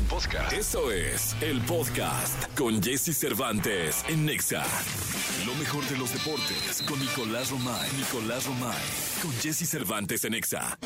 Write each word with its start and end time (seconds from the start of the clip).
Podcast. 0.00 0.52
Eso 0.52 0.90
es 0.90 1.36
el 1.40 1.60
podcast 1.62 2.46
con 2.56 2.82
Jesse 2.82 3.16
Cervantes 3.16 4.04
en 4.08 4.26
Nexa. 4.26 4.64
Lo 5.46 5.54
mejor 5.54 5.84
de 5.84 5.96
los 5.96 6.12
deportes 6.12 6.82
con 6.88 6.98
Nicolás 6.98 7.50
Romay. 7.50 7.90
Nicolás 7.96 8.46
Romay. 8.46 8.82
Con 9.22 9.32
Jesse 9.40 9.68
Cervantes 9.68 10.24
en 10.24 10.32
Nexa. 10.32 10.78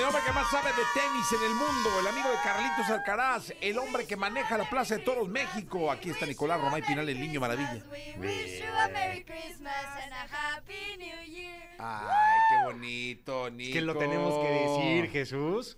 El 0.00 0.06
hombre 0.06 0.22
que 0.26 0.32
más 0.32 0.50
sabe 0.50 0.70
de 0.70 0.82
tenis 0.94 1.30
en 1.30 1.42
el 1.44 1.54
mundo, 1.56 1.90
el 2.00 2.06
amigo 2.06 2.30
de 2.30 2.36
Carlitos 2.42 2.88
Alcaraz, 2.88 3.52
el 3.60 3.78
hombre 3.78 4.06
que 4.06 4.16
maneja 4.16 4.56
la 4.56 4.64
Plaza 4.64 4.96
de 4.96 5.02
Toros 5.02 5.28
México. 5.28 5.90
Aquí 5.90 6.08
está 6.08 6.24
Nicolás 6.24 6.58
Romay 6.58 6.80
Pinal, 6.80 7.06
el 7.06 7.20
niño 7.20 7.38
maravilla. 7.38 7.84
Ay, 11.78 12.38
qué 12.48 12.64
bonito, 12.64 13.50
Nico. 13.50 13.68
Es 13.68 13.74
que 13.74 13.80
lo 13.82 13.94
tenemos 13.96 14.42
que 14.42 14.50
decir, 14.50 15.10
Jesús. 15.10 15.76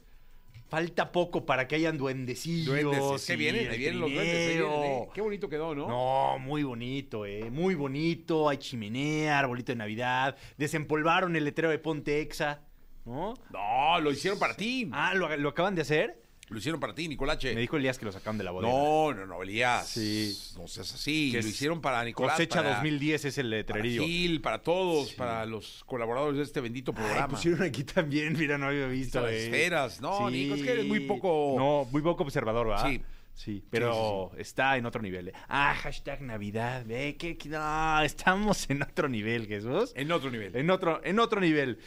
Falta 0.69 1.11
poco 1.11 1.45
para 1.45 1.67
que 1.67 1.75
hayan 1.75 1.99
duendecillos. 1.99 2.81
Duendes, 2.81 3.27
que 3.27 3.35
vienen, 3.35 3.67
el 3.67 3.73
ahí 3.73 3.79
vienen 3.79 4.01
los 4.01 4.09
duendes. 4.13 4.37
ahí 4.37 4.57
vienen, 4.57 4.71
trineo. 4.71 4.85
¿eh? 4.85 5.09
Qué 5.13 5.21
bonito 5.21 5.49
quedó, 5.49 5.75
¿no? 5.75 5.89
No, 5.89 6.39
muy 6.39 6.63
bonito, 6.63 7.27
eh. 7.27 7.51
Muy 7.51 7.75
bonito. 7.75 8.49
Hay 8.49 8.59
chimenea, 8.59 9.41
arbolito 9.41 9.73
de 9.73 9.77
Navidad. 9.77 10.37
Desempolvaron 10.59 11.35
el 11.35 11.45
letrero 11.45 11.71
de 11.71 11.81
Ponte 11.81 12.21
Exa, 12.21 12.61
¿no? 13.05 13.35
No, 13.51 14.01
lo 14.01 14.11
hicieron 14.13 14.39
para 14.39 14.55
ti. 14.57 14.89
Ah, 14.93 15.15
¿lo, 15.15 15.35
lo 15.37 15.49
acaban 15.51 15.75
de 15.75 15.83
hacer? 15.83 16.21
Lo 16.49 16.59
hicieron 16.59 16.81
para 16.81 16.95
ti, 16.95 17.09
Nicolache. 17.09 17.55
Me 17.55 17.63
dijo 17.63 17.79
Elías 17.79 17.99
que 17.99 18.05
lo 18.05 18.13
sacaron 18.13 18.37
de 18.37 18.45
la 18.45 18.51
bodega. 18.51 18.71
No, 18.73 19.15
no, 19.15 19.25
no, 19.27 19.43
Elías. 19.43 19.87
Sí. 19.89 20.37
No 20.59 20.69
seas 20.69 20.93
así. 20.93 21.31
Que 21.33 21.41
lo 21.41 21.49
hicieron 21.49 21.81
para 21.81 22.05
Nicolás. 22.05 22.35
Cosecha 22.35 22.57
para- 22.63 22.75
2010 22.75 23.25
es 23.25 23.39
el 23.39 23.47
Para 23.47 23.57
letrerillo. 23.57 24.03
Gil, 24.05 24.41
para 24.43 24.61
todos, 24.63 25.13
para 25.15 25.47
los 25.47 25.83
colaboradores 25.87 26.37
de 26.37 26.43
este 26.43 26.61
bendito 26.61 26.93
Ay, 26.95 27.03
programa. 27.03 27.29
pusieron 27.29 27.63
aquí 27.63 27.85
también, 27.85 28.37
mira, 28.39 28.59
no 28.59 28.67
había 28.67 28.87
visto. 28.87 29.23
Las 29.23 29.31
eh. 29.31 29.45
esferas. 29.47 30.01
No, 30.03 30.29
Nico, 30.29 30.55
es 30.57 30.63
que 30.63 30.73
eres 30.73 30.85
muy 30.85 31.01
poco- 31.01 31.55
No, 31.57 31.89
muy 31.91 32.03
poco 32.03 32.23
observador, 32.25 32.67
¿verdad? 32.69 32.87
Sí. 32.87 33.03
Sí, 33.35 33.65
pero 33.71 34.31
está 34.37 34.77
en 34.77 34.85
otro 34.85 35.01
nivel. 35.01 35.29
eh. 35.29 35.33
Ah, 35.49 35.75
hashtag 35.75 36.21
Navidad, 36.21 36.85
ve 36.85 37.17
que 37.17 37.39
que- 37.39 37.49
no, 37.49 38.03
estamos 38.03 38.69
en 38.69 38.83
otro 38.83 39.09
nivel, 39.09 39.47
Jesús. 39.47 39.93
En 39.97 40.13
otro 40.13 40.31
nivel. 40.31 40.55
En 40.55 40.69
otro, 40.71 41.01
en 41.03 41.19
otro 41.19 41.41
nivel. 41.41 41.79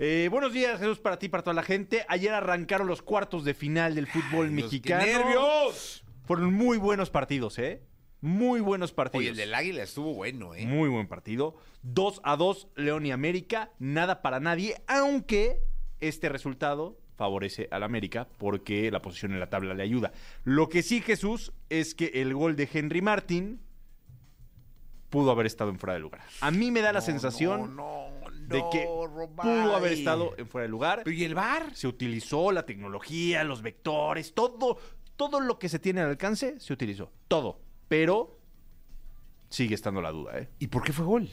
Eh, 0.00 0.28
buenos 0.30 0.52
días, 0.52 0.78
Jesús, 0.78 1.00
para 1.00 1.18
ti, 1.18 1.28
para 1.28 1.42
toda 1.42 1.54
la 1.54 1.64
gente. 1.64 2.06
Ayer 2.08 2.32
arrancaron 2.32 2.86
los 2.86 3.02
cuartos 3.02 3.44
de 3.44 3.52
final 3.52 3.96
del 3.96 4.06
fútbol 4.06 4.52
mexicano. 4.52 5.04
¡Qué 5.04 5.12
nervios! 5.12 6.04
Fueron 6.24 6.54
muy 6.54 6.78
buenos 6.78 7.10
partidos, 7.10 7.58
¿eh? 7.58 7.82
Muy 8.20 8.60
buenos 8.60 8.92
partidos. 8.92 9.22
Oye, 9.22 9.30
el 9.30 9.36
del 9.36 9.54
Águila 9.54 9.82
estuvo 9.82 10.14
bueno, 10.14 10.54
¿eh? 10.54 10.66
Muy 10.66 10.88
buen 10.88 11.08
partido. 11.08 11.56
2 11.82 12.20
a 12.22 12.36
2, 12.36 12.68
León 12.76 13.06
y 13.06 13.10
América. 13.10 13.72
Nada 13.80 14.22
para 14.22 14.38
nadie, 14.38 14.76
aunque 14.86 15.64
este 15.98 16.28
resultado 16.28 17.00
favorece 17.16 17.66
al 17.72 17.82
América 17.82 18.28
porque 18.38 18.92
la 18.92 19.02
posición 19.02 19.32
en 19.32 19.40
la 19.40 19.50
tabla 19.50 19.74
le 19.74 19.82
ayuda. 19.82 20.12
Lo 20.44 20.68
que 20.68 20.84
sí, 20.84 21.00
Jesús, 21.00 21.52
es 21.70 21.96
que 21.96 22.12
el 22.14 22.34
gol 22.34 22.54
de 22.54 22.68
Henry 22.72 23.02
Martin 23.02 23.60
pudo 25.10 25.30
haber 25.30 25.46
estado 25.46 25.70
en 25.70 25.78
fuera 25.78 25.94
de 25.94 26.00
lugar. 26.00 26.20
A 26.40 26.52
mí 26.52 26.70
me 26.70 26.82
da 26.82 26.92
la 26.92 27.00
sensación 27.00 27.74
no, 27.74 28.07
no, 28.07 28.07
de 28.48 28.64
que 28.72 28.84
Romay. 28.84 29.62
pudo 29.62 29.76
haber 29.76 29.92
estado 29.92 30.34
en 30.36 30.46
fuera 30.46 30.62
de 30.62 30.68
lugar. 30.68 31.02
¿Pero 31.04 31.16
y 31.16 31.24
el 31.24 31.34
bar? 31.34 31.74
Se 31.74 31.86
utilizó 31.86 32.52
la 32.52 32.64
tecnología, 32.66 33.44
los 33.44 33.62
vectores, 33.62 34.34
todo, 34.34 34.78
todo 35.16 35.40
lo 35.40 35.58
que 35.58 35.68
se 35.68 35.78
tiene 35.78 36.00
al 36.00 36.10
alcance 36.10 36.58
se 36.60 36.72
utilizó. 36.72 37.10
Todo. 37.28 37.60
Pero 37.88 38.38
sigue 39.48 39.74
estando 39.74 40.02
la 40.02 40.10
duda, 40.10 40.38
¿eh? 40.38 40.48
¿Y 40.58 40.66
por 40.68 40.82
qué 40.82 40.92
fue 40.92 41.04
gol? 41.04 41.30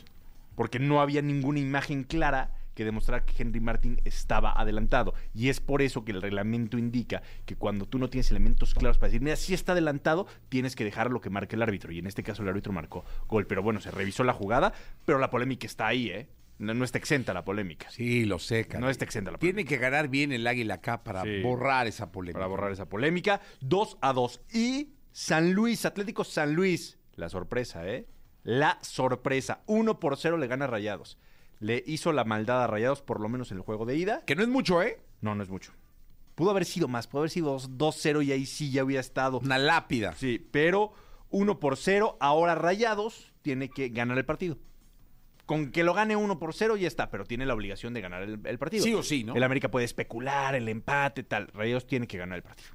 porque 0.55 0.80
no 0.80 1.02
había 1.02 1.22
ninguna 1.22 1.59
imagen 1.59 2.03
clara 2.03 2.53
que 2.73 2.83
demostrara 2.83 3.23
que 3.23 3.41
Henry 3.41 3.61
Martin 3.61 4.02
estaba 4.03 4.52
adelantado. 4.52 5.13
Y 5.33 5.47
es 5.47 5.61
por 5.61 5.81
eso 5.81 6.03
que 6.03 6.11
el 6.11 6.22
reglamento 6.22 6.77
indica 6.77 7.22
que 7.45 7.55
cuando 7.55 7.85
tú 7.85 8.00
no 8.00 8.09
tienes 8.09 8.29
elementos 8.31 8.73
claros 8.73 8.97
para 8.97 9.07
decir, 9.07 9.22
mira, 9.22 9.38
si 9.38 9.53
está 9.53 9.72
adelantado, 9.72 10.27
tienes 10.50 10.75
que 10.75 10.83
dejar 10.83 11.09
lo 11.09 11.22
que 11.22 11.29
marque 11.29 11.55
el 11.55 11.61
árbitro. 11.61 11.94
Y 11.94 12.00
en 12.00 12.07
este 12.07 12.23
caso 12.23 12.44
el 12.44 12.50
árbitro 12.50 12.73
marcó 12.73 13.05
gol. 13.27 13.47
Pero 13.47 13.63
bueno, 13.63 13.79
se 13.79 13.91
revisó 13.91 14.25
la 14.25 14.34
jugada, 14.34 14.73
pero 15.06 15.19
la 15.19 15.29
polémica 15.29 15.66
está 15.66 15.88
ahí, 15.88 16.09
¿eh? 16.09 16.28
No, 16.57 16.73
no 16.73 16.85
está 16.85 16.97
exenta 16.97 17.33
la 17.33 17.43
polémica. 17.43 17.89
Sí, 17.91 18.23
lo 18.25 18.39
sé, 18.39 18.66
caray. 18.66 18.81
No 18.81 18.89
está 18.89 19.03
exenta 19.05 19.31
la 19.31 19.38
Tiene 19.38 19.53
polémica. 19.55 19.69
que 19.69 19.77
ganar 19.81 20.07
bien 20.07 20.31
el 20.31 20.47
Águila 20.47 20.75
acá 20.75 21.03
para 21.03 21.23
Sí. 21.23 21.41
borrar 21.41 21.88
esa 21.88 22.11
polémica. 22.11 22.39
Para 22.39 22.47
borrar 22.47 22.71
esa 22.71 22.88
polémica. 22.88 23.41
2 23.59 23.97
a 24.01 24.13
2. 24.13 24.41
Y 24.53 24.93
San 25.11 25.51
Luis, 25.53 25.85
Atlético 25.85 26.23
San 26.23 26.53
Luis. 26.53 26.97
La 27.16 27.27
sorpresa, 27.29 27.88
¿eh? 27.89 28.07
La 28.43 28.77
sorpresa. 28.81 29.63
1 29.66 29.99
por 29.99 30.17
0 30.17 30.38
le 30.38 30.47
gana 30.47 30.67
Rayados. 30.67 31.17
Le 31.59 31.83
hizo 31.88 32.11
la 32.13 32.23
maldad 32.25 32.63
a 32.63 32.67
Rayados, 32.67 33.01
por 33.01 33.19
lo 33.19 33.27
menos 33.29 33.51
en 33.51 33.57
el 33.57 33.63
juego 33.63 33.85
de 33.85 33.95
ida. 33.97 34.23
Que 34.25 34.35
no 34.35 34.41
es 34.43 34.47
mucho, 34.49 34.81
¿eh? 34.81 34.99
No, 35.22 35.35
no 35.35 35.43
es 35.43 35.49
mucho. 35.49 35.73
Pudo 36.35 36.51
haber 36.51 36.66
sido 36.66 36.87
más, 36.89 37.07
pudo 37.07 37.22
haber 37.22 37.31
sido 37.31 37.51
dos- 37.51 37.77
2-0 37.77 38.22
y 38.22 38.31
ahí 38.33 38.45
sí 38.45 38.72
ya 38.72 38.83
hubiera 38.83 38.99
estado. 39.01 39.39
Una 39.39 39.57
lápida. 39.57 40.13
Sí, 40.16 40.45
pero 40.51 40.91
1 41.29 41.59
por 41.59 41.77
0, 41.77 42.17
ahora 42.19 42.55
Rayados 42.55 43.33
tiene 43.41 43.69
que 43.69 43.87
ganar 43.89 44.17
el 44.17 44.25
partido. 44.25 44.57
Con 45.45 45.72
que 45.72 45.83
lo 45.83 45.94
gane 45.94 46.16
1 46.16 46.39
por 46.39 46.53
0 46.53 46.75
ya 46.78 46.88
está, 46.88 47.09
pero 47.09 47.23
tiene 47.25 47.45
la 47.45 47.53
obligación 47.53 47.94
de 47.94 48.01
ganar 48.01 48.23
el, 48.23 48.39
el 48.44 48.57
partido. 48.57 48.83
Sí 48.83 48.94
o 48.94 49.03
sí, 49.03 49.23
¿no? 49.23 49.35
El 49.35 49.44
América 49.44 49.69
puede 49.69 49.85
especular, 49.85 50.56
el 50.56 50.67
empate, 50.67 51.23
tal. 51.23 51.47
Rayados 51.53 51.85
tiene 51.85 52.07
que 52.07 52.17
ganar 52.17 52.38
el 52.38 52.44
partido. 52.44 52.69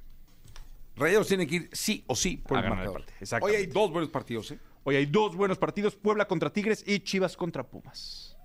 Rayados 0.95 1.27
tiene 1.27 1.47
que 1.47 1.55
ir 1.55 1.69
sí 1.71 2.03
o 2.07 2.15
sí 2.15 2.37
por 2.37 2.57
A 2.57 2.61
el 2.61 2.69
ganar 2.69 2.85
el 2.85 2.91
partido, 2.91 3.17
exactamente. 3.19 3.57
Hoy 3.59 3.65
hay 3.65 3.71
dos 3.71 3.91
buenos 3.91 4.09
partidos, 4.09 4.51
¿eh? 4.51 4.59
Hoy 4.83 4.95
hay 4.95 5.05
dos 5.05 5.35
buenos 5.35 5.57
partidos, 5.57 5.95
Puebla 5.95 6.27
contra 6.27 6.51
Tigres 6.51 6.83
y 6.87 6.99
Chivas 7.01 7.37
contra 7.37 7.63
Pumas. 7.63 8.35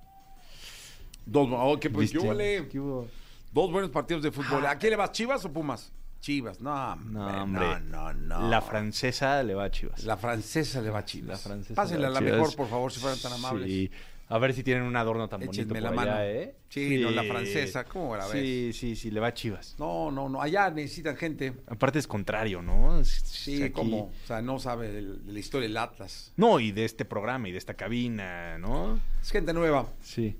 Dos, 1.24 1.48
oh, 1.50 1.78
¿qué, 1.80 1.90
pues. 1.90 2.12
Dos 2.12 3.72
buenos 3.72 3.90
partidos 3.90 4.22
de 4.22 4.30
fútbol. 4.30 4.66
¿A 4.66 4.76
quién 4.78 4.90
le 4.90 4.96
vas, 4.96 5.12
Chivas 5.12 5.44
o 5.44 5.52
Pumas? 5.52 5.92
Chivas, 6.20 6.60
no, 6.60 6.96
No, 6.96 7.42
hombre, 7.42 7.80
no, 7.84 8.12
no, 8.12 8.38
no. 8.40 8.48
La 8.48 8.60
francesa 8.60 9.42
le 9.42 9.54
va 9.54 9.64
a 9.64 9.70
Chivas. 9.70 10.04
La 10.04 10.16
francesa 10.16 10.80
le 10.80 10.90
va 10.90 11.00
a 11.00 11.04
Chivas. 11.04 11.28
La 11.28 11.36
francesa 11.38 11.74
Pásenle 11.74 12.06
a 12.06 12.08
le 12.08 12.14
la 12.14 12.20
va 12.20 12.26
a 12.26 12.28
Chivas. 12.28 12.40
mejor, 12.40 12.56
por 12.56 12.68
favor, 12.68 12.92
si 12.92 13.00
fueran 13.00 13.18
tan 13.18 13.32
amables. 13.32 13.68
Sí. 13.68 13.90
A 14.28 14.38
ver 14.38 14.52
si 14.54 14.64
tienen 14.64 14.82
un 14.82 14.96
adorno 14.96 15.28
tan 15.28 15.38
bonito 15.40 15.72
la 15.74 15.88
por 15.88 15.94
mano. 15.96 16.10
allá, 16.12 16.26
¿eh? 16.28 16.54
Sí, 16.68 16.98
no, 16.98 17.10
la 17.12 17.22
francesa, 17.22 17.84
¿cómo 17.84 18.16
la 18.16 18.26
ves? 18.26 18.32
Sí, 18.42 18.72
sí, 18.72 18.96
sí, 18.96 19.10
le 19.12 19.20
va 19.20 19.28
a 19.28 19.34
Chivas. 19.34 19.76
No, 19.78 20.10
no, 20.10 20.28
no. 20.28 20.42
Allá 20.42 20.68
necesitan 20.70 21.16
gente. 21.16 21.52
Aparte 21.68 22.00
es 22.00 22.08
contrario, 22.08 22.60
¿no? 22.60 22.98
Es- 22.98 23.22
Sí, 23.24 23.62
aquí- 23.62 23.72
como, 23.72 24.06
o 24.06 24.26
sea, 24.26 24.42
no 24.42 24.58
sabe 24.58 24.90
de 24.90 25.02
la 25.32 25.38
historia 25.38 25.68
del 25.68 25.76
Atlas. 25.76 26.32
No, 26.36 26.58
y 26.58 26.72
de 26.72 26.84
este 26.84 27.04
programa 27.04 27.48
y 27.48 27.52
de 27.52 27.58
esta 27.58 27.74
cabina, 27.74 28.58
¿no? 28.58 28.98
Es 29.22 29.30
gente 29.30 29.52
nueva, 29.52 29.86
Sí, 30.02 30.36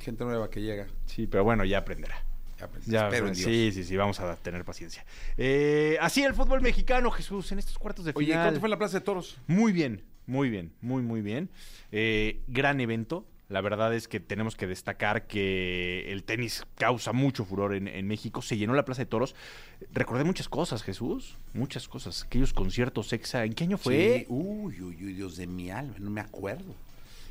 gente 0.00 0.22
nueva 0.24 0.50
que 0.50 0.60
llega. 0.60 0.86
sí, 1.06 1.26
pero 1.26 1.42
bueno, 1.42 1.64
ya 1.64 1.78
aprenderá. 1.78 2.22
Ya, 2.58 2.68
pues, 2.68 2.84
Ya, 2.84 3.10
sí, 3.34 3.72
sí, 3.72 3.84
sí, 3.84 3.96
vamos 3.96 4.20
a 4.20 4.36
tener 4.36 4.66
paciencia. 4.66 5.02
Eh, 5.38 5.96
así 5.98 6.22
el 6.22 6.34
fútbol 6.34 6.60
mexicano, 6.60 7.10
Jesús, 7.10 7.50
en 7.52 7.58
estos 7.58 7.78
cuartos 7.78 8.04
de 8.04 8.12
Oye, 8.14 8.26
final. 8.26 8.42
¿cuánto 8.44 8.60
fue 8.60 8.66
en 8.66 8.70
la 8.72 8.76
Plaza 8.78 8.98
de 8.98 9.04
Toros? 9.06 9.38
Muy 9.46 9.72
bien, 9.72 10.02
muy 10.26 10.50
bien, 10.50 10.72
muy, 10.80 11.02
muy 11.02 11.22
bien. 11.22 11.48
Eh, 11.92 12.40
gran 12.46 12.80
evento. 12.80 13.26
La 13.48 13.60
verdad 13.62 13.92
es 13.92 14.06
que 14.06 14.20
tenemos 14.20 14.54
que 14.54 14.68
destacar 14.68 15.26
que 15.26 16.12
el 16.12 16.22
tenis 16.22 16.64
causa 16.76 17.12
mucho 17.12 17.44
furor 17.44 17.74
en, 17.74 17.88
en 17.88 18.06
México. 18.06 18.42
Se 18.42 18.56
llenó 18.56 18.74
la 18.74 18.84
Plaza 18.84 19.02
de 19.02 19.06
Toros. 19.06 19.34
Recordé 19.92 20.22
muchas 20.22 20.48
cosas, 20.48 20.84
Jesús. 20.84 21.36
Muchas 21.52 21.88
cosas. 21.88 22.22
Aquellos 22.22 22.52
conciertos 22.52 23.12
exa. 23.12 23.44
¿En 23.44 23.54
qué 23.54 23.64
año 23.64 23.76
fue? 23.76 24.20
Sí. 24.20 24.26
Uy, 24.28 24.80
uy, 24.80 25.04
uy, 25.04 25.12
Dios 25.14 25.36
de 25.36 25.48
mi 25.48 25.68
alma, 25.70 25.96
no 25.98 26.10
me 26.10 26.20
acuerdo. 26.20 26.76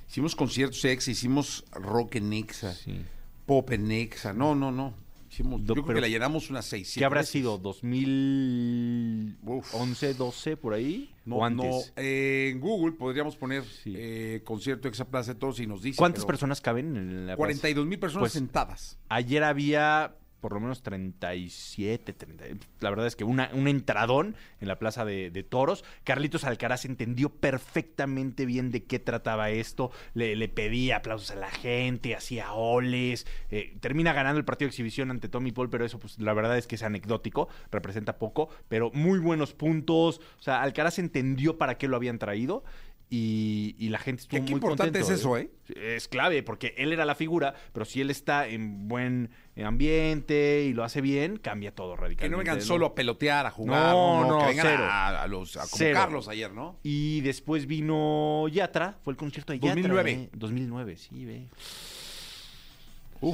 Hicimos 0.10 0.36
conciertos 0.36 0.84
ex, 0.84 1.08
hicimos 1.08 1.64
rock 1.72 2.16
en 2.16 2.30
Nexa, 2.32 2.74
Sí. 2.74 3.00
pop 3.46 3.72
en 3.72 3.88
Nexa. 3.88 4.34
No, 4.34 4.56
no, 4.56 4.72
no. 4.74 4.94
Hicimos, 5.32 5.64
Do- 5.64 5.76
yo 5.76 5.84
creo 5.84 5.96
que 5.96 6.02
la 6.02 6.08
llenamos 6.08 6.50
unas 6.50 6.66
seis, 6.66 6.88
¿Qué 6.88 6.94
siete 6.94 7.06
habrá 7.06 7.22
veces. 7.22 7.32
sido? 7.32 7.62
¿2011, 7.62 10.14
12 10.16 10.58
por 10.58 10.74
ahí? 10.74 11.14
No, 11.26 11.38
¿O 11.38 11.50
no, 11.50 11.64
antes? 11.64 11.94
eh, 11.98 12.50
en 12.52 12.60
Google 12.60 12.94
podríamos 12.94 13.36
poner 13.36 13.64
Sí. 13.64 13.94
eh, 13.96 14.42
concierto 14.44 14.88
exa 14.88 15.06
Plaza 15.06 15.34
de 15.34 15.40
Toros 15.40 15.60
y 15.60 15.68
nos 15.68 15.82
dice. 15.84 15.98
¿Cuántas 15.98 16.24
pero 16.24 16.28
personas 16.34 16.62
caben 16.62 16.96
en 16.98 17.28
la 17.28 17.34
plaza? 17.34 17.38
42 17.38 17.86
mil 17.86 18.00
personas 18.00 18.24
Pues, 18.24 18.34
sentadas. 18.34 18.98
Ayer 19.10 19.44
había 19.44 20.16
por 20.40 20.54
lo 20.54 20.60
menos 20.60 20.82
37, 20.84 22.14
30. 22.14 22.46
La 22.80 22.90
verdad 22.90 23.08
es 23.08 23.16
que 23.16 23.24
una, 23.24 23.50
un 23.54 23.68
entradón 23.68 24.36
en 24.62 24.68
la 24.68 24.80
plaza 24.80 25.06
de, 25.06 25.30
de 25.32 25.44
toros. 25.44 25.84
Carlitos 26.04 26.44
Alcaraz 26.44 26.86
entendió 26.86 27.30
perfectamente 27.30 28.46
bien 28.46 28.72
de 28.72 28.84
qué 28.84 29.00
trataba 29.00 29.50
esto. 29.50 29.92
Le, 30.14 30.36
le 30.36 30.50
pedía 30.50 30.98
aplausos 30.98 31.32
a 31.32 31.36
la 31.36 31.50
gente, 31.50 32.16
hacía 32.16 32.54
oles. 32.54 33.28
eh, 33.52 33.76
termina 33.80 34.14
ganando 34.14 34.40
el 34.40 34.46
partido 34.46 34.68
de 34.68 34.72
exhibición 34.72 35.12
ante 35.12 35.30
Tommy 35.30 35.52
Paul, 35.52 35.70
pero 35.70 35.86
eso, 35.86 36.00
pues 36.00 36.20
la 36.20 36.34
verdad 36.34 36.58
es 36.58 36.68
que 36.68 36.76
es 36.76 36.84
anecdótico, 36.84 37.50
representa 37.72 38.18
poco. 38.18 38.50
Pero 38.68 38.92
muy 38.94 39.20
buenos 39.20 39.54
puntos. 39.54 40.20
O 40.40 40.42
sea, 40.42 40.62
Alcaraz 40.62 41.00
entendió 41.00 41.58
para 41.58 41.78
qué 41.78 41.88
lo 41.88 41.96
habían 41.96 42.20
traído. 42.20 42.64
Y, 43.12 43.76
y 43.80 43.90
la 43.90 43.98
gente 43.98 44.22
estuvo 44.22 44.38
qué 44.38 44.44
muy 44.44 44.54
importante 44.54 45.00
contento, 45.00 45.14
es 45.14 45.20
eso, 45.20 45.36
¿eh? 45.36 45.50
Es 45.76 46.08
clave, 46.08 46.44
porque 46.44 46.76
él 46.78 46.94
era 46.94 47.06
la 47.06 47.16
figura, 47.16 47.56
pero 47.74 47.84
si 47.84 48.02
él 48.02 48.12
está 48.12 48.48
en 48.48 48.88
buen 48.88 49.32
ambiente 49.66 50.64
y 50.66 50.74
lo 50.74 50.84
hace 50.84 51.02
bien, 51.02 51.38
cambia 51.38 51.74
todo 51.74 51.96
radicalmente. 51.96 52.24
Que 52.24 52.30
no 52.30 52.38
vengan 52.38 52.58
¿no? 52.58 52.64
solo 52.64 52.86
a 52.88 52.96
pelotear, 52.96 53.46
a 53.46 53.52
jugar. 53.52 53.94
No, 53.94 54.28
no, 54.28 54.40
que 54.40 54.46
vengan 54.48 54.66
cero. 54.68 54.84
a, 54.90 55.24
a 55.24 55.28
los, 55.28 55.58
a 55.58 55.68
convocarlos 55.68 56.28
ayer, 56.28 56.54
¿no? 56.54 56.78
Y 56.84 57.22
después 57.22 57.66
vino 57.66 58.48
Yatra, 58.48 58.98
fue 59.04 59.12
el 59.14 59.18
concierto 59.18 59.54
de 59.54 59.60
Yatra. 59.60 59.76
2009. 59.76 60.12
¿eh? 60.12 60.30
2009, 60.34 60.98
sí, 60.98 61.26
ve. 61.26 61.48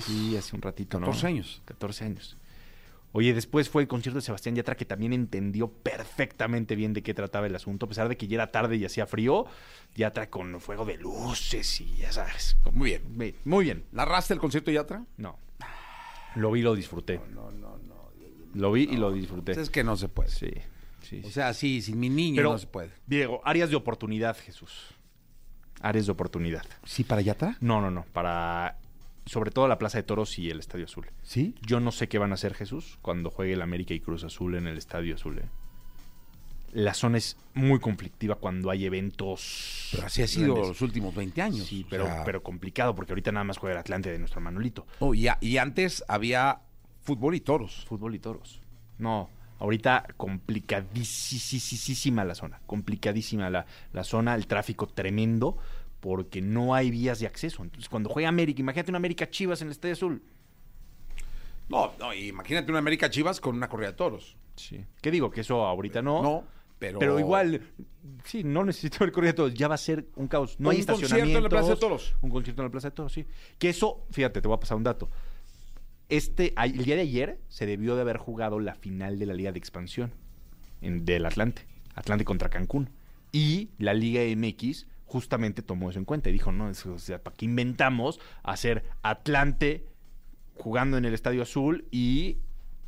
Sí, 0.01 0.35
hace 0.35 0.55
un 0.55 0.61
ratito, 0.61 0.99
¿no? 0.99 1.05
14 1.07 1.27
años. 1.27 1.61
14 1.65 2.05
años. 2.05 2.37
Oye, 3.11 3.33
después 3.33 3.69
fue 3.69 3.81
el 3.81 3.87
concierto 3.87 4.17
de 4.17 4.25
Sebastián 4.25 4.55
Yatra 4.55 4.75
que 4.75 4.83
también 4.83 5.13
entendió 5.13 5.69
perfectamente 5.69 6.75
bien 6.75 6.91
de 6.91 7.01
qué 7.01 7.13
trataba 7.13 7.47
el 7.47 7.55
asunto, 7.55 7.85
a 7.85 7.89
pesar 7.89 8.09
de 8.09 8.17
que 8.17 8.27
ya 8.27 8.35
era 8.35 8.51
tarde 8.51 8.75
y 8.75 8.83
hacía 8.83 9.05
frío, 9.05 9.45
Yatra 9.95 10.29
con 10.29 10.59
fuego 10.59 10.83
de 10.83 10.97
luces 10.97 11.79
y 11.79 11.95
ya 11.95 12.11
sabes. 12.11 12.57
Muy 12.73 12.89
bien. 12.89 13.35
Muy 13.45 13.63
bien. 13.63 13.85
¿Narraste 13.93 14.33
el 14.33 14.41
concierto 14.41 14.69
de 14.69 14.75
Yatra? 14.75 15.05
No. 15.15 15.39
Lo 16.35 16.51
vi 16.51 16.59
y 16.59 16.63
lo 16.63 16.75
disfruté. 16.75 17.19
No, 17.33 17.51
no, 17.51 17.77
no. 17.77 18.11
Lo 18.53 18.71
vi 18.71 18.83
y 18.83 18.97
lo 18.97 19.11
disfruté. 19.11 19.53
Es 19.53 19.69
que 19.69 19.83
no 19.83 19.97
se 19.97 20.07
puede. 20.07 20.29
Sí, 20.29 20.51
sí. 21.01 21.21
O 21.25 21.29
sea, 21.29 21.53
sí, 21.53 21.81
sin 21.81 21.99
mi 21.99 22.09
niño 22.09 22.37
Pero, 22.37 22.51
no 22.53 22.57
se 22.57 22.67
puede. 22.67 22.91
Diego, 23.05 23.41
áreas 23.43 23.69
de 23.69 23.75
oportunidad, 23.75 24.37
Jesús. 24.37 24.93
Áreas 25.81 26.05
de 26.05 26.11
oportunidad. 26.11 26.63
¿Sí 26.85 27.03
para 27.03 27.21
Yatra? 27.21 27.57
No, 27.59 27.81
no, 27.81 27.91
no. 27.91 28.05
Para. 28.13 28.79
Sobre 29.25 29.49
todo 29.49 29.67
la 29.67 29.79
Plaza 29.79 29.97
de 29.97 30.03
Toros 30.03 30.37
y 30.37 30.51
el 30.51 30.59
Estadio 30.59 30.85
Azul. 30.85 31.07
¿Sí? 31.23 31.55
Yo 31.65 31.79
no 31.79 31.91
sé 31.91 32.07
qué 32.07 32.19
van 32.19 32.31
a 32.31 32.35
hacer 32.35 32.53
Jesús 32.53 32.99
cuando 33.01 33.31
juegue 33.31 33.53
el 33.53 33.61
América 33.63 33.93
y 33.93 33.99
Cruz 33.99 34.23
Azul 34.23 34.55
en 34.55 34.67
el 34.67 34.77
Estadio 34.77 35.15
Azul. 35.15 35.39
¿eh? 35.39 35.49
La 36.75 36.93
zona 36.93 37.17
es 37.17 37.37
muy 37.53 37.79
conflictiva 37.79 38.35
cuando 38.35 38.69
hay 38.69 38.85
eventos. 38.85 39.89
Pero 39.91 40.07
así 40.07 40.21
ha 40.21 40.27
sido 40.27 40.53
grandes. 40.55 40.67
los 40.69 40.81
últimos 40.81 41.15
20 41.15 41.41
años. 41.41 41.65
Sí, 41.67 41.83
O 41.85 41.89
pero, 41.89 42.05
sea, 42.05 42.23
pero 42.25 42.43
complicado 42.43 42.93
porque 42.95 43.13
ahorita 43.13 43.31
nada 43.31 43.45
más 43.45 43.57
juega 43.57 43.75
el 43.75 43.79
Atlante 43.79 44.11
de 44.11 44.19
nuestro 44.19 44.41
Manolito. 44.41 44.85
oh, 44.99 45.13
y, 45.13 45.27
a- 45.29 45.37
y 45.39 45.57
antes 45.57 46.03
había 46.07 46.59
fútbol 47.01 47.35
y 47.35 47.39
toros. 47.39 47.85
Fútbol 47.87 48.13
y 48.15 48.19
toros. 48.19 48.59
No, 48.97 49.29
ahorita 49.59 50.05
complicadísima 50.17 52.25
la 52.25 52.35
zona. 52.35 52.59
Complicadísima 52.65 53.49
la, 53.49 53.65
la 53.93 54.03
zona, 54.03 54.35
el 54.35 54.47
tráfico 54.47 54.87
tremendo 54.87 55.57
porque 56.01 56.41
no 56.41 56.75
hay 56.75 56.91
vías 56.91 57.19
de 57.19 57.27
acceso. 57.27 57.63
Entonces, 57.63 57.87
cuando 57.89 58.09
juega 58.09 58.27
América, 58.29 58.59
imagínate 58.61 58.91
una 58.91 58.97
América 58.97 59.29
Chivas 59.29 59.61
en 59.61 59.69
el 59.69 59.71
Estadio 59.71 59.93
Azul. 59.93 60.21
No, 61.69 61.93
no, 61.99 62.13
imagínate 62.13 62.69
una 62.71 62.79
América 62.79 63.09
Chivas 63.09 63.39
con 63.39 63.55
una 63.55 63.69
corrida 63.69 63.91
de 63.91 63.97
toros. 63.97 64.35
Sí. 64.55 64.83
¿Qué 65.01 65.09
digo? 65.09 65.31
Que 65.31 65.41
eso 65.41 65.65
ahorita 65.65 66.01
no. 66.01 66.21
No, 66.21 66.43
pero... 66.79 66.99
Pero 66.99 67.19
igual, 67.19 67.61
sí, 68.25 68.43
no 68.43 68.63
necesito 68.65 69.03
el 69.03 69.11
corrido 69.11 69.31
de 69.33 69.37
toros. 69.37 69.53
Ya 69.53 69.67
va 69.67 69.75
a 69.75 69.77
ser 69.79 70.07
un 70.15 70.27
caos. 70.27 70.59
No 70.59 70.69
Un 70.69 70.75
hay 70.75 70.77
concierto 70.79 70.93
estacionamiento. 71.05 71.37
en 71.39 71.43
la 71.43 71.49
Plaza 71.49 71.69
de 71.69 71.75
Toros. 71.77 72.15
Un 72.21 72.29
concierto 72.29 72.61
en 72.61 72.65
la 72.67 72.71
Plaza 72.71 72.89
de 72.89 72.95
Toros, 72.95 73.13
sí. 73.13 73.25
Que 73.57 73.69
eso, 73.69 74.05
fíjate, 74.11 74.41
te 74.41 74.47
voy 74.47 74.55
a 74.55 74.59
pasar 74.59 74.77
un 74.77 74.83
dato. 74.83 75.09
Este, 76.09 76.53
el 76.61 76.83
día 76.83 76.95
de 76.95 77.01
ayer 77.01 77.39
se 77.47 77.65
debió 77.65 77.95
de 77.95 78.01
haber 78.01 78.17
jugado 78.17 78.59
la 78.59 78.75
final 78.75 79.17
de 79.17 79.25
la 79.25 79.33
Liga 79.33 79.51
de 79.51 79.57
Expansión 79.59 80.13
en- 80.81 81.03
del 81.05 81.25
Atlante. 81.25 81.65
Atlante 81.95 82.25
contra 82.25 82.49
Cancún. 82.49 82.89
Y 83.31 83.69
la 83.79 83.93
Liga 83.93 84.21
MX 84.35 84.85
justamente 85.05 85.61
tomó 85.61 85.89
eso 85.89 85.99
en 85.99 86.05
cuenta 86.05 86.29
y 86.29 86.33
dijo, 86.33 86.51
no, 86.51 86.69
es- 86.69 86.85
o 86.85 86.99
sea, 86.99 87.23
¿para 87.23 87.35
qué 87.35 87.45
inventamos 87.45 88.19
hacer 88.43 88.83
Atlante 89.01 89.85
jugando 90.55 90.97
en 90.97 91.05
el 91.05 91.13
Estadio 91.13 91.41
Azul 91.41 91.85
y 91.89 92.37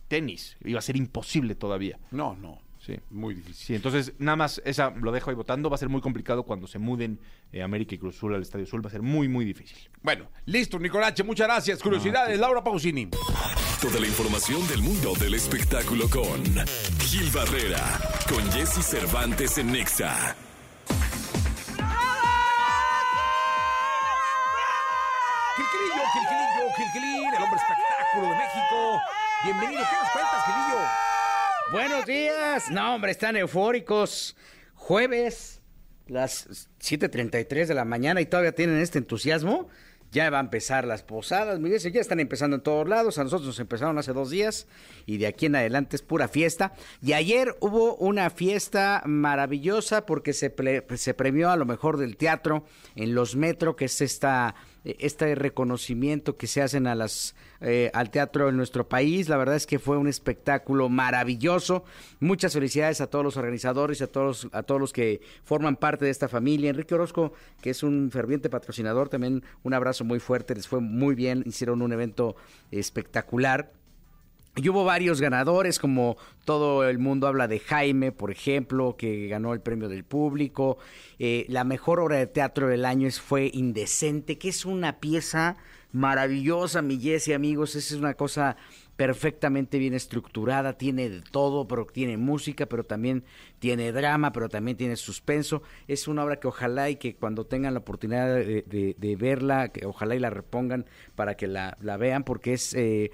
tenis? 0.09 0.57
Iba 0.63 0.79
a 0.79 0.83
ser 0.83 0.95
imposible 0.97 1.55
todavía. 1.55 1.99
No, 2.11 2.35
no. 2.35 2.59
Sí. 2.87 2.97
Muy 3.09 3.33
difícil. 3.33 3.65
Sí, 3.65 3.75
entonces 3.75 4.13
nada 4.17 4.37
más 4.37 4.61
esa 4.63 4.91
lo 4.91 5.11
dejo 5.11 5.29
ahí 5.29 5.35
votando. 5.35 5.69
Va 5.69 5.75
a 5.75 5.77
ser 5.77 5.89
muy 5.89 5.99
complicado 5.99 6.43
cuando 6.43 6.67
se 6.67 6.79
muden 6.79 7.19
eh, 7.51 7.61
América 7.61 7.95
y 7.95 7.97
Cruz 7.97 8.15
Azul 8.15 8.33
al 8.33 8.41
Estadio 8.41 8.63
Azul. 8.63 8.83
Va 8.83 8.87
a 8.87 8.91
ser 8.91 9.01
muy, 9.01 9.27
muy 9.27 9.43
difícil. 9.43 9.77
Bueno, 10.01 10.29
listo, 10.45 10.79
Nicolache, 10.79 11.21
muchas 11.25 11.47
gracias. 11.47 11.83
Curiosidades, 11.83 12.39
Laura 12.39 12.63
Pausini. 12.63 13.09
Toda 13.81 13.99
la 13.99 14.07
información 14.07 14.65
del 14.69 14.81
mundo 14.81 15.13
del 15.19 15.33
espectáculo 15.33 16.09
con 16.09 16.41
Gil 16.99 17.29
Barrera, 17.31 17.83
con 18.29 18.41
Jesse 18.53 18.81
Cervantes 18.81 19.57
en 19.57 19.73
Nexa. 19.73 20.37
Gilquilillo, 25.57 26.03
Gilquilillo, 26.13 26.73
Gilquilín, 26.77 27.33
el 27.35 27.43
hombre 27.43 27.59
espectáculo 27.59 28.29
de 28.29 28.35
México. 28.37 29.01
Bienvenido, 29.43 29.81
¿qué 29.89 29.95
nos 29.97 30.09
cuentas, 30.11 30.45
Gilillo? 30.45 31.06
Buenos 31.71 32.05
días. 32.05 32.71
No, 32.71 32.95
hombre, 32.95 33.11
están 33.11 33.35
eufóricos. 33.35 34.37
Jueves, 34.73 35.61
las 36.07 36.69
7.33 36.79 37.65
de 37.65 37.73
la 37.73 37.83
mañana 37.83 38.21
y 38.21 38.25
todavía 38.25 38.55
tienen 38.55 38.77
este 38.77 38.99
entusiasmo. 38.99 39.67
Ya 40.09 40.29
va 40.29 40.37
a 40.37 40.41
empezar 40.41 40.85
las 40.85 41.03
posadas, 41.03 41.59
Miguel, 41.59 41.81
ya 41.81 41.99
están 41.99 42.21
empezando 42.21 42.55
en 42.55 42.63
todos 42.63 42.87
lados. 42.87 43.17
A 43.17 43.25
nosotros 43.25 43.47
nos 43.47 43.59
empezaron 43.59 43.97
hace 43.97 44.13
dos 44.13 44.29
días 44.29 44.65
y 45.05 45.17
de 45.17 45.27
aquí 45.27 45.47
en 45.47 45.57
adelante 45.57 45.97
es 45.97 46.01
pura 46.01 46.29
fiesta. 46.29 46.71
Y 47.01 47.11
ayer 47.11 47.57
hubo 47.59 47.95
una 47.95 48.29
fiesta 48.29 49.03
maravillosa 49.05 50.05
porque 50.05 50.31
se, 50.31 50.55
se 50.95 51.13
premió 51.13 51.49
a 51.51 51.57
lo 51.57 51.65
mejor 51.65 51.97
del 51.97 52.15
teatro 52.15 52.63
en 52.95 53.13
los 53.13 53.35
Metro, 53.35 53.75
que 53.75 53.85
es 53.85 53.99
esta 53.99 54.55
este 54.83 55.35
reconocimiento 55.35 56.37
que 56.37 56.47
se 56.47 56.61
hacen 56.61 56.87
a 56.87 56.95
las 56.95 57.35
eh, 57.59 57.89
al 57.93 58.11
teatro 58.11 58.49
en 58.49 58.57
nuestro 58.57 58.87
país. 58.87 59.29
La 59.29 59.37
verdad 59.37 59.55
es 59.55 59.65
que 59.65 59.79
fue 59.79 59.97
un 59.97 60.07
espectáculo 60.07 60.89
maravilloso. 60.89 61.83
Muchas 62.19 62.53
felicidades 62.53 63.01
a 63.01 63.07
todos 63.07 63.25
los 63.25 63.37
organizadores, 63.37 64.01
a 64.01 64.07
todos 64.07 64.47
a 64.51 64.63
todos 64.63 64.79
los 64.79 64.93
que 64.93 65.21
forman 65.43 65.75
parte 65.75 66.05
de 66.05 66.11
esta 66.11 66.27
familia. 66.27 66.69
Enrique 66.69 66.95
Orozco, 66.95 67.33
que 67.61 67.71
es 67.71 67.83
un 67.83 68.11
ferviente 68.11 68.49
patrocinador, 68.49 69.09
también 69.09 69.43
un 69.63 69.73
abrazo 69.73 70.03
muy 70.03 70.19
fuerte. 70.19 70.55
Les 70.55 70.67
fue 70.67 70.81
muy 70.81 71.15
bien, 71.15 71.43
hicieron 71.45 71.81
un 71.81 71.93
evento 71.93 72.35
espectacular. 72.71 73.71
Y 74.57 74.69
hubo 74.69 74.83
varios 74.83 75.21
ganadores, 75.21 75.77
como 75.77 76.17
todo 76.43 76.89
el 76.89 76.97
mundo 76.97 77.27
habla 77.27 77.47
de 77.47 77.59
Jaime, 77.59 78.11
por 78.11 78.31
ejemplo, 78.31 78.95
que 78.97 79.27
ganó 79.27 79.53
el 79.53 79.61
premio 79.61 79.87
del 79.87 80.03
público. 80.03 80.79
Eh, 81.19 81.45
la 81.47 81.63
mejor 81.63 81.99
obra 81.99 82.17
de 82.17 82.25
teatro 82.25 82.67
del 82.67 82.83
año 82.83 83.07
fue 83.11 83.51
Indecente, 83.53 84.39
que 84.39 84.49
es 84.49 84.65
una 84.65 84.99
pieza 84.99 85.57
maravillosa, 85.91 86.81
mi 86.81 86.99
Jessy, 86.99 87.33
amigos. 87.33 87.75
Esa 87.75 87.93
es 87.93 87.99
una 87.99 88.15
cosa 88.15 88.57
perfectamente 88.97 89.77
bien 89.77 89.93
estructurada, 89.93 90.73
tiene 90.73 91.09
de 91.09 91.21
todo, 91.21 91.67
pero 91.67 91.85
tiene 91.85 92.17
música, 92.17 92.65
pero 92.65 92.83
también 92.83 93.23
tiene 93.59 93.91
drama, 93.91 94.33
pero 94.33 94.49
también 94.49 94.75
tiene 94.75 94.95
suspenso. 94.95 95.61
Es 95.87 96.07
una 96.07 96.25
obra 96.25 96.39
que 96.39 96.47
ojalá 96.47 96.89
y 96.89 96.95
que 96.95 97.15
cuando 97.15 97.45
tengan 97.45 97.75
la 97.75 97.79
oportunidad 97.79 98.35
de, 98.35 99.17
verla, 99.19 99.69
que 99.69 99.85
ojalá 99.85 100.15
y 100.15 100.19
la 100.19 100.31
repongan 100.31 100.85
para 101.15 101.35
que 101.35 101.47
la, 101.47 101.77
vean, 101.97 102.23
porque 102.23 102.53
es 102.53 102.73
eh, 102.73 103.11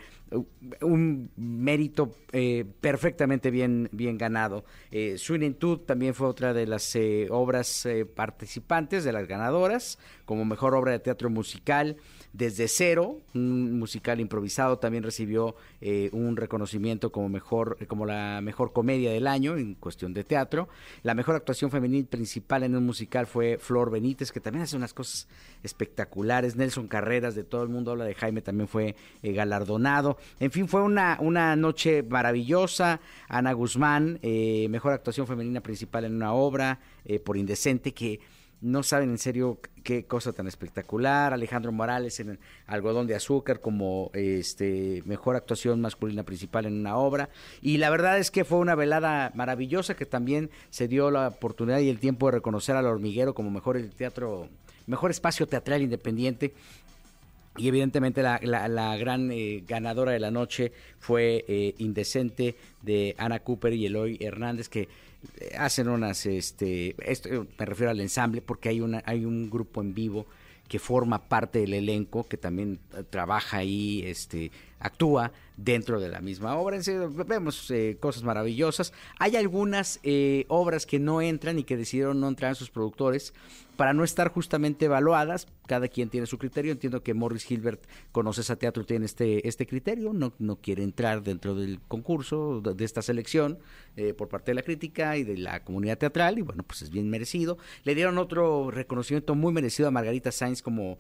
un 0.82 1.30
mérito 1.36 2.16
eh, 2.32 2.66
perfectamente 2.82 3.52
bien, 3.52 3.90
bien 3.92 4.18
ganado. 4.18 4.64
Eh, 4.92 5.18
Swinentud 5.18 5.80
también 5.80 6.14
fue 6.14 6.28
otra 6.28 6.54
de 6.54 6.66
las 6.66 6.96
eh, 6.96 7.28
obras 7.30 7.86
eh, 7.86 8.06
participantes, 8.06 9.04
de 9.04 9.12
las 9.12 9.28
ganadoras, 9.28 10.00
como 10.26 10.46
mejor 10.46 10.76
obra 10.76 10.94
de 10.94 11.00
teatro 11.00 11.30
musical. 11.30 11.98
Desde 12.34 12.68
cero, 12.68 13.20
un 13.36 13.78
musical 13.78 14.20
improvisado 14.20 14.80
también 14.80 15.04
recibió 15.04 15.56
eh, 15.82 16.10
un 16.14 16.36
reconocimiento 16.36 17.12
como 17.12 17.30
mejor, 17.30 17.78
como 17.86 18.08
la 18.08 18.42
mejor 18.42 18.74
comedia 18.74 19.12
del 19.12 19.28
año 19.28 19.56
en 19.56 19.76
cuestión 19.76 20.16
de 20.16 20.24
teatro. 20.24 20.68
La 21.04 21.14
mejor 21.14 21.36
actuación 21.36 21.70
femenil 21.70 22.08
principal 22.08 22.64
en 22.64 22.76
un 22.76 22.88
musical 22.88 23.28
fue 23.28 23.60
Flor 23.60 23.92
Benítez, 23.92 24.32
que 24.32 24.40
también 24.40 24.64
hace 24.64 24.76
unas 24.76 24.96
cosas 24.96 25.28
espectaculares. 25.62 26.56
Nelson 26.56 26.88
Carreras, 26.88 27.36
de 27.36 27.44
todo 27.44 27.62
el 27.62 27.70
mundo 27.70 27.92
habla 27.92 28.06
de 28.06 28.16
Jaime, 28.16 28.42
también 28.42 28.68
fue 28.68 28.96
eh, 29.22 29.34
galardonado. 29.34 30.18
En 30.40 30.50
fin, 30.50 30.68
fue 30.68 30.82
una, 30.82 31.18
una 31.22 31.56
noche 31.56 32.02
maravillosa. 32.02 33.00
Ana 33.28 33.54
Guzmán, 33.54 34.18
eh, 34.24 34.66
mejor 34.72 34.94
actuación 34.94 35.28
femenina 35.28 35.62
principal 35.62 36.06
en 36.06 36.16
una 36.16 36.34
obra 36.34 36.80
eh, 37.06 37.20
por 37.20 37.38
Indecente, 37.38 37.94
que 37.94 38.20
no 38.64 38.82
saben 38.82 39.10
en 39.12 39.18
serio 39.18 39.60
qué 39.84 40.06
cosa 40.06 40.34
tan 40.34 40.48
espectacular. 40.48 41.34
Alejandro 41.34 41.72
Morales 41.72 42.20
en 42.20 42.40
Algodón 42.66 43.06
de 43.06 43.16
Azúcar 43.16 43.60
como 43.60 44.10
este 44.14 45.04
mejor 45.06 45.36
actuación 45.36 45.82
masculina 45.82 46.24
principal 46.24 46.66
en 46.66 46.80
una 46.80 46.96
obra. 46.98 47.30
Y 47.62 47.78
la 47.78 47.90
verdad 47.90 48.18
es 48.18 48.32
que 48.32 48.46
fue 48.46 48.58
una 48.60 48.76
velada 48.76 49.32
maravillosa 49.36 49.96
que 49.96 50.06
también 50.06 50.50
se 50.70 50.88
dio 50.88 51.12
la 51.12 51.28
oportunidad 51.28 51.80
y 51.80 51.90
el 51.90 52.00
tiempo 52.00 52.28
de 52.28 52.32
reconocer 52.38 52.76
al 52.76 52.86
hormiguero 52.86 53.34
como 53.36 53.52
mejor 53.52 53.76
el 53.78 53.92
teatro, 53.92 54.48
mejor 54.88 55.12
espacio 55.12 55.46
teatral 55.46 55.82
independiente. 55.82 56.54
Y 57.58 57.68
evidentemente 57.68 58.24
la, 58.24 58.40
la- 58.42 58.98
gran 58.98 59.30
eh, 59.32 59.64
ganadora 59.68 60.12
de 60.12 60.20
la 60.20 60.32
noche 60.32 60.72
fue 60.98 61.46
eh, 61.48 61.76
Indecente 61.78 62.56
de 62.82 63.14
Ana 63.20 63.40
Cooper 63.42 63.74
y 63.74 63.86
Eloy 63.86 64.18
Hernández, 64.20 64.70
que 64.70 64.88
hacen 65.58 65.88
unas, 65.88 66.26
este, 66.26 66.96
esto, 67.10 67.30
me 67.58 67.66
refiero 67.66 67.92
al 67.92 68.00
ensamble, 68.00 68.42
porque 68.42 68.70
hay, 68.70 68.82
una, 68.82 69.02
hay 69.06 69.26
un 69.26 69.50
grupo 69.50 69.82
en 69.82 69.94
vivo 69.94 70.26
que 70.68 70.80
forma 70.80 71.28
parte 71.28 71.60
del 71.60 71.74
elenco, 71.74 72.28
que 72.28 72.38
también 72.38 72.80
trabaja 73.10 73.58
ahí, 73.58 74.04
este, 74.06 74.52
actúa 74.80 75.32
dentro 75.58 76.00
de 76.00 76.10
la 76.10 76.22
misma 76.22 76.56
obra. 76.56 76.80
Vemos 77.28 77.70
eh, 77.72 77.98
cosas 78.00 78.24
maravillosas. 78.24 78.94
Hay 79.20 79.36
algunas 79.36 80.00
eh, 80.04 80.46
obras 80.48 80.86
que 80.86 81.00
no 81.00 81.22
entran 81.22 81.60
y 81.60 81.64
que 81.64 81.78
decidieron 81.78 82.20
no 82.20 82.28
entrar 82.28 82.50
en 82.50 82.56
sus 82.56 82.70
productores 82.70 83.34
para 83.76 83.94
no 83.94 84.04
estar 84.04 84.30
justamente 84.30 84.86
evaluadas. 84.86 85.48
Cada 85.66 85.88
quien 85.88 86.10
tiene 86.10 86.28
su 86.28 86.38
criterio. 86.38 86.72
Entiendo 86.72 87.02
que 87.02 87.14
Morris 87.14 87.50
Hilbert 87.50 87.84
conoce 88.12 88.42
ese 88.42 88.56
teatro, 88.56 88.86
tiene 88.86 89.06
este, 89.06 89.48
este 89.48 89.66
criterio, 89.66 90.12
no, 90.14 90.34
no 90.38 90.58
quiere 90.58 90.84
entrar 90.84 91.24
dentro 91.24 91.56
del 91.56 91.80
concurso, 91.88 92.62
de, 92.62 92.84
esta 92.84 93.02
selección, 93.02 93.58
eh, 93.96 94.14
por 94.14 94.28
parte 94.28 94.52
de 94.52 94.56
la 94.56 94.62
crítica 94.62 95.16
y 95.18 95.24
de 95.24 95.38
la 95.38 95.64
comunidad 95.64 95.98
teatral, 95.98 96.38
y 96.38 96.42
bueno, 96.42 96.64
pues 96.64 96.82
es 96.82 96.90
bien 96.90 97.10
merecido. 97.10 97.58
Le 97.84 97.96
dieron 97.96 98.18
otro 98.18 98.72
reconocimiento 98.72 99.36
muy 99.36 99.54
merecido 99.54 99.88
a 99.88 99.92
Margarita 99.92 100.32
Sainz 100.32 100.62
como 100.62 100.98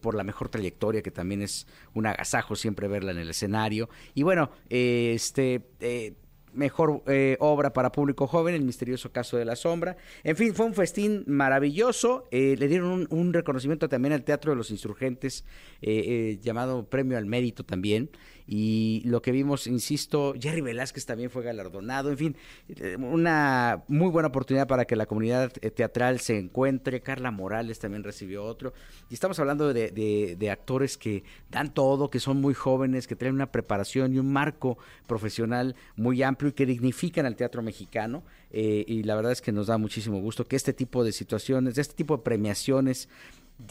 por 0.00 0.16
la 0.16 0.24
mejor 0.24 0.48
trayectoria, 0.48 1.02
que 1.02 1.12
también 1.12 1.40
es 1.40 1.66
un 1.94 2.06
agasajo 2.06 2.56
siempre 2.56 2.88
verla 2.88 3.03
en 3.08 3.18
el 3.18 3.30
escenario. 3.30 3.88
Y 4.14 4.22
bueno, 4.22 4.50
eh, 4.70 5.12
este... 5.14 5.62
eh, 5.80 6.14
Mejor 6.56 7.02
eh, 7.08 7.36
obra 7.40 7.72
para 7.72 7.90
público 7.90 8.28
joven, 8.28 8.54
El 8.54 8.62
misterioso 8.62 9.10
caso 9.10 9.36
de 9.36 9.44
la 9.44 9.56
sombra. 9.56 9.96
En 10.22 10.36
fin, 10.36 10.54
fue 10.54 10.66
un 10.66 10.74
festín 10.74 11.24
maravilloso. 11.26 12.28
Eh, 12.30 12.54
le 12.56 12.68
dieron 12.68 12.92
un, 12.92 13.08
un 13.10 13.32
reconocimiento 13.32 13.88
también 13.88 14.12
al 14.12 14.22
Teatro 14.22 14.52
de 14.52 14.56
los 14.56 14.70
Insurgentes, 14.70 15.44
eh, 15.82 16.04
eh, 16.06 16.38
llamado 16.40 16.88
Premio 16.88 17.18
al 17.18 17.26
Mérito 17.26 17.64
también. 17.64 18.08
Y 18.46 19.02
lo 19.06 19.22
que 19.22 19.32
vimos, 19.32 19.66
insisto, 19.66 20.34
Jerry 20.38 20.60
Velázquez 20.60 21.06
también 21.06 21.30
fue 21.30 21.42
galardonado. 21.42 22.10
En 22.10 22.18
fin, 22.18 22.36
eh, 22.68 22.96
una 22.98 23.82
muy 23.88 24.10
buena 24.10 24.28
oportunidad 24.28 24.66
para 24.66 24.84
que 24.84 24.96
la 24.96 25.06
comunidad 25.06 25.50
eh, 25.62 25.70
teatral 25.70 26.20
se 26.20 26.38
encuentre. 26.38 27.00
Carla 27.00 27.30
Morales 27.30 27.78
también 27.78 28.04
recibió 28.04 28.44
otro. 28.44 28.74
Y 29.08 29.14
estamos 29.14 29.38
hablando 29.38 29.72
de, 29.72 29.90
de- 29.90 30.36
de 30.38 30.50
actores 30.50 30.98
que 30.98 31.24
dan 31.50 31.72
todo, 31.72 32.10
que 32.10 32.20
son 32.20 32.40
muy 32.40 32.52
jóvenes, 32.54 33.06
que 33.06 33.16
traen 33.16 33.34
una 33.34 33.50
preparación 33.50 34.12
y 34.14 34.18
un 34.18 34.30
marco 34.30 34.76
profesional 35.06 35.74
muy 35.96 36.22
amplio 36.22 36.50
y 36.50 36.52
que 36.52 36.66
dignifican 36.66 37.24
al 37.26 37.36
teatro 37.36 37.62
mexicano. 37.62 38.24
Eh, 38.50 38.84
y 38.86 39.02
la 39.04 39.16
verdad 39.16 39.32
es 39.32 39.40
que 39.40 39.52
nos 39.52 39.68
da 39.68 39.78
muchísimo 39.78 40.20
gusto 40.20 40.46
que 40.46 40.56
este 40.56 40.72
tipo 40.72 41.02
de 41.02 41.12
situaciones, 41.12 41.78
este 41.78 41.94
tipo 41.94 42.16
de 42.18 42.22
premiaciones, 42.22 43.08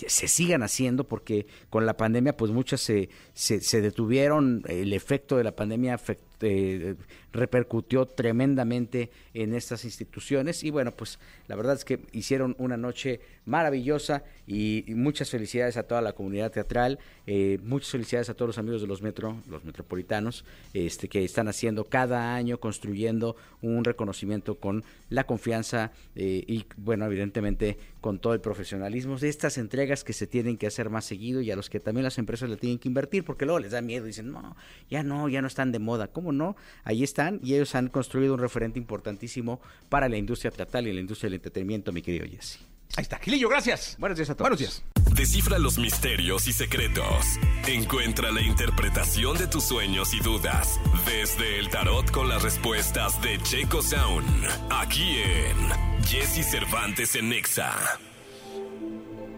se 0.08 0.28
sigan 0.28 0.64
haciendo 0.64 1.04
porque 1.04 1.46
con 1.70 1.86
la 1.86 1.98
pandemia 1.98 2.36
pues 2.38 2.52
muchas 2.52 2.82
se, 2.82 3.10
se, 3.34 3.60
se 3.62 3.82
detuvieron, 3.82 4.64
el 4.68 4.94
efecto 4.94 5.38
de 5.38 5.44
la 5.44 5.56
pandemia 5.56 5.98
afect- 5.98 6.20
eh, 6.44 6.96
repercutió 7.32 8.06
tremendamente 8.06 9.10
en 9.34 9.56
estas 9.56 9.86
instituciones. 9.86 10.64
Y 10.64 10.70
bueno 10.70 10.92
pues 10.96 11.20
la 11.48 11.56
verdad 11.56 11.76
es 11.76 11.86
que 11.86 12.00
hicieron 12.12 12.56
una 12.60 12.78
noche 12.78 13.22
maravillosa 13.46 14.24
y, 14.48 14.86
muchas 14.94 15.30
felicidades 15.30 15.78
a 15.78 15.84
toda 15.84 16.02
la 16.02 16.14
comunidad 16.14 16.52
teatral, 16.52 17.00
eh, 17.28 17.60
muchas 17.64 17.90
felicidades 17.92 18.30
a 18.30 18.34
todos 18.34 18.50
los 18.50 18.58
amigos 18.58 18.82
de 18.82 18.88
los 18.88 19.02
metro, 19.02 19.38
los 19.50 19.64
metropolitanos, 19.64 20.46
este 20.74 21.08
que 21.08 21.24
están 21.24 21.48
haciendo 21.48 21.86
cada 21.86 22.36
año 22.36 22.60
construyendo 22.60 23.36
un 23.62 23.84
reconocimiento 23.84 24.56
con 24.56 24.84
la 25.10 25.26
confianza 25.26 25.92
eh, 26.16 26.44
y 26.48 26.66
bueno 26.78 27.06
evidentemente 27.06 27.78
con 28.02 28.20
todo 28.20 28.34
el 28.34 28.42
profesionalismo 28.42 29.18
de 29.18 29.30
estas 29.30 29.58
entregas 29.58 30.04
que 30.04 30.14
se 30.14 30.28
tienen 30.28 30.58
que 30.58 30.68
hacer 30.68 30.90
más 30.90 31.06
seguido 31.06 31.42
y 31.42 31.52
a 31.52 31.56
los 31.56 31.70
que 31.70 31.80
también 31.80 32.04
las 32.04 32.18
empresas 32.18 32.50
le 32.50 32.58
tienen 32.58 32.80
que 32.80 32.90
invertir 32.90 33.24
porque 33.24 33.46
luego 33.46 33.60
les 33.60 33.72
da 33.72 33.82
miedo 33.82 34.06
dicen 34.06 34.32
no 34.32 34.56
ya 34.90 35.04
no 35.04 35.30
ya 35.30 35.42
no 35.42 35.48
están 35.48 35.72
de 35.72 35.80
moda 35.80 36.08
cómo 36.08 36.33
no 36.34 36.56
ahí 36.84 37.04
están 37.04 37.40
y 37.44 37.56
ellos 37.56 37.76
han 37.76 37.88
construido 37.88 38.34
un 38.34 38.40
referente 38.40 38.80
importantísimo 38.80 39.62
para 39.90 40.10
la 40.10 40.18
industria 40.18 40.52
teatral 40.52 40.88
y 40.88 40.94
la 40.94 41.00
industria 41.00 41.28
del 41.28 41.36
entretenimiento 41.36 41.92
mi 41.92 42.02
querido 42.02 42.26
Jesse 42.28 42.60
Ahí 42.96 43.02
está. 43.02 43.18
Gilillo, 43.18 43.50
gracias. 43.50 43.96
buenos 43.98 44.18
días 44.18 44.30
a 44.30 44.36
todos 44.36 44.44
Buenos 44.50 44.60
días. 44.60 44.84
Descifra 45.16 45.58
los 45.58 45.78
misterios 45.80 46.48
y 46.48 46.54
secretos. 46.54 47.26
Encuentra 47.68 48.32
la 48.32 48.42
interpretación 48.42 49.38
de 49.38 49.48
tus 49.48 49.64
sueños 49.64 50.14
y 50.14 50.20
dudas 50.20 50.80
desde 51.06 51.60
el 51.60 51.70
tarot 51.70 52.12
con 52.12 52.30
las 52.30 52.44
respuestas 52.44 53.20
de 53.22 53.40
Checo 53.42 53.82
Sound. 53.82 54.46
Aquí 54.70 55.18
en 55.18 56.04
Jesse 56.04 56.46
Cervantes 56.46 57.16
en 57.16 57.30
Nexa. 57.30 58.00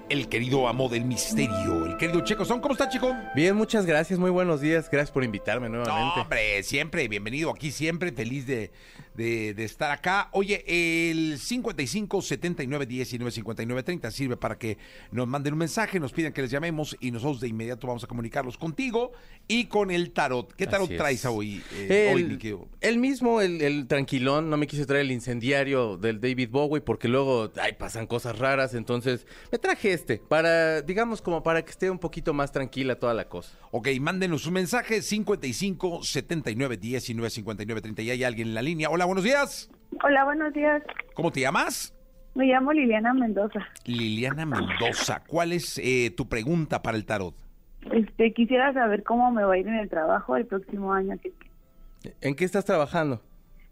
El 0.08 0.30
querido 0.30 0.68
amo 0.68 0.88
del 0.88 1.04
misterio, 1.04 1.88
el 1.88 1.98
querido 1.98 2.22
Checo 2.22 2.46
Son. 2.46 2.62
¿Cómo 2.62 2.74
está, 2.74 2.88
chico? 2.88 3.16
Bien, 3.36 3.56
muchas 3.56 3.88
gracias, 3.88 4.20
muy 4.20 4.30
buenos 4.30 4.62
días. 4.62 4.88
Gracias 4.92 5.10
por 5.12 5.24
invitarme 5.24 5.68
No, 5.68 5.78
nuevamente. 5.78 6.20
hombre, 6.22 6.62
siempre, 6.62 7.08
bienvenido 7.08 7.50
aquí, 7.50 7.72
siempre 7.72 8.12
feliz 8.12 8.46
de, 8.46 8.72
de- 9.16 9.54
de 9.54 9.64
estar 9.64 9.92
acá. 9.92 10.30
Oye, 10.32 10.64
el 10.68 11.40
55 11.40 12.22
79 12.22 12.86
19 12.86 13.32
59 13.32 13.84
30 13.84 14.12
sirve 14.12 14.38
para 14.38 14.58
que 14.58 14.78
nos 15.12 15.28
manden 15.28 15.54
un 15.54 15.60
mensaje, 15.60 16.00
nos 16.00 16.12
pidan 16.12 16.34
que 16.34 16.42
les 16.42 16.52
llamemos 16.52 16.96
y 17.00 17.12
nosotros 17.12 17.40
de 17.42 17.48
inmediato 17.48 17.88
vamos 17.88 18.04
a 18.04 18.08
comunicarlos 18.08 18.58
contigo 18.58 19.12
y 19.48 19.66
con 19.66 19.92
el 19.92 20.12
tarot. 20.12 20.54
¿Qué 20.54 20.68
tarot 20.68 20.90
traes 20.96 21.26
hoy, 21.26 21.62
eh, 21.74 22.10
el, 22.12 22.16
hoy, 22.16 22.24
mi 22.24 22.38
querido? 22.38 22.68
el 22.82 22.98
mismo, 23.00 23.42
el, 23.42 23.62
el 23.62 23.88
tranquilón, 23.88 24.50
no 24.50 24.58
me 24.58 24.68
quise 24.68 24.86
traer 24.86 25.02
el 25.06 25.12
incendiario 25.12 25.98
del 25.98 26.20
David 26.20 26.50
Bowie 26.50 26.82
porque 26.82 27.08
luego 27.08 27.52
ay, 27.62 27.74
pasan 27.74 28.08
cosas 28.08 28.38
raras, 28.40 28.74
entonces 28.74 29.26
me 29.52 29.58
traje 29.60 29.94
este 29.94 30.18
para, 30.18 30.82
digamos, 30.82 31.22
como 31.22 31.44
para 31.44 31.64
que 31.64 31.72
esté 31.72 31.90
un 31.90 32.00
poquito 32.00 32.34
más 32.34 32.52
tranquila 32.52 32.96
toda 33.00 33.14
la 33.14 33.28
cosa. 33.30 33.58
Ok, 33.72 33.88
mándenos 34.00 34.46
un 34.46 34.54
mensaje 34.54 35.02
55 35.02 36.04
79 36.04 36.78
19 36.78 37.30
59 37.30 37.82
30 37.82 38.02
y 38.02 38.10
hay 38.12 38.24
alguien 38.24 38.50
en 38.50 38.54
la 38.56 38.62
línea. 38.62 38.90
Hola, 38.90 39.05
buenos 39.06 39.24
días. 39.24 39.70
Hola, 40.04 40.24
buenos 40.26 40.54
días. 40.54 40.84
¿Cómo 41.14 41.32
te 41.32 41.42
llamas? 41.42 41.94
Me 42.34 42.46
llamo 42.46 42.74
Liliana 42.74 43.14
Mendoza. 43.14 43.60
Liliana 43.86 44.46
Mendoza. 44.46 45.24
¿Cuál 45.26 45.54
es 45.54 45.78
eh, 45.78 46.14
tu 46.16 46.28
pregunta 46.28 46.82
para 46.82 46.98
el 46.98 47.06
tarot? 47.06 47.34
Este, 47.92 48.34
quisiera 48.34 48.74
saber 48.74 49.04
cómo 49.04 49.32
me 49.32 49.44
va 49.44 49.54
a 49.54 49.58
ir 49.58 49.68
en 49.68 49.76
el 49.76 49.90
trabajo 49.90 50.36
el 50.36 50.46
próximo 50.46 50.92
año. 50.94 51.18
que- 51.22 51.34
¿En 52.22 52.36
qué 52.36 52.44
estás 52.46 52.66
trabajando? 52.66 53.22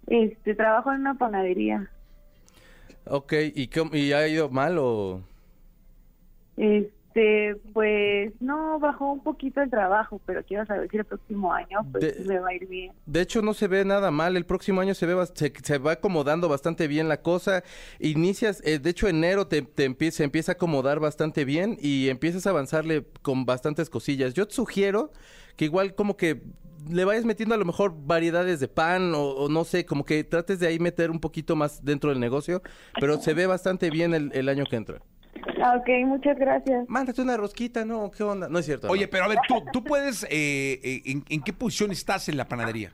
Este, 0.07 0.55
trabajo 0.55 0.91
en 0.93 1.01
una 1.01 1.15
panadería. 1.15 1.89
Ok, 3.05 3.33
¿y, 3.53 3.67
cómo- 3.67 3.93
y 3.95 4.13
ha 4.13 4.27
ido 4.27 4.49
mal 4.49 4.77
o...? 4.79 5.21
Este, 6.55 6.93
pues 7.73 8.33
no 8.39 8.79
bajó 8.79 9.11
un 9.11 9.23
poquito 9.23 9.61
el 9.61 9.69
trabajo, 9.69 10.19
pero 10.25 10.43
quiero 10.43 10.65
saber 10.65 10.89
si 10.89 10.97
el 10.97 11.05
próximo 11.05 11.53
año 11.53 11.79
pues 11.91 12.17
De- 12.17 12.25
me 12.25 12.39
va 12.39 12.49
a 12.49 12.53
ir 12.53 12.67
bien. 12.67 12.91
De 13.05 13.21
hecho, 13.21 13.41
no 13.41 13.53
se 13.53 13.67
ve 13.67 13.85
nada 13.85 14.11
mal. 14.11 14.35
El 14.37 14.45
próximo 14.45 14.81
año 14.81 14.93
se 14.93 15.05
ve 15.05 15.15
se, 15.33 15.53
se 15.63 15.77
va 15.77 15.93
acomodando 15.93 16.49
bastante 16.49 16.87
bien 16.87 17.07
la 17.07 17.21
cosa. 17.21 17.63
Inicias, 17.99 18.61
eh, 18.65 18.79
de 18.79 18.89
hecho, 18.89 19.07
enero 19.07 19.47
te, 19.47 19.61
te 19.61 19.85
empieza, 19.85 20.17
se 20.17 20.23
empieza 20.23 20.51
a 20.51 20.55
acomodar 20.55 20.99
bastante 20.99 21.45
bien 21.45 21.77
y 21.81 22.09
empiezas 22.09 22.47
a 22.47 22.51
avanzarle 22.51 23.05
con 23.21 23.45
bastantes 23.45 23.89
cosillas. 23.89 24.33
Yo 24.33 24.47
te 24.47 24.53
sugiero 24.55 25.11
que 25.55 25.65
igual 25.65 25.95
como 25.95 26.17
que 26.17 26.41
le 26.89 27.05
vayas 27.05 27.23
metiendo 27.23 27.55
a 27.55 27.57
lo 27.57 27.63
mejor 27.65 27.93
variedades 27.95 28.59
de 28.59 28.67
pan 28.67 29.13
o, 29.15 29.21
o 29.23 29.49
no 29.49 29.63
sé, 29.63 29.85
como 29.85 30.03
que 30.03 30.23
trates 30.25 30.59
de 30.59 30.67
ahí 30.67 30.79
meter 30.79 31.11
un 31.11 31.19
poquito 31.21 31.55
más 31.55 31.85
dentro 31.85 32.09
del 32.09 32.19
negocio, 32.19 32.61
pero 32.99 33.17
se 33.21 33.33
ve 33.33 33.45
bastante 33.47 33.89
bien 33.89 34.13
el, 34.13 34.31
el 34.33 34.49
año 34.49 34.65
que 34.65 34.75
entra. 34.75 35.01
Ah, 35.61 35.75
Ok, 35.77 35.87
muchas 36.05 36.37
gracias. 36.37 36.85
Mándate 36.87 37.21
una 37.21 37.37
rosquita, 37.37 37.85
¿no? 37.85 38.11
¿Qué 38.11 38.23
onda? 38.23 38.47
No 38.49 38.59
es 38.59 38.65
cierto. 38.65 38.87
Oye, 38.89 39.05
no. 39.05 39.09
pero 39.11 39.25
a 39.25 39.27
ver, 39.27 39.39
tú, 39.47 39.63
tú 39.71 39.83
puedes, 39.83 40.23
eh, 40.23 40.79
eh, 40.83 41.01
¿en, 41.05 41.23
en 41.29 41.41
qué 41.41 41.53
posición 41.53 41.91
estás 41.91 42.29
en 42.29 42.37
la 42.37 42.47
panadería? 42.47 42.91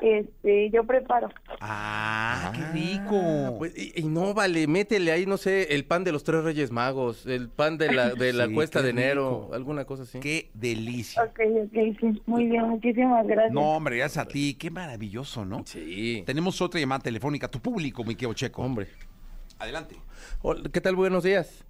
Este, 0.00 0.70
yo 0.70 0.84
preparo. 0.84 1.28
Ah, 1.60 2.52
qué 2.54 2.60
Ah, 2.62 2.70
rico. 2.72 3.56
pues, 3.58 3.76
y, 3.76 4.00
y 4.00 4.04
no 4.04 4.32
vale, 4.32 4.68
métele 4.68 5.10
ahí, 5.10 5.26
no 5.26 5.36
sé, 5.36 5.74
el 5.74 5.84
pan 5.86 6.04
de 6.04 6.12
los 6.12 6.22
tres 6.22 6.44
reyes 6.44 6.70
magos, 6.70 7.26
el 7.26 7.48
pan 7.48 7.78
de 7.78 7.92
la, 7.92 8.14
de 8.14 8.32
la 8.32 8.46
Sí, 8.46 8.54
cuesta 8.54 8.80
de 8.80 8.90
enero, 8.90 9.40
rico. 9.42 9.54
alguna 9.56 9.84
cosa 9.86 10.04
así. 10.04 10.20
Qué 10.20 10.50
delicia. 10.54 11.20
Ok, 11.24 11.40
ok, 11.64 11.98
sí. 12.00 12.22
Muy 12.26 12.46
bien, 12.46 12.68
muchísimas 12.68 13.26
gracias. 13.26 13.52
No, 13.52 13.72
hombre, 13.74 13.96
gracias 13.96 14.24
a 14.24 14.28
ti. 14.28 14.54
Qué 14.54 14.70
maravilloso, 14.70 15.44
¿no? 15.44 15.62
Sí. 15.66 16.22
Tenemos 16.24 16.62
otra 16.62 16.78
llamada 16.78 17.00
telefónica. 17.02 17.48
Tu 17.48 17.58
público, 17.58 18.04
mi 18.04 18.14
querido 18.14 18.34
Checo. 18.34 18.62
Hombre. 18.62 18.86
Adelante. 19.58 19.96
Hola, 20.42 20.62
¿Qué 20.72 20.80
tal? 20.80 20.94
Buenos 20.94 21.24
días. 21.24 21.64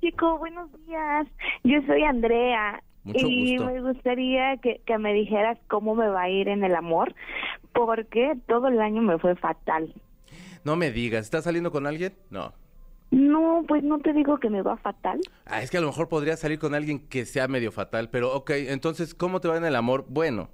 Chico, 0.00 0.38
buenos 0.38 0.70
días. 0.86 1.26
Yo 1.64 1.80
soy 1.86 2.02
Andrea. 2.04 2.82
Mucho 3.04 3.26
y 3.26 3.56
gusto. 3.56 3.72
me 3.72 3.80
gustaría 3.80 4.56
que, 4.58 4.80
que 4.84 4.98
me 4.98 5.12
dijeras 5.14 5.58
cómo 5.68 5.94
me 5.94 6.08
va 6.08 6.22
a 6.22 6.28
ir 6.28 6.48
en 6.48 6.62
el 6.62 6.74
amor, 6.74 7.14
porque 7.72 8.34
todo 8.46 8.68
el 8.68 8.80
año 8.80 9.02
me 9.02 9.18
fue 9.18 9.34
fatal. 9.36 9.94
No 10.64 10.76
me 10.76 10.90
digas, 10.90 11.24
¿estás 11.24 11.44
saliendo 11.44 11.70
con 11.72 11.86
alguien? 11.86 12.12
No. 12.30 12.52
No, 13.10 13.64
pues 13.66 13.82
no 13.82 13.98
te 14.00 14.12
digo 14.12 14.38
que 14.38 14.50
me 14.50 14.60
va 14.60 14.76
fatal. 14.76 15.20
Ah, 15.46 15.62
es 15.62 15.70
que 15.70 15.78
a 15.78 15.80
lo 15.80 15.86
mejor 15.86 16.08
podría 16.08 16.36
salir 16.36 16.58
con 16.58 16.74
alguien 16.74 17.08
que 17.08 17.24
sea 17.24 17.48
medio 17.48 17.72
fatal, 17.72 18.10
pero 18.10 18.34
ok, 18.34 18.50
entonces, 18.50 19.14
¿cómo 19.14 19.40
te 19.40 19.48
va 19.48 19.56
en 19.56 19.64
el 19.64 19.76
amor? 19.76 20.04
Bueno, 20.08 20.50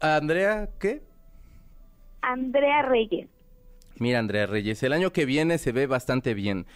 Andrea, 0.00 0.68
¿qué? 0.78 1.02
Andrea 2.22 2.82
Reyes. 2.82 3.28
Mira, 3.98 4.18
Andrea 4.20 4.46
Reyes, 4.46 4.82
el 4.82 4.92
año 4.92 5.12
que 5.12 5.24
viene 5.24 5.58
se 5.58 5.72
ve 5.72 5.86
bastante 5.86 6.34
bien. 6.34 6.66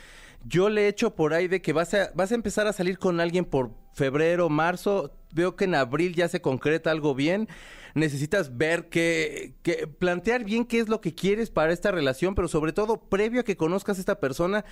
Yo 0.44 0.70
le 0.70 0.88
echo 0.88 1.14
por 1.14 1.34
ahí 1.34 1.48
de 1.48 1.60
que 1.60 1.72
vas 1.72 1.92
a, 1.94 2.10
vas 2.14 2.32
a 2.32 2.34
empezar 2.34 2.66
a 2.66 2.72
salir 2.72 2.98
con 2.98 3.20
alguien 3.20 3.44
por 3.44 3.72
febrero, 3.92 4.48
marzo. 4.48 5.12
Veo 5.32 5.54
que 5.54 5.64
en 5.64 5.74
abril 5.74 6.14
ya 6.14 6.28
se 6.28 6.40
concreta 6.40 6.90
algo 6.90 7.14
bien. 7.14 7.48
Necesitas 7.94 8.56
ver 8.56 8.88
que, 8.88 9.54
que 9.62 9.86
plantear 9.86 10.44
bien 10.44 10.64
qué 10.64 10.78
es 10.78 10.88
lo 10.88 11.00
que 11.00 11.14
quieres 11.14 11.50
para 11.50 11.72
esta 11.72 11.90
relación, 11.90 12.34
pero 12.34 12.48
sobre 12.48 12.72
todo 12.72 13.00
previo 13.00 13.40
a 13.40 13.44
que 13.44 13.56
conozcas 13.56 13.98
a 13.98 14.00
esta 14.00 14.20
persona, 14.20 14.64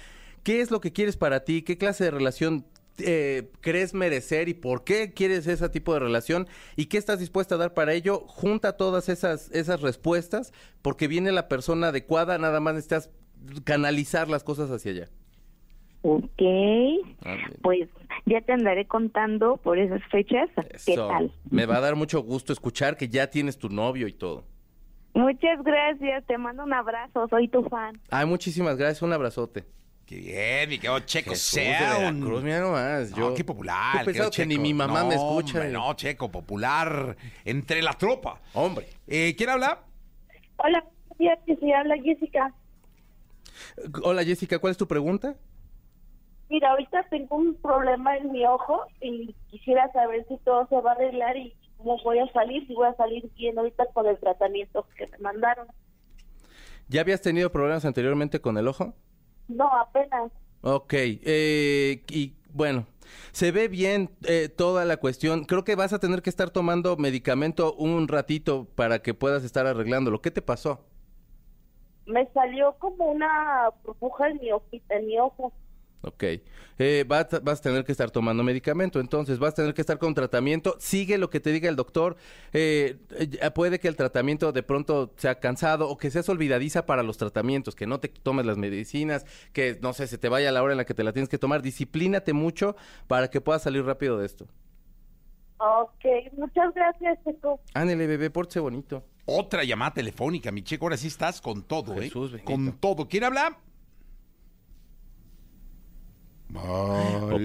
qué 0.42 0.60
es 0.60 0.70
lo 0.70 0.80
que 0.80 0.92
quieres 0.92 1.16
para 1.16 1.44
ti, 1.44 1.62
qué 1.62 1.76
clase 1.76 2.04
de 2.04 2.10
relación 2.12 2.64
eh, 3.00 3.52
crees 3.60 3.94
merecer 3.94 4.48
y 4.48 4.54
por 4.54 4.82
qué 4.82 5.12
quieres 5.12 5.46
ese 5.46 5.68
tipo 5.68 5.94
de 5.94 6.00
relación 6.00 6.48
y 6.74 6.86
qué 6.86 6.98
estás 6.98 7.20
dispuesta 7.20 7.54
a 7.54 7.58
dar 7.58 7.74
para 7.74 7.92
ello. 7.92 8.24
Junta 8.26 8.76
todas 8.76 9.08
esas, 9.08 9.50
esas 9.52 9.80
respuestas 9.80 10.52
porque 10.82 11.06
viene 11.06 11.30
la 11.30 11.48
persona 11.48 11.88
adecuada, 11.88 12.38
nada 12.38 12.58
más 12.60 12.74
necesitas 12.74 13.10
canalizar 13.64 14.28
las 14.28 14.42
cosas 14.42 14.70
hacia 14.70 14.92
allá. 14.92 15.08
Ok, 16.02 16.42
Ándale. 17.24 17.56
pues 17.62 17.88
ya 18.26 18.40
te 18.40 18.52
andaré 18.52 18.86
contando 18.86 19.56
por 19.56 19.78
esas 19.78 20.00
fechas. 20.10 20.48
¿Qué 20.86 20.94
tal? 20.96 21.32
Me 21.50 21.66
va 21.66 21.76
a 21.76 21.80
dar 21.80 21.96
mucho 21.96 22.20
gusto 22.22 22.52
escuchar 22.52 22.96
que 22.96 23.08
ya 23.08 23.28
tienes 23.28 23.58
tu 23.58 23.68
novio 23.68 24.06
y 24.06 24.12
todo. 24.12 24.44
Muchas 25.14 25.62
gracias, 25.64 26.24
te 26.26 26.38
mando 26.38 26.62
un 26.62 26.72
abrazo, 26.72 27.26
soy 27.28 27.48
tu 27.48 27.64
fan. 27.64 28.00
Ay, 28.10 28.26
muchísimas 28.26 28.76
gracias, 28.76 29.02
un 29.02 29.12
abrazote. 29.12 29.64
Qué 30.06 30.16
bien, 30.16 30.68
mi 30.70 30.78
querido 30.78 31.00
Checo 31.00 31.30
Jesús 31.30 31.54
de 31.56 31.76
Sound. 31.76 32.20
Veracruz, 32.20 32.42
mira 32.42 32.60
nomás. 32.60 33.10
No, 33.10 33.16
Yo, 33.16 33.34
qué 33.34 33.44
popular. 33.44 33.98
Yo 33.98 34.04
pensaba 34.06 34.30
querido 34.30 34.30
que 34.30 34.46
ni 34.46 34.56
mi 34.58 34.72
mamá 34.72 35.00
No, 35.02 35.08
me 35.08 35.14
escucha. 35.16 35.58
hombre, 35.58 35.70
no, 35.72 35.92
Checo, 35.94 36.30
popular 36.30 37.16
entre 37.44 37.82
la 37.82 37.92
tropa. 37.92 38.40
Hombre. 38.54 38.86
Eh, 39.06 39.34
¿Quién 39.36 39.50
habla? 39.50 39.80
Hola, 40.56 40.84
se 41.18 41.74
habla 41.74 41.96
Jessica. 42.02 42.54
Hola 44.02 44.24
Jessica, 44.24 44.58
¿cuál 44.58 44.70
es 44.70 44.76
tu 44.76 44.86
pregunta? 44.86 45.34
Mira, 46.50 46.70
ahorita 46.70 47.04
tengo 47.10 47.36
un 47.36 47.54
problema 47.56 48.16
en 48.16 48.32
mi 48.32 48.46
ojo 48.46 48.82
y 49.00 49.34
quisiera 49.50 49.92
saber 49.92 50.26
si 50.28 50.38
todo 50.38 50.66
se 50.68 50.80
va 50.80 50.92
a 50.92 50.94
arreglar 50.94 51.36
y 51.36 51.54
cómo 51.76 52.02
voy 52.02 52.18
a 52.18 52.32
salir, 52.32 52.66
si 52.66 52.74
voy 52.74 52.88
a 52.88 52.94
salir 52.94 53.30
bien 53.36 53.58
ahorita 53.58 53.86
con 53.92 54.06
el 54.06 54.18
tratamiento 54.18 54.86
que 54.96 55.06
me 55.08 55.18
mandaron. 55.18 55.68
¿Ya 56.88 57.02
habías 57.02 57.20
tenido 57.20 57.52
problemas 57.52 57.84
anteriormente 57.84 58.40
con 58.40 58.56
el 58.56 58.66
ojo? 58.66 58.94
No, 59.48 59.68
apenas. 59.78 60.32
Ok, 60.62 60.94
eh, 60.94 62.02
y 62.08 62.34
bueno, 62.50 62.86
se 63.32 63.52
ve 63.52 63.68
bien 63.68 64.10
eh, 64.26 64.48
toda 64.48 64.86
la 64.86 64.96
cuestión. 64.96 65.44
Creo 65.44 65.64
que 65.64 65.76
vas 65.76 65.92
a 65.92 65.98
tener 65.98 66.22
que 66.22 66.30
estar 66.30 66.50
tomando 66.50 66.96
medicamento 66.96 67.74
un 67.74 68.08
ratito 68.08 68.66
para 68.74 69.00
que 69.00 69.12
puedas 69.12 69.44
estar 69.44 69.66
arreglándolo. 69.66 70.22
¿Qué 70.22 70.30
te 70.30 70.42
pasó? 70.42 70.84
Me 72.06 72.26
salió 72.32 72.74
como 72.78 73.04
una 73.12 73.70
burbuja 73.84 74.28
en 74.28 74.38
mi, 74.38 74.48
en 74.88 75.06
mi 75.06 75.18
ojo. 75.18 75.52
Ok, 76.00 76.24
eh, 76.78 77.04
vas, 77.08 77.26
vas 77.42 77.58
a 77.58 77.62
tener 77.62 77.84
que 77.84 77.90
estar 77.90 78.10
tomando 78.12 78.44
medicamento, 78.44 79.00
entonces 79.00 79.40
vas 79.40 79.52
a 79.52 79.56
tener 79.56 79.74
que 79.74 79.80
estar 79.80 79.98
con 79.98 80.14
tratamiento. 80.14 80.76
Sigue 80.78 81.18
lo 81.18 81.28
que 81.28 81.40
te 81.40 81.50
diga 81.50 81.68
el 81.68 81.74
doctor. 81.74 82.16
Eh, 82.52 82.98
eh, 83.18 83.50
puede 83.50 83.80
que 83.80 83.88
el 83.88 83.96
tratamiento 83.96 84.52
de 84.52 84.62
pronto 84.62 85.12
sea 85.16 85.40
cansado 85.40 85.88
o 85.88 85.98
que 85.98 86.10
seas 86.10 86.28
olvidadiza 86.28 86.86
para 86.86 87.02
los 87.02 87.16
tratamientos, 87.16 87.74
que 87.74 87.86
no 87.86 87.98
te 87.98 88.08
tomes 88.08 88.46
las 88.46 88.58
medicinas, 88.58 89.26
que 89.52 89.76
no 89.82 89.92
sé, 89.92 90.06
se 90.06 90.18
te 90.18 90.28
vaya 90.28 90.52
la 90.52 90.62
hora 90.62 90.72
en 90.72 90.78
la 90.78 90.84
que 90.84 90.94
te 90.94 91.02
la 91.02 91.12
tienes 91.12 91.28
que 91.28 91.38
tomar. 91.38 91.62
Disciplínate 91.62 92.32
mucho 92.32 92.76
para 93.08 93.28
que 93.28 93.40
puedas 93.40 93.62
salir 93.62 93.84
rápido 93.84 94.18
de 94.18 94.26
esto. 94.26 94.46
Ok, 95.58 96.04
muchas 96.36 96.72
gracias, 96.72 97.18
Checo. 97.24 97.60
Ándale, 97.74 98.06
bebé, 98.06 98.30
pórtese 98.30 98.60
bonito. 98.60 99.04
Otra 99.26 99.64
llamada 99.64 99.94
telefónica, 99.94 100.52
mi 100.52 100.62
Checo. 100.62 100.86
Ahora 100.86 100.96
sí 100.96 101.08
estás 101.08 101.40
con 101.40 101.64
todo, 101.64 101.96
Jesús 101.96 102.30
¿eh? 102.30 102.36
bendito. 102.36 102.52
Con 102.52 102.72
todo. 102.78 103.08
¿Quién 103.08 103.24
habla? 103.24 103.58
Oh. 106.54 107.38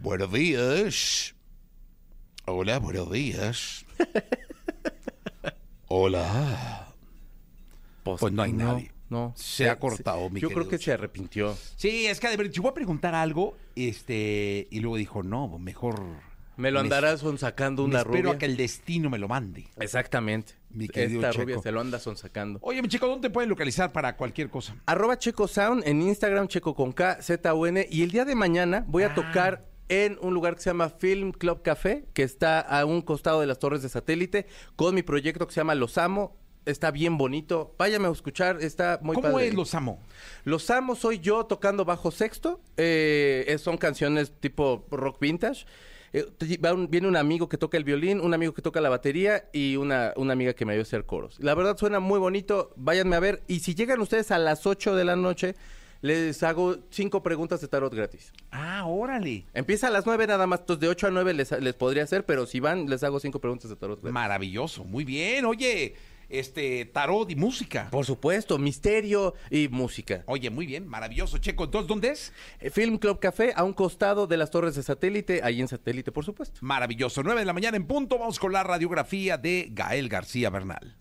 Buenos 0.00 0.32
días. 0.32 1.34
Hola, 2.46 2.78
buenos 2.78 3.10
días. 3.10 3.84
Hola. 5.88 6.94
Pues 8.02 8.32
no 8.32 8.42
hay 8.42 8.52
nadie. 8.52 8.92
No. 9.08 9.32
Se 9.36 9.68
ha 9.68 9.78
cortado, 9.78 10.30
mi 10.30 10.40
Yo 10.40 10.50
creo 10.50 10.68
que 10.68 10.78
se 10.78 10.92
arrepintió. 10.92 11.56
Sí, 11.76 12.06
es 12.06 12.18
que 12.18 12.28
de 12.28 12.36
ver, 12.36 12.50
yo 12.50 12.62
voy 12.62 12.70
a 12.70 12.74
preguntar 12.74 13.14
algo, 13.14 13.56
este, 13.76 14.66
y 14.70 14.80
luego 14.80 14.96
dijo, 14.96 15.22
no, 15.22 15.58
mejor. 15.58 16.00
Me 16.56 16.70
lo 16.70 16.80
andarás 16.80 17.22
sacando 17.38 17.84
una 17.84 17.98
espero 17.98 18.16
rubia. 18.22 18.32
a 18.32 18.38
que 18.38 18.46
el 18.46 18.56
destino 18.56 19.10
me 19.10 19.18
lo 19.18 19.28
mande. 19.28 19.68
Exactamente. 19.78 20.54
Mi 20.70 20.88
querido 20.88 21.20
Esta 21.20 21.32
Checo. 21.32 21.42
rubia 21.44 21.58
se 21.60 21.70
lo 21.72 21.80
anda 21.80 21.98
sonsacando. 21.98 22.58
Oye, 22.62 22.80
mi 22.82 22.88
chico, 22.88 23.06
¿dónde 23.06 23.28
te 23.28 23.32
pueden 23.32 23.50
localizar 23.50 23.92
para 23.92 24.16
cualquier 24.16 24.48
cosa? 24.50 24.76
Arroba 24.86 25.18
Checo 25.18 25.48
Sound 25.48 25.82
en 25.86 26.02
Instagram, 26.02 26.48
Checo 26.48 26.74
con 26.74 26.92
K, 26.92 27.20
Z 27.22 27.54
U 27.54 27.66
N. 27.66 27.86
Y 27.90 28.02
el 28.02 28.10
día 28.10 28.24
de 28.24 28.34
mañana 28.34 28.84
voy 28.88 29.02
a 29.04 29.14
tocar 29.14 29.66
en 29.88 30.18
un 30.20 30.34
lugar 30.34 30.56
que 30.56 30.62
se 30.62 30.70
llama 30.70 30.88
Film 30.90 31.32
Club 31.32 31.62
Café, 31.62 32.06
que 32.12 32.22
está 32.22 32.60
a 32.60 32.84
un 32.84 33.02
costado 33.02 33.40
de 33.40 33.46
las 33.46 33.58
torres 33.58 33.82
de 33.82 33.88
satélite, 33.88 34.46
con 34.74 34.94
mi 34.94 35.02
proyecto 35.02 35.46
que 35.46 35.52
se 35.54 35.60
llama 35.60 35.74
Los 35.74 35.98
Amo. 35.98 36.36
Está 36.64 36.90
bien 36.90 37.16
bonito. 37.16 37.76
Váyame 37.78 38.08
a 38.08 38.10
escuchar, 38.10 38.58
está 38.60 38.98
muy 39.00 39.14
¿Cómo 39.14 39.30
padre. 39.34 39.48
es 39.48 39.54
Los 39.54 39.74
Amo? 39.74 40.00
Los 40.44 40.68
Amo 40.70 40.96
soy 40.96 41.20
yo 41.20 41.46
tocando 41.46 41.84
bajo 41.84 42.10
sexto. 42.10 42.60
Eh, 42.76 43.56
son 43.60 43.76
canciones 43.76 44.32
tipo 44.40 44.84
rock 44.90 45.20
vintage. 45.20 45.64
Eh, 46.18 46.72
un- 46.72 46.88
viene 46.90 47.08
un 47.08 47.16
amigo 47.16 47.48
que 47.48 47.58
toca 47.58 47.76
el 47.76 47.84
violín, 47.84 48.20
un 48.20 48.32
amigo 48.32 48.54
que 48.54 48.62
toca 48.62 48.80
la 48.80 48.88
batería 48.88 49.48
y 49.52 49.76
una, 49.76 50.12
una 50.16 50.32
amiga 50.32 50.54
que 50.54 50.64
me 50.64 50.72
ayuda 50.72 50.82
a 50.82 50.86
hacer 50.88 51.04
coros. 51.04 51.36
La 51.40 51.54
verdad 51.54 51.76
suena 51.76 52.00
muy 52.00 52.18
bonito. 52.18 52.72
Váyanme 52.76 53.16
a 53.16 53.20
ver. 53.20 53.42
Y 53.48 53.60
si 53.60 53.74
llegan 53.74 54.00
ustedes 54.00 54.30
a 54.30 54.38
las 54.38 54.66
8 54.66 54.94
de 54.96 55.04
la 55.04 55.14
noche, 55.16 55.54
les 56.00 56.42
hago 56.42 56.76
cinco 56.90 57.22
preguntas 57.22 57.60
de 57.60 57.68
tarot 57.68 57.92
gratis. 57.92 58.32
Ah, 58.50 58.84
órale. 58.86 59.44
Empieza 59.52 59.88
a 59.88 59.90
las 59.90 60.06
9 60.06 60.26
nada 60.26 60.46
más. 60.46 60.60
Entonces 60.60 60.80
de 60.80 60.88
8 60.88 61.08
a 61.08 61.10
9 61.10 61.34
les, 61.34 61.50
les 61.60 61.74
podría 61.74 62.04
hacer, 62.04 62.24
pero 62.24 62.46
si 62.46 62.60
van, 62.60 62.86
les 62.88 63.02
hago 63.04 63.20
cinco 63.20 63.40
preguntas 63.40 63.68
de 63.70 63.76
tarot 63.76 64.00
gratis. 64.00 64.12
Maravilloso, 64.12 64.84
muy 64.84 65.04
bien. 65.04 65.44
Oye, 65.44 65.94
este, 66.28 66.84
tarot 66.86 67.30
y 67.30 67.36
música. 67.36 67.88
Por 67.90 68.04
supuesto, 68.04 68.58
misterio 68.58 69.34
y 69.50 69.68
música. 69.68 70.22
Oye, 70.26 70.50
muy 70.50 70.66
bien, 70.66 70.86
maravilloso. 70.86 71.38
Checo, 71.38 71.64
entonces, 71.64 71.88
¿dónde 71.88 72.10
es? 72.10 72.32
Eh, 72.60 72.70
Film 72.70 72.98
Club 72.98 73.18
Café, 73.20 73.52
a 73.56 73.64
un 73.64 73.72
costado 73.72 74.26
de 74.26 74.36
las 74.36 74.50
torres 74.50 74.74
de 74.74 74.82
satélite, 74.82 75.40
ahí 75.42 75.60
en 75.60 75.68
satélite, 75.68 76.12
por 76.12 76.24
supuesto. 76.24 76.58
Maravilloso. 76.62 77.22
9 77.22 77.40
de 77.40 77.46
la 77.46 77.52
mañana 77.52 77.76
en 77.76 77.86
punto. 77.86 78.18
Vamos 78.18 78.38
con 78.38 78.52
la 78.52 78.62
radiografía 78.62 79.38
de 79.38 79.68
Gael 79.70 80.08
García 80.08 80.50
Bernal. 80.50 80.96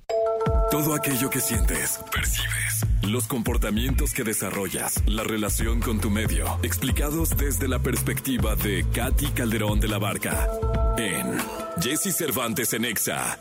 Todo 0.71 0.95
aquello 0.95 1.29
que 1.29 1.39
sientes, 1.39 1.99
percibes, 2.11 2.85
los 3.03 3.27
comportamientos 3.27 4.13
que 4.13 4.23
desarrollas, 4.23 5.01
la 5.05 5.23
relación 5.23 5.79
con 5.79 6.01
tu 6.01 6.09
medio, 6.09 6.59
explicados 6.63 7.37
desde 7.37 7.67
la 7.67 7.79
perspectiva 7.79 8.55
de 8.55 8.85
Katy 8.93 9.27
Calderón 9.27 9.79
de 9.79 9.87
la 9.87 9.99
Barca 9.99 10.49
en 10.97 11.37
Jesse 11.81 12.15
Cervantes 12.15 12.73
en 12.73 12.85
Exa. 12.85 13.39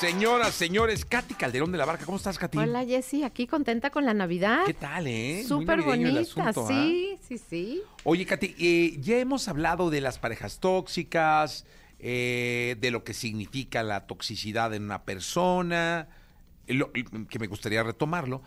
Señoras, 0.00 0.54
señores, 0.54 1.04
Katy 1.04 1.34
Calderón 1.34 1.72
de 1.72 1.76
la 1.78 1.84
Barca. 1.84 2.06
¿Cómo 2.06 2.16
estás, 2.16 2.38
Katy? 2.38 2.56
Hola 2.56 2.86
Jessy, 2.86 3.22
aquí 3.22 3.46
contenta 3.46 3.90
con 3.90 4.06
la 4.06 4.14
Navidad. 4.14 4.62
¿Qué 4.64 4.72
tal, 4.72 5.06
eh? 5.06 5.44
Súper 5.46 5.82
bonita, 5.82 6.20
asunto, 6.20 6.64
¿ah? 6.66 6.68
sí, 6.68 7.18
sí, 7.20 7.36
sí. 7.36 7.82
Oye, 8.04 8.24
Katy, 8.24 8.54
eh, 8.58 8.96
ya 9.00 9.18
hemos 9.18 9.46
hablado 9.48 9.90
de 9.90 10.00
las 10.00 10.18
parejas 10.18 10.58
tóxicas, 10.58 11.66
eh, 11.98 12.76
de 12.80 12.90
lo 12.90 13.04
que 13.04 13.12
significa 13.12 13.82
la 13.82 14.06
toxicidad 14.06 14.72
en 14.72 14.84
una 14.84 15.02
persona, 15.04 16.08
lo- 16.66 16.90
que 16.92 17.38
me 17.38 17.46
gustaría 17.46 17.82
retomarlo, 17.82 18.40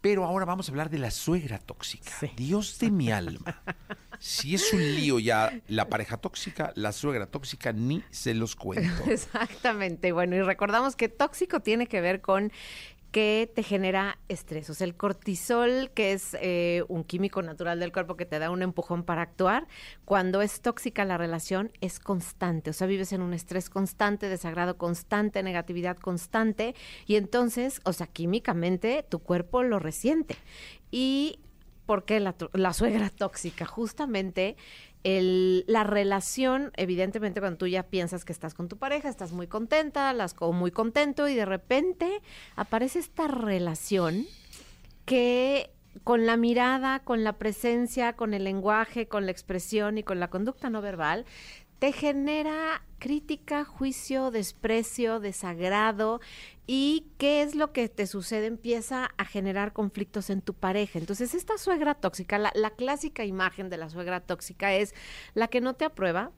pero 0.00 0.24
ahora 0.24 0.44
vamos 0.44 0.68
a 0.68 0.72
hablar 0.72 0.90
de 0.90 0.98
la 0.98 1.12
suegra 1.12 1.58
tóxica. 1.60 2.10
Sí. 2.18 2.30
Dios 2.36 2.80
de 2.80 2.90
mi 2.90 3.12
alma. 3.12 3.62
Si 4.18 4.54
es 4.54 4.72
un 4.72 4.80
lío 4.80 5.18
ya 5.18 5.60
la 5.68 5.88
pareja 5.88 6.16
tóxica, 6.16 6.72
la 6.74 6.92
suegra 6.92 7.26
tóxica, 7.26 7.72
ni 7.72 8.02
se 8.10 8.34
los 8.34 8.56
cuento. 8.56 9.04
Exactamente. 9.10 10.12
Bueno, 10.12 10.36
y 10.36 10.42
recordamos 10.42 10.96
que 10.96 11.08
tóxico 11.08 11.60
tiene 11.60 11.86
que 11.86 12.00
ver 12.00 12.20
con 12.20 12.52
que 13.16 13.50
te 13.54 13.62
genera 13.62 14.18
estrés. 14.28 14.68
O 14.68 14.74
sea, 14.74 14.86
el 14.86 14.94
cortisol, 14.94 15.90
que 15.94 16.12
es 16.12 16.36
eh, 16.38 16.84
un 16.88 17.02
químico 17.02 17.40
natural 17.40 17.80
del 17.80 17.90
cuerpo 17.90 18.14
que 18.14 18.26
te 18.26 18.38
da 18.38 18.50
un 18.50 18.60
empujón 18.60 19.04
para 19.04 19.22
actuar, 19.22 19.66
cuando 20.04 20.42
es 20.42 20.60
tóxica 20.60 21.02
la 21.06 21.16
relación, 21.16 21.72
es 21.80 21.98
constante. 21.98 22.68
O 22.68 22.72
sea, 22.74 22.86
vives 22.86 23.12
en 23.14 23.22
un 23.22 23.32
estrés 23.32 23.70
constante, 23.70 24.28
desagrado 24.28 24.76
constante, 24.76 25.42
negatividad 25.42 25.96
constante, 25.96 26.74
y 27.06 27.16
entonces, 27.16 27.80
o 27.84 27.94
sea, 27.94 28.06
químicamente 28.06 29.02
tu 29.08 29.20
cuerpo 29.20 29.62
lo 29.62 29.78
resiente. 29.78 30.36
Y 30.90 31.40
¿Por 31.86 32.04
qué 32.04 32.20
la, 32.20 32.72
suegra 32.72 33.10
tóxica? 33.10 33.64
Justamente 33.64 34.56
la 35.04 35.84
relación, 35.84 36.72
evidentemente 36.76 37.38
cuando 37.38 37.58
tú 37.58 37.68
ya 37.68 37.84
piensas 37.84 38.24
que 38.24 38.32
estás 38.32 38.54
con 38.54 38.68
tu 38.68 38.76
pareja, 38.76 39.08
estás 39.08 39.30
muy 39.30 39.46
contenta, 39.46 40.12
las 40.12 40.34
o 40.40 40.52
muy 40.52 40.72
contento 40.72 41.28
y 41.28 41.36
de 41.36 41.44
repente 41.44 42.20
aparece 42.56 42.98
esta 42.98 43.28
relación 43.28 44.26
que 45.04 45.70
con 46.02 46.26
la 46.26 46.36
mirada, 46.36 46.98
con 46.98 47.22
la 47.22 47.34
presencia, 47.34 48.14
con 48.14 48.34
el 48.34 48.42
lenguaje, 48.42 49.06
con 49.06 49.26
la 49.26 49.32
expresión 49.32 49.96
y 49.96 50.02
con 50.02 50.18
la 50.18 50.28
conducta 50.28 50.70
no 50.70 50.82
verbal, 50.82 51.24
te 51.78 51.92
genera 51.92 52.82
crítica, 52.98 53.64
juicio, 53.64 54.30
desprecio, 54.30 55.20
desagrado 55.20 56.20
y 56.66 57.06
qué 57.18 57.42
es 57.42 57.54
lo 57.54 57.72
que 57.72 57.88
te 57.88 58.06
sucede 58.06 58.46
empieza 58.46 59.10
a 59.16 59.24
generar 59.24 59.72
conflictos 59.72 60.30
en 60.30 60.42
tu 60.42 60.54
pareja. 60.54 60.98
Entonces 60.98 61.34
esta 61.34 61.58
suegra 61.58 61.94
tóxica, 61.94 62.38
la, 62.38 62.52
la 62.54 62.70
clásica 62.70 63.24
imagen 63.24 63.70
de 63.70 63.76
la 63.76 63.88
suegra 63.88 64.20
tóxica 64.20 64.74
es 64.74 64.94
la 65.34 65.48
que 65.48 65.60
no 65.60 65.74
te 65.74 65.84
aprueba, 65.84 66.32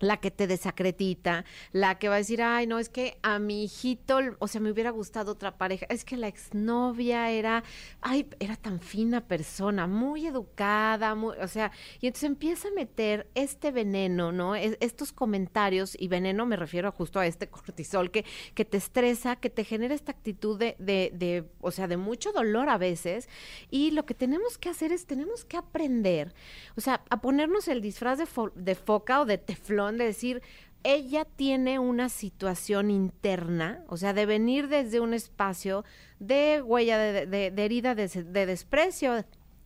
la 0.00 0.18
que 0.18 0.30
te 0.30 0.46
desacredita, 0.46 1.44
la 1.72 1.98
que 1.98 2.08
va 2.08 2.16
a 2.16 2.18
decir, 2.18 2.42
ay, 2.42 2.66
no, 2.66 2.78
es 2.78 2.88
que 2.88 3.18
a 3.22 3.38
mi 3.38 3.64
hijito, 3.64 4.18
o 4.38 4.48
sea, 4.48 4.60
me 4.60 4.70
hubiera 4.70 4.90
gustado 4.90 5.32
otra 5.32 5.56
pareja, 5.56 5.86
es 5.88 6.04
que 6.04 6.16
la 6.16 6.28
exnovia 6.28 7.30
era, 7.30 7.62
ay, 8.00 8.28
era 8.40 8.56
tan 8.56 8.80
fina 8.80 9.20
persona, 9.26 9.86
muy 9.86 10.26
educada, 10.26 11.14
muy, 11.14 11.36
o 11.38 11.48
sea, 11.48 11.70
y 12.00 12.06
entonces 12.06 12.28
empieza 12.28 12.68
a 12.68 12.72
meter 12.72 13.28
este 13.34 13.70
veneno, 13.70 14.32
¿no? 14.32 14.54
Es- 14.56 14.76
estos 14.80 15.12
comentarios, 15.12 15.96
y 15.98 16.08
veneno 16.08 16.44
me 16.46 16.56
refiero 16.56 16.90
justo 16.92 17.20
a 17.20 17.26
este 17.26 17.48
cortisol 17.54 18.10
que, 18.10 18.24
que 18.54 18.64
te 18.64 18.76
estresa, 18.76 19.36
que 19.36 19.50
te 19.50 19.64
genera 19.64 19.94
esta 19.94 20.12
actitud 20.12 20.58
de, 20.58 20.76
de, 20.78 21.10
de, 21.14 21.44
o 21.60 21.70
sea, 21.70 21.86
de 21.88 21.96
mucho 21.96 22.32
dolor 22.32 22.68
a 22.68 22.78
veces, 22.78 23.28
y 23.70 23.90
lo 23.92 24.06
que 24.06 24.14
tenemos 24.14 24.58
que 24.58 24.68
hacer 24.70 24.92
es, 24.92 25.06
tenemos 25.06 25.44
que 25.44 25.56
aprender, 25.56 26.34
o 26.76 26.80
sea, 26.80 27.02
a 27.10 27.20
ponernos 27.20 27.68
el 27.68 27.80
disfraz 27.80 28.18
de, 28.18 28.24
fo- 28.26 28.52
de 28.54 28.74
foca 28.74 29.20
o 29.20 29.24
de 29.24 29.38
teflón, 29.38 29.83
de 29.92 30.04
decir, 30.04 30.42
ella 30.82 31.24
tiene 31.24 31.78
una 31.78 32.08
situación 32.10 32.90
interna, 32.90 33.82
o 33.88 33.96
sea, 33.96 34.12
de 34.12 34.26
venir 34.26 34.68
desde 34.68 35.00
un 35.00 35.14
espacio 35.14 35.84
de 36.18 36.60
huella 36.62 36.98
de, 36.98 37.26
de- 37.26 37.50
de 37.50 37.64
herida 37.64 37.94
de, 37.94 38.06
de 38.08 38.46
desprecio, 38.46 39.24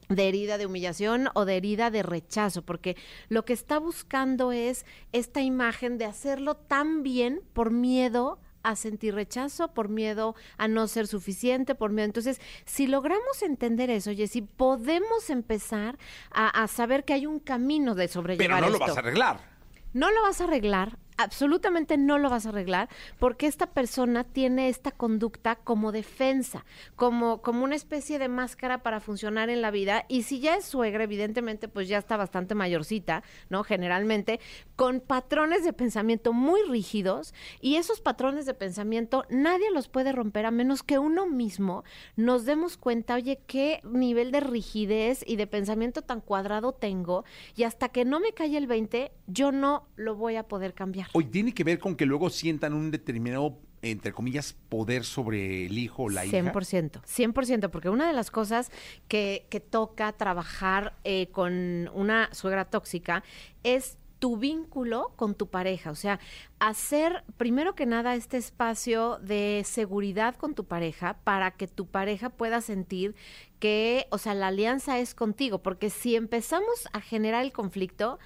de 0.09 0.29
herida 0.29 0.57
de 0.59 0.67
humillación 0.67 1.29
o 1.35 1.45
de 1.45 1.57
herida 1.57 1.91
de 1.91 2.03
rechazo, 2.03 2.63
porque 2.63 2.97
lo 3.29 3.45
que 3.45 3.53
está 3.53 3.79
buscando 3.79 4.53
es 4.53 4.87
esta 5.13 5.41
imagen 5.43 5.99
de 5.99 6.05
hacerlo 6.07 6.55
tan 6.57 7.03
bien 7.03 7.41
por 7.53 7.71
miedo 7.73 8.39
a 8.63 8.75
sentir 8.77 9.15
rechazo, 9.15 9.69
por 9.75 9.89
miedo 9.89 10.35
a 10.57 10.67
no 10.69 10.89
ser 10.89 11.07
suficiente, 11.07 11.75
por 11.75 11.91
miedo. 11.91 12.07
Entonces, 12.07 12.41
si 12.65 12.87
logramos 12.87 13.43
entender 13.43 13.91
eso, 13.91 14.13
Jessy, 14.13 14.43
podemos 14.43 15.31
empezar 15.31 15.99
a, 16.31 16.49
a 16.63 16.69
saber 16.69 17.05
que 17.05 17.13
hay 17.13 17.27
un 17.27 17.39
camino 17.39 17.95
de 17.95 18.09
sobrellevar 18.09 18.61
Pero 18.61 18.67
no 18.67 18.73
lo 18.73 18.79
vas 18.79 18.97
a 18.97 19.01
arreglar. 19.01 19.58
No 19.93 20.11
lo 20.11 20.23
vas 20.23 20.41
a 20.41 20.45
arreglar, 20.45 20.99
absolutamente 21.19 21.99
no 21.99 22.17
lo 22.17 22.31
vas 22.31 22.47
a 22.47 22.51
arreglar, 22.51 22.89
porque 23.19 23.47
esta 23.47 23.67
persona 23.67 24.25
tiene 24.25 24.69
esta 24.69 24.93
conducta 24.93 25.57
como 25.57 25.93
defensa, 25.93 26.65
como, 26.97 27.43
como 27.43 27.65
una 27.65 27.75
especie 27.75 28.19
de 28.19 28.29
máscara 28.29 28.83
para 28.83 29.01
funcionar 29.01 29.51
en 29.51 29.61
la 29.61 29.73
vida. 29.73 30.05
Y 30.09 30.23
si 30.23 30.39
ya 30.39 30.55
es 30.55 30.65
suegra, 30.65 31.05
evidentemente, 31.05 31.69
pues 31.69 31.89
ya 31.89 31.99
está 31.99 32.17
bastante 32.17 32.55
mayorcita, 32.55 33.25
¿no? 33.51 33.65
Generalmente, 33.65 34.39
con 34.77 35.01
patrones 35.01 35.65
de 35.65 35.73
pensamiento 35.73 36.33
muy 36.33 36.63
rígidos, 36.63 37.35
y 37.61 37.77
esos 37.77 38.01
patrones 38.01 38.47
de 38.47 38.55
pensamiento 38.55 39.25
nadie 39.29 39.73
los 39.73 39.89
puede 39.89 40.13
romper 40.13 40.47
a 40.47 40.53
menos 40.53 40.85
que 40.85 41.01
uno 41.01 41.27
mismo 41.27 41.83
nos 42.15 42.45
demos 42.45 42.77
cuenta, 42.77 43.17
oye, 43.17 43.41
qué 43.49 43.81
nivel 43.83 44.31
de 44.31 44.41
rigidez 44.41 45.25
y 45.27 45.35
de 45.35 45.49
pensamiento 45.49 46.03
tan 46.03 46.21
cuadrado 46.21 46.73
tengo, 46.73 47.25
y 47.57 47.65
hasta 47.65 47.89
que 47.89 48.05
no 48.05 48.21
me 48.21 48.33
calle 48.33 48.57
el 48.57 48.69
20, 48.69 49.11
yo 49.27 49.51
no 49.51 49.89
lo 49.97 50.15
voy 50.15 50.37
a 50.37 50.45
poder 50.45 50.75
cambiar. 50.75 51.08
Hoy 51.13 51.25
tiene 51.25 51.55
que 51.55 51.65
ver 51.65 51.79
con 51.79 51.97
que 51.97 52.07
luego 52.07 52.31
sientan 52.31 52.75
un 52.75 52.91
determinado, 52.91 53.59
entre 53.83 54.13
comillas, 54.13 54.55
poder 54.69 55.05
sobre 55.05 55.67
el 55.67 55.79
hijo 55.79 56.05
o 56.05 56.09
la 56.09 56.27
hija. 56.27 56.53
100%, 56.53 57.03
100%, 57.03 57.71
porque 57.71 57.89
una 57.89 58.07
de 58.07 58.13
las 58.13 58.31
cosas 58.31 58.71
que, 59.09 59.47
que 59.51 59.61
toca 59.61 60.13
trabajar 60.13 60.95
eh, 61.05 61.29
con 61.33 61.89
una 61.95 62.33
suegra 62.33 62.65
tóxica 62.67 63.23
es 63.63 63.99
tu 64.19 64.37
vínculo 64.37 65.13
con 65.17 65.35
tu 65.35 65.49
pareja, 65.49 65.91
o 65.91 65.95
sea, 65.95 66.19
hacer 66.59 67.25
primero 67.37 67.75
que 67.75 67.87
nada 67.87 68.17
este 68.17 68.37
espacio 68.37 69.19
de 69.19 69.63
seguridad 69.65 70.35
con 70.35 70.55
tu 70.55 70.65
pareja 70.65 71.19
para 71.25 71.53
que 71.53 71.69
tu 71.69 71.87
pareja 71.87 72.31
pueda 72.31 72.61
sentir 72.61 73.15
que, 73.61 74.07
o 74.11 74.19
sea, 74.19 74.35
la 74.35 74.49
alianza 74.49 74.99
es 74.99 75.15
contigo, 75.15 75.63
porque 75.63 75.89
si 75.89 76.17
empezamos 76.17 76.89
a 76.93 77.01
generar 77.01 77.45
el 77.45 77.53
conflicto, 77.53 78.19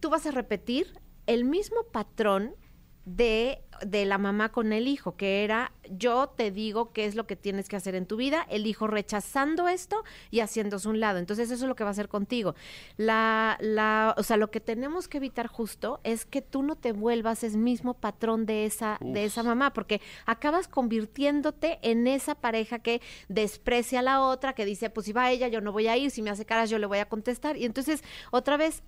tú 0.00 0.10
vas 0.10 0.26
a 0.26 0.32
repetir 0.32 0.98
el 1.30 1.44
mismo 1.44 1.84
patrón 1.84 2.56
de, 3.04 3.62
de 3.86 4.04
la 4.04 4.18
mamá 4.18 4.50
con 4.50 4.72
el 4.72 4.88
hijo, 4.88 5.16
que 5.16 5.44
era 5.44 5.72
yo 5.88 6.28
te 6.28 6.50
digo 6.50 6.92
qué 6.92 7.06
es 7.06 7.14
lo 7.14 7.26
que 7.28 7.36
tienes 7.36 7.68
que 7.68 7.76
hacer 7.76 7.94
en 7.94 8.04
tu 8.06 8.16
vida, 8.16 8.44
el 8.50 8.66
hijo 8.66 8.88
rechazando 8.88 9.68
esto 9.68 10.02
y 10.32 10.40
haciéndose 10.40 10.88
un 10.88 10.98
lado. 10.98 11.20
Entonces 11.20 11.48
eso 11.50 11.64
es 11.64 11.68
lo 11.68 11.76
que 11.76 11.84
va 11.84 11.90
a 11.90 11.92
hacer 11.92 12.08
contigo. 12.08 12.56
La, 12.96 13.56
la, 13.60 14.14
o 14.18 14.24
sea, 14.24 14.36
lo 14.36 14.50
que 14.50 14.58
tenemos 14.58 15.06
que 15.06 15.18
evitar 15.18 15.46
justo 15.46 16.00
es 16.02 16.24
que 16.24 16.42
tú 16.42 16.64
no 16.64 16.74
te 16.74 16.90
vuelvas 16.90 17.44
el 17.44 17.58
mismo 17.58 17.94
patrón 17.94 18.44
de 18.44 18.66
esa, 18.66 18.98
de 19.00 19.24
esa 19.24 19.44
mamá, 19.44 19.72
porque 19.72 20.00
acabas 20.26 20.66
convirtiéndote 20.66 21.78
en 21.82 22.08
esa 22.08 22.34
pareja 22.34 22.80
que 22.80 23.00
desprecia 23.28 24.00
a 24.00 24.02
la 24.02 24.20
otra, 24.20 24.52
que 24.52 24.64
dice, 24.64 24.90
pues 24.90 25.06
si 25.06 25.12
va 25.12 25.30
ella, 25.30 25.46
yo 25.46 25.60
no 25.60 25.70
voy 25.70 25.86
a 25.86 25.96
ir, 25.96 26.10
si 26.10 26.22
me 26.22 26.30
hace 26.30 26.44
caras, 26.44 26.70
yo 26.70 26.78
le 26.78 26.86
voy 26.86 26.98
a 26.98 27.08
contestar. 27.08 27.56
Y 27.56 27.66
entonces, 27.66 28.02
otra 28.32 28.56
vez, 28.56 28.82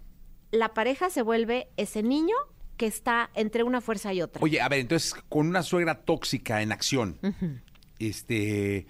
la 0.52 0.74
pareja 0.74 1.10
se 1.10 1.22
vuelve 1.22 1.68
ese 1.76 2.02
niño 2.02 2.36
que 2.76 2.86
está 2.86 3.30
entre 3.34 3.64
una 3.64 3.80
fuerza 3.80 4.12
y 4.12 4.22
otra. 4.22 4.42
Oye, 4.42 4.60
a 4.60 4.68
ver, 4.68 4.80
entonces, 4.80 5.14
con 5.28 5.48
una 5.48 5.62
suegra 5.62 6.02
tóxica 6.02 6.62
en 6.62 6.72
acción, 6.72 7.18
este, 7.98 8.86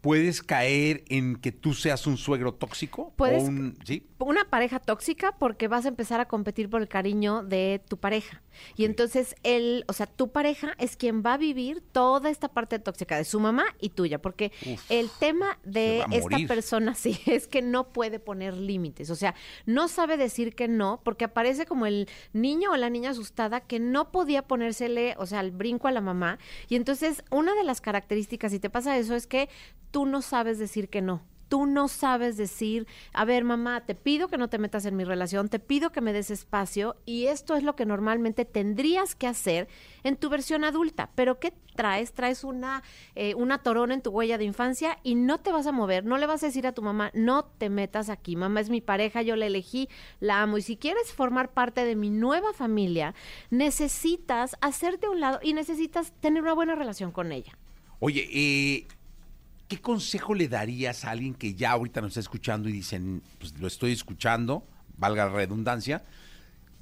¿puedes 0.00 0.42
caer 0.42 1.04
en 1.08 1.36
que 1.36 1.50
tú 1.52 1.74
seas 1.74 2.06
un 2.06 2.16
suegro 2.16 2.54
tóxico? 2.54 3.12
Puedes- 3.16 3.42
O 3.42 3.46
un- 3.46 3.78
¿Sí? 3.84 4.06
Una 4.18 4.44
pareja 4.44 4.78
tóxica 4.80 5.32
porque 5.38 5.68
vas 5.68 5.84
a 5.84 5.88
empezar 5.88 6.20
a 6.20 6.26
competir 6.26 6.68
por 6.68 6.80
el 6.82 6.88
cariño 6.88 7.42
de 7.44 7.80
tu 7.88 7.96
pareja. 7.98 8.42
Y 8.76 8.84
entonces 8.84 9.36
él, 9.44 9.84
o 9.86 9.92
sea, 9.92 10.06
tu 10.06 10.32
pareja 10.32 10.74
es 10.78 10.96
quien 10.96 11.22
va 11.24 11.34
a 11.34 11.36
vivir 11.36 11.80
toda 11.92 12.28
esta 12.28 12.48
parte 12.48 12.78
tóxica 12.80 13.16
de 13.16 13.24
su 13.24 13.38
mamá 13.38 13.64
y 13.80 13.90
tuya, 13.90 14.20
porque 14.20 14.50
el 14.88 15.08
tema 15.20 15.58
de 15.64 16.00
esta 16.10 16.36
persona 16.48 16.94
sí 16.96 17.20
es 17.26 17.46
que 17.46 17.62
no 17.62 17.88
puede 17.92 18.18
poner 18.18 18.56
límites, 18.56 19.10
o 19.10 19.14
sea, 19.16 19.34
no 19.66 19.86
sabe 19.86 20.16
decir 20.16 20.56
que 20.56 20.66
no, 20.66 21.00
porque 21.04 21.24
aparece 21.24 21.66
como 21.66 21.86
el 21.86 22.08
niño 22.32 22.72
o 22.72 22.76
la 22.76 22.90
niña 22.90 23.10
asustada 23.10 23.60
que 23.60 23.78
no 23.78 24.10
podía 24.10 24.42
ponérsele, 24.42 25.14
o 25.18 25.26
sea, 25.26 25.40
el 25.40 25.52
brinco 25.52 25.86
a 25.86 25.92
la 25.92 26.00
mamá. 26.00 26.38
Y 26.68 26.74
entonces, 26.74 27.22
una 27.30 27.54
de 27.54 27.62
las 27.62 27.80
características, 27.80 28.50
si 28.50 28.58
te 28.58 28.70
pasa 28.70 28.96
eso, 28.98 29.14
es 29.14 29.28
que 29.28 29.48
tú 29.90 30.06
no 30.06 30.22
sabes 30.22 30.58
decir 30.58 30.88
que 30.88 31.02
no. 31.02 31.22
Tú 31.48 31.64
no 31.64 31.88
sabes 31.88 32.36
decir, 32.36 32.86
a 33.14 33.24
ver, 33.24 33.42
mamá, 33.42 33.80
te 33.80 33.94
pido 33.94 34.28
que 34.28 34.36
no 34.36 34.48
te 34.48 34.58
metas 34.58 34.84
en 34.84 34.96
mi 34.96 35.04
relación, 35.04 35.48
te 35.48 35.58
pido 35.58 35.90
que 35.90 36.02
me 36.02 36.12
des 36.12 36.30
espacio 36.30 36.96
y 37.06 37.26
esto 37.28 37.56
es 37.56 37.62
lo 37.62 37.74
que 37.74 37.86
normalmente 37.86 38.44
tendrías 38.44 39.14
que 39.14 39.26
hacer 39.26 39.66
en 40.04 40.16
tu 40.16 40.28
versión 40.28 40.62
adulta. 40.62 41.10
Pero 41.14 41.40
¿qué 41.40 41.54
traes? 41.74 42.12
Traes 42.12 42.44
una, 42.44 42.82
eh, 43.14 43.34
una 43.34 43.62
torona 43.62 43.94
en 43.94 44.02
tu 44.02 44.10
huella 44.10 44.36
de 44.36 44.44
infancia 44.44 44.98
y 45.02 45.14
no 45.14 45.38
te 45.38 45.50
vas 45.50 45.66
a 45.66 45.72
mover, 45.72 46.04
no 46.04 46.18
le 46.18 46.26
vas 46.26 46.42
a 46.42 46.46
decir 46.46 46.66
a 46.66 46.72
tu 46.72 46.82
mamá, 46.82 47.10
no 47.14 47.46
te 47.46 47.70
metas 47.70 48.10
aquí, 48.10 48.36
mamá 48.36 48.60
es 48.60 48.68
mi 48.68 48.82
pareja, 48.82 49.22
yo 49.22 49.34
la 49.34 49.46
elegí, 49.46 49.88
la 50.20 50.42
amo 50.42 50.58
y 50.58 50.62
si 50.62 50.76
quieres 50.76 51.14
formar 51.14 51.54
parte 51.54 51.86
de 51.86 51.96
mi 51.96 52.10
nueva 52.10 52.52
familia, 52.52 53.14
necesitas 53.48 54.54
hacerte 54.60 55.08
un 55.08 55.20
lado 55.20 55.38
y 55.42 55.54
necesitas 55.54 56.12
tener 56.20 56.42
una 56.42 56.52
buena 56.52 56.74
relación 56.74 57.10
con 57.10 57.32
ella. 57.32 57.56
Oye, 58.00 58.28
eh, 58.30 58.86
¿qué 59.68 59.80
consejo 59.80 60.34
le 60.34 60.48
darías 60.48 61.04
a 61.04 61.10
alguien 61.10 61.34
que 61.34 61.54
ya 61.54 61.72
ahorita 61.72 62.00
nos 62.00 62.10
está 62.10 62.20
escuchando 62.20 62.68
y 62.68 62.72
dicen, 62.72 63.22
pues 63.38 63.58
lo 63.58 63.66
estoy 63.66 63.92
escuchando, 63.92 64.66
valga 64.96 65.26
la 65.26 65.32
redundancia, 65.32 66.04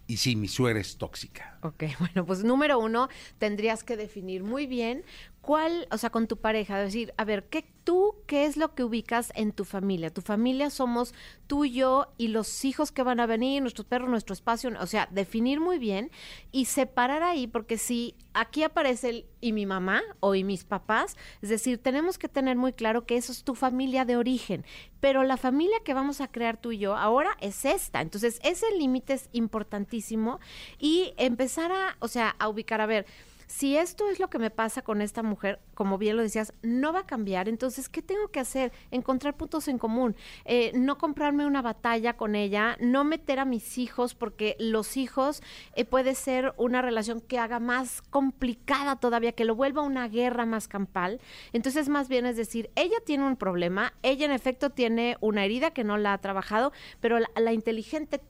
y 0.06 0.18
sí, 0.18 0.36
mi 0.36 0.48
suegra 0.48 0.80
es 0.80 0.96
tóxica? 0.96 1.55
Ok, 1.66 1.84
bueno, 1.98 2.24
pues 2.24 2.44
número 2.44 2.78
uno, 2.78 3.08
tendrías 3.38 3.82
que 3.82 3.96
definir 3.96 4.44
muy 4.44 4.66
bien 4.66 5.04
cuál, 5.46 5.86
o 5.92 5.98
sea, 5.98 6.10
con 6.10 6.26
tu 6.26 6.38
pareja, 6.38 6.76
decir, 6.78 7.14
a 7.16 7.24
ver, 7.24 7.44
¿qué 7.44 7.64
tú, 7.84 8.16
qué 8.26 8.46
es 8.46 8.56
lo 8.56 8.74
que 8.74 8.82
ubicas 8.82 9.32
en 9.36 9.52
tu 9.52 9.64
familia? 9.64 10.12
Tu 10.12 10.20
familia 10.20 10.70
somos 10.70 11.14
tú, 11.46 11.64
yo 11.64 12.08
y 12.18 12.28
los 12.28 12.64
hijos 12.64 12.90
que 12.90 13.04
van 13.04 13.20
a 13.20 13.26
venir, 13.26 13.62
nuestros 13.62 13.86
perros, 13.86 14.10
nuestro 14.10 14.32
espacio, 14.32 14.72
o 14.80 14.86
sea, 14.86 15.08
definir 15.12 15.60
muy 15.60 15.78
bien 15.78 16.10
y 16.50 16.64
separar 16.64 17.22
ahí, 17.22 17.46
porque 17.46 17.78
si 17.78 18.16
aquí 18.34 18.64
aparece 18.64 19.08
el 19.10 19.26
y 19.40 19.52
mi 19.52 19.66
mamá 19.66 20.02
o 20.18 20.34
y 20.34 20.42
mis 20.42 20.64
papás, 20.64 21.16
es 21.40 21.48
decir, 21.48 21.78
tenemos 21.78 22.18
que 22.18 22.28
tener 22.28 22.56
muy 22.56 22.72
claro 22.72 23.06
que 23.06 23.16
eso 23.16 23.30
es 23.30 23.44
tu 23.44 23.54
familia 23.54 24.04
de 24.04 24.16
origen, 24.16 24.64
pero 24.98 25.22
la 25.22 25.36
familia 25.36 25.78
que 25.84 25.94
vamos 25.94 26.20
a 26.20 26.26
crear 26.26 26.60
tú 26.60 26.72
y 26.72 26.78
yo 26.78 26.96
ahora 26.96 27.36
es 27.40 27.64
esta, 27.64 28.00
entonces 28.00 28.40
ese 28.42 28.66
límite 28.76 29.12
es 29.12 29.28
importantísimo 29.30 30.40
y 30.80 31.14
empezar 31.16 31.55
a, 31.58 31.96
o 32.00 32.08
sea, 32.08 32.36
a 32.38 32.48
ubicar, 32.48 32.80
a 32.80 32.86
ver, 32.86 33.06
si 33.46 33.76
esto 33.76 34.08
es 34.08 34.18
lo 34.18 34.28
que 34.28 34.38
me 34.38 34.50
pasa 34.50 34.82
con 34.82 35.00
esta 35.00 35.22
mujer, 35.22 35.60
como 35.74 35.98
bien 35.98 36.16
lo 36.16 36.22
decías, 36.22 36.52
no 36.62 36.92
va 36.92 37.00
a 37.00 37.06
cambiar, 37.06 37.48
entonces, 37.48 37.88
¿qué 37.88 38.02
tengo 38.02 38.28
que 38.28 38.40
hacer? 38.40 38.72
Encontrar 38.90 39.36
puntos 39.36 39.68
en 39.68 39.78
común, 39.78 40.16
eh, 40.44 40.72
no 40.74 40.98
comprarme 40.98 41.46
una 41.46 41.62
batalla 41.62 42.16
con 42.16 42.34
ella, 42.34 42.76
no 42.80 43.04
meter 43.04 43.38
a 43.38 43.44
mis 43.44 43.78
hijos, 43.78 44.14
porque 44.14 44.56
los 44.58 44.96
hijos 44.96 45.42
eh, 45.74 45.84
puede 45.84 46.14
ser 46.14 46.54
una 46.56 46.82
relación 46.82 47.20
que 47.20 47.38
haga 47.38 47.60
más 47.60 48.02
complicada 48.02 48.96
todavía, 48.96 49.32
que 49.32 49.44
lo 49.44 49.54
vuelva 49.54 49.82
una 49.82 50.08
guerra 50.08 50.44
más 50.44 50.66
campal. 50.66 51.20
Entonces, 51.52 51.88
más 51.88 52.08
bien 52.08 52.26
es 52.26 52.36
decir, 52.36 52.70
ella 52.74 52.98
tiene 53.04 53.24
un 53.26 53.36
problema, 53.36 53.94
ella 54.02 54.26
en 54.26 54.32
efecto 54.32 54.70
tiene 54.70 55.16
una 55.20 55.44
herida 55.44 55.70
que 55.70 55.84
no 55.84 55.98
la 55.98 56.14
ha 56.14 56.18
trabajado, 56.18 56.72
pero 57.00 57.18
la 57.20 57.52
inteligente 57.52 58.20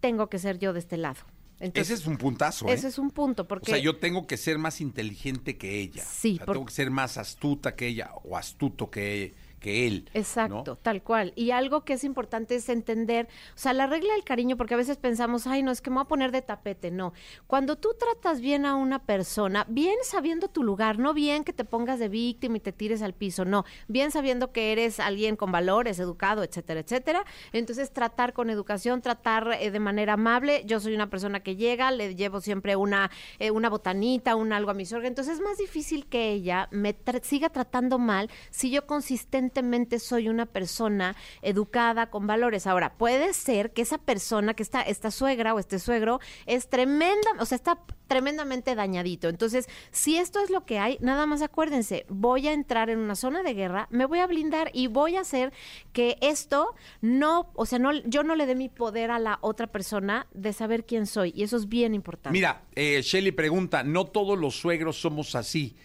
tengo 0.00 0.28
que 0.28 0.38
ser 0.38 0.58
yo 0.58 0.72
de 0.72 0.80
este 0.80 0.96
lado. 0.96 1.35
Entonces, 1.58 1.92
Ese 1.94 2.02
es 2.02 2.06
un 2.06 2.18
puntazo, 2.18 2.68
¿eh? 2.68 2.74
ese 2.74 2.88
es 2.88 2.98
un 2.98 3.10
punto, 3.10 3.48
porque... 3.48 3.70
O 3.72 3.74
sea, 3.74 3.82
yo 3.82 3.96
tengo 3.96 4.26
que 4.26 4.36
ser 4.36 4.58
más 4.58 4.80
inteligente 4.82 5.56
que 5.56 5.80
ella. 5.80 6.04
Sí, 6.04 6.34
O 6.34 6.36
sea, 6.36 6.46
por- 6.46 6.54
tengo 6.56 6.66
que 6.66 6.72
ser 6.74 6.90
más 6.90 7.16
astuta 7.16 7.74
que 7.74 7.86
ella 7.86 8.10
o 8.24 8.36
astuto 8.36 8.90
que, 8.90 9.34
que 9.58 9.86
él. 9.86 10.10
Exacto, 10.14 10.76
tal 10.76 11.02
cual. 11.02 11.32
Y 11.34 11.50
algo 11.50 11.84
que 11.84 11.94
es 11.94 12.04
importante 12.04 12.54
es 12.54 12.68
entender, 12.68 13.28
o 13.54 13.58
sea, 13.58 13.72
la 13.72 13.86
regla 13.86 14.12
del 14.14 14.24
cariño, 14.24 14.56
porque 14.56 14.74
a 14.74 14.76
veces 14.76 14.96
pensamos, 14.96 15.46
ay, 15.46 15.62
no, 15.62 15.70
es 15.70 15.80
que 15.80 15.90
me 15.90 15.94
voy 15.94 16.02
a 16.04 16.08
poner 16.08 16.30
de 16.32 16.42
tapete. 16.42 16.90
No. 16.90 17.12
Cuando 17.46 17.76
tú 17.76 17.94
tratas 17.98 18.40
bien 18.40 18.66
a 18.66 18.74
una 18.76 19.00
persona, 19.04 19.64
bien 19.68 19.96
sabiendo 20.02 20.48
tu 20.48 20.62
lugar, 20.62 20.98
no 20.98 21.14
bien 21.14 21.42
que 21.42 21.52
te 21.52 21.64
pongas 21.64 21.98
de 21.98 22.08
víctima 22.08 22.58
y 22.58 22.60
te 22.60 22.72
tires 22.72 23.02
al 23.02 23.14
piso, 23.14 23.44
no. 23.44 23.64
Bien 23.88 24.10
sabiendo 24.10 24.52
que 24.52 24.72
eres 24.72 25.00
alguien 25.00 25.36
con 25.36 25.50
valores, 25.52 25.98
educado, 25.98 26.42
etcétera, 26.42 26.80
etcétera. 26.80 27.24
Entonces, 27.52 27.92
tratar 27.92 28.32
con 28.32 28.50
educación, 28.50 29.00
tratar 29.00 29.56
eh, 29.58 29.70
de 29.70 29.80
manera 29.80 30.14
amable. 30.14 30.62
Yo 30.66 30.80
soy 30.80 30.94
una 30.94 31.08
persona 31.08 31.40
que 31.40 31.56
llega, 31.56 31.90
le 31.90 32.14
llevo 32.14 32.40
siempre 32.40 32.76
una, 32.76 33.10
eh, 33.38 33.50
una 33.50 33.70
botanita, 33.70 34.36
un 34.36 34.52
algo 34.52 34.70
a 34.70 34.74
mi 34.74 34.86
suegra. 34.86 35.08
Entonces, 35.08 35.34
es 35.34 35.40
más 35.40 35.58
difícil 35.58 36.06
que 36.06 36.30
ella 36.30 36.68
me 36.70 36.94
tra- 36.94 37.22
siga 37.22 37.48
tratando 37.48 37.98
mal 37.98 38.30
si 38.50 38.70
yo 38.70 38.86
consistentemente 38.86 39.45
evidentemente 39.46 40.00
soy 40.00 40.28
una 40.28 40.46
persona 40.46 41.16
educada, 41.40 42.10
con 42.10 42.26
valores. 42.26 42.66
Ahora, 42.66 42.94
puede 42.94 43.32
ser 43.32 43.72
que 43.72 43.82
esa 43.82 43.98
persona, 43.98 44.54
que 44.54 44.62
está, 44.62 44.82
esta 44.82 45.10
suegra 45.10 45.54
o 45.54 45.58
este 45.58 45.78
suegro, 45.78 46.20
es 46.46 46.68
tremenda, 46.68 47.30
o 47.38 47.44
sea, 47.44 47.56
está 47.56 47.78
tremendamente 48.08 48.74
dañadito. 48.74 49.28
Entonces, 49.28 49.68
si 49.92 50.16
esto 50.16 50.40
es 50.40 50.50
lo 50.50 50.64
que 50.64 50.78
hay, 50.78 50.98
nada 51.00 51.26
más 51.26 51.42
acuérdense, 51.42 52.06
voy 52.08 52.48
a 52.48 52.52
entrar 52.52 52.90
en 52.90 52.98
una 52.98 53.14
zona 53.14 53.42
de 53.42 53.54
guerra, 53.54 53.86
me 53.90 54.04
voy 54.04 54.18
a 54.18 54.26
blindar 54.26 54.70
y 54.72 54.88
voy 54.88 55.16
a 55.16 55.20
hacer 55.20 55.52
que 55.92 56.16
esto 56.20 56.74
no, 57.00 57.50
o 57.54 57.66
sea, 57.66 57.78
no, 57.78 57.92
yo 57.92 58.24
no 58.24 58.34
le 58.34 58.46
dé 58.46 58.54
mi 58.56 58.68
poder 58.68 59.10
a 59.10 59.18
la 59.18 59.38
otra 59.42 59.68
persona 59.68 60.26
de 60.34 60.52
saber 60.52 60.84
quién 60.84 61.06
soy. 61.06 61.32
Y 61.36 61.44
eso 61.44 61.56
es 61.56 61.68
bien 61.68 61.94
importante. 61.94 62.36
Mira, 62.36 62.64
eh, 62.74 63.00
Shelly 63.02 63.32
pregunta, 63.32 63.84
no 63.84 64.06
todos 64.06 64.38
los 64.38 64.58
suegros 64.58 65.00
somos 65.00 65.34
así, 65.34 65.76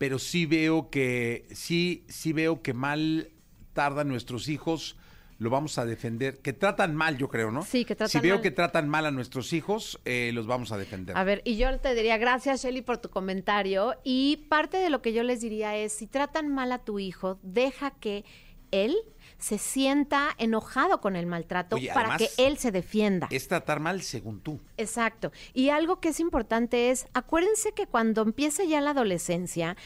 pero 0.00 0.18
sí 0.18 0.46
veo 0.46 0.88
que, 0.88 1.46
sí, 1.52 2.06
sí 2.08 2.32
veo 2.32 2.62
que 2.62 2.72
mal 2.72 3.28
tardan 3.74 4.08
nuestros 4.08 4.48
hijos, 4.48 4.96
lo 5.36 5.50
vamos 5.50 5.76
a 5.76 5.84
defender. 5.84 6.38
Que 6.38 6.54
tratan 6.54 6.94
mal, 6.96 7.18
yo 7.18 7.28
creo, 7.28 7.50
¿no? 7.50 7.62
Sí, 7.64 7.84
que 7.84 7.94
tratan 7.94 8.08
Si 8.10 8.18
veo 8.18 8.36
mal. 8.36 8.42
que 8.42 8.50
tratan 8.50 8.88
mal 8.88 9.04
a 9.04 9.10
nuestros 9.10 9.52
hijos, 9.52 10.00
eh, 10.06 10.30
los 10.32 10.46
vamos 10.46 10.72
a 10.72 10.78
defender. 10.78 11.18
A 11.18 11.22
ver, 11.24 11.42
y 11.44 11.58
yo 11.58 11.78
te 11.80 11.94
diría 11.94 12.16
gracias, 12.16 12.62
Shelly, 12.62 12.80
por 12.80 12.96
tu 12.96 13.10
comentario. 13.10 13.94
Y 14.02 14.46
parte 14.48 14.78
de 14.78 14.88
lo 14.88 15.02
que 15.02 15.12
yo 15.12 15.22
les 15.22 15.42
diría 15.42 15.76
es, 15.76 15.92
si 15.92 16.06
tratan 16.06 16.48
mal 16.48 16.72
a 16.72 16.78
tu 16.78 16.98
hijo, 16.98 17.38
deja 17.42 17.90
que 17.90 18.24
él 18.70 18.96
se 19.38 19.58
sienta 19.58 20.34
enojado 20.38 21.00
con 21.00 21.16
el 21.16 21.26
maltrato 21.26 21.76
Oye, 21.76 21.88
para 21.88 22.14
además, 22.14 22.18
que 22.36 22.46
él 22.46 22.58
se 22.58 22.70
defienda. 22.70 23.28
Es 23.30 23.48
tratar 23.48 23.80
mal 23.80 24.02
según 24.02 24.40
tú. 24.40 24.60
Exacto. 24.76 25.32
Y 25.54 25.70
algo 25.70 26.00
que 26.00 26.10
es 26.10 26.20
importante 26.20 26.90
es, 26.90 27.06
acuérdense 27.14 27.72
que 27.72 27.86
cuando 27.86 28.22
empiece 28.22 28.68
ya 28.68 28.80
la 28.80 28.90
adolescencia, 28.90 29.76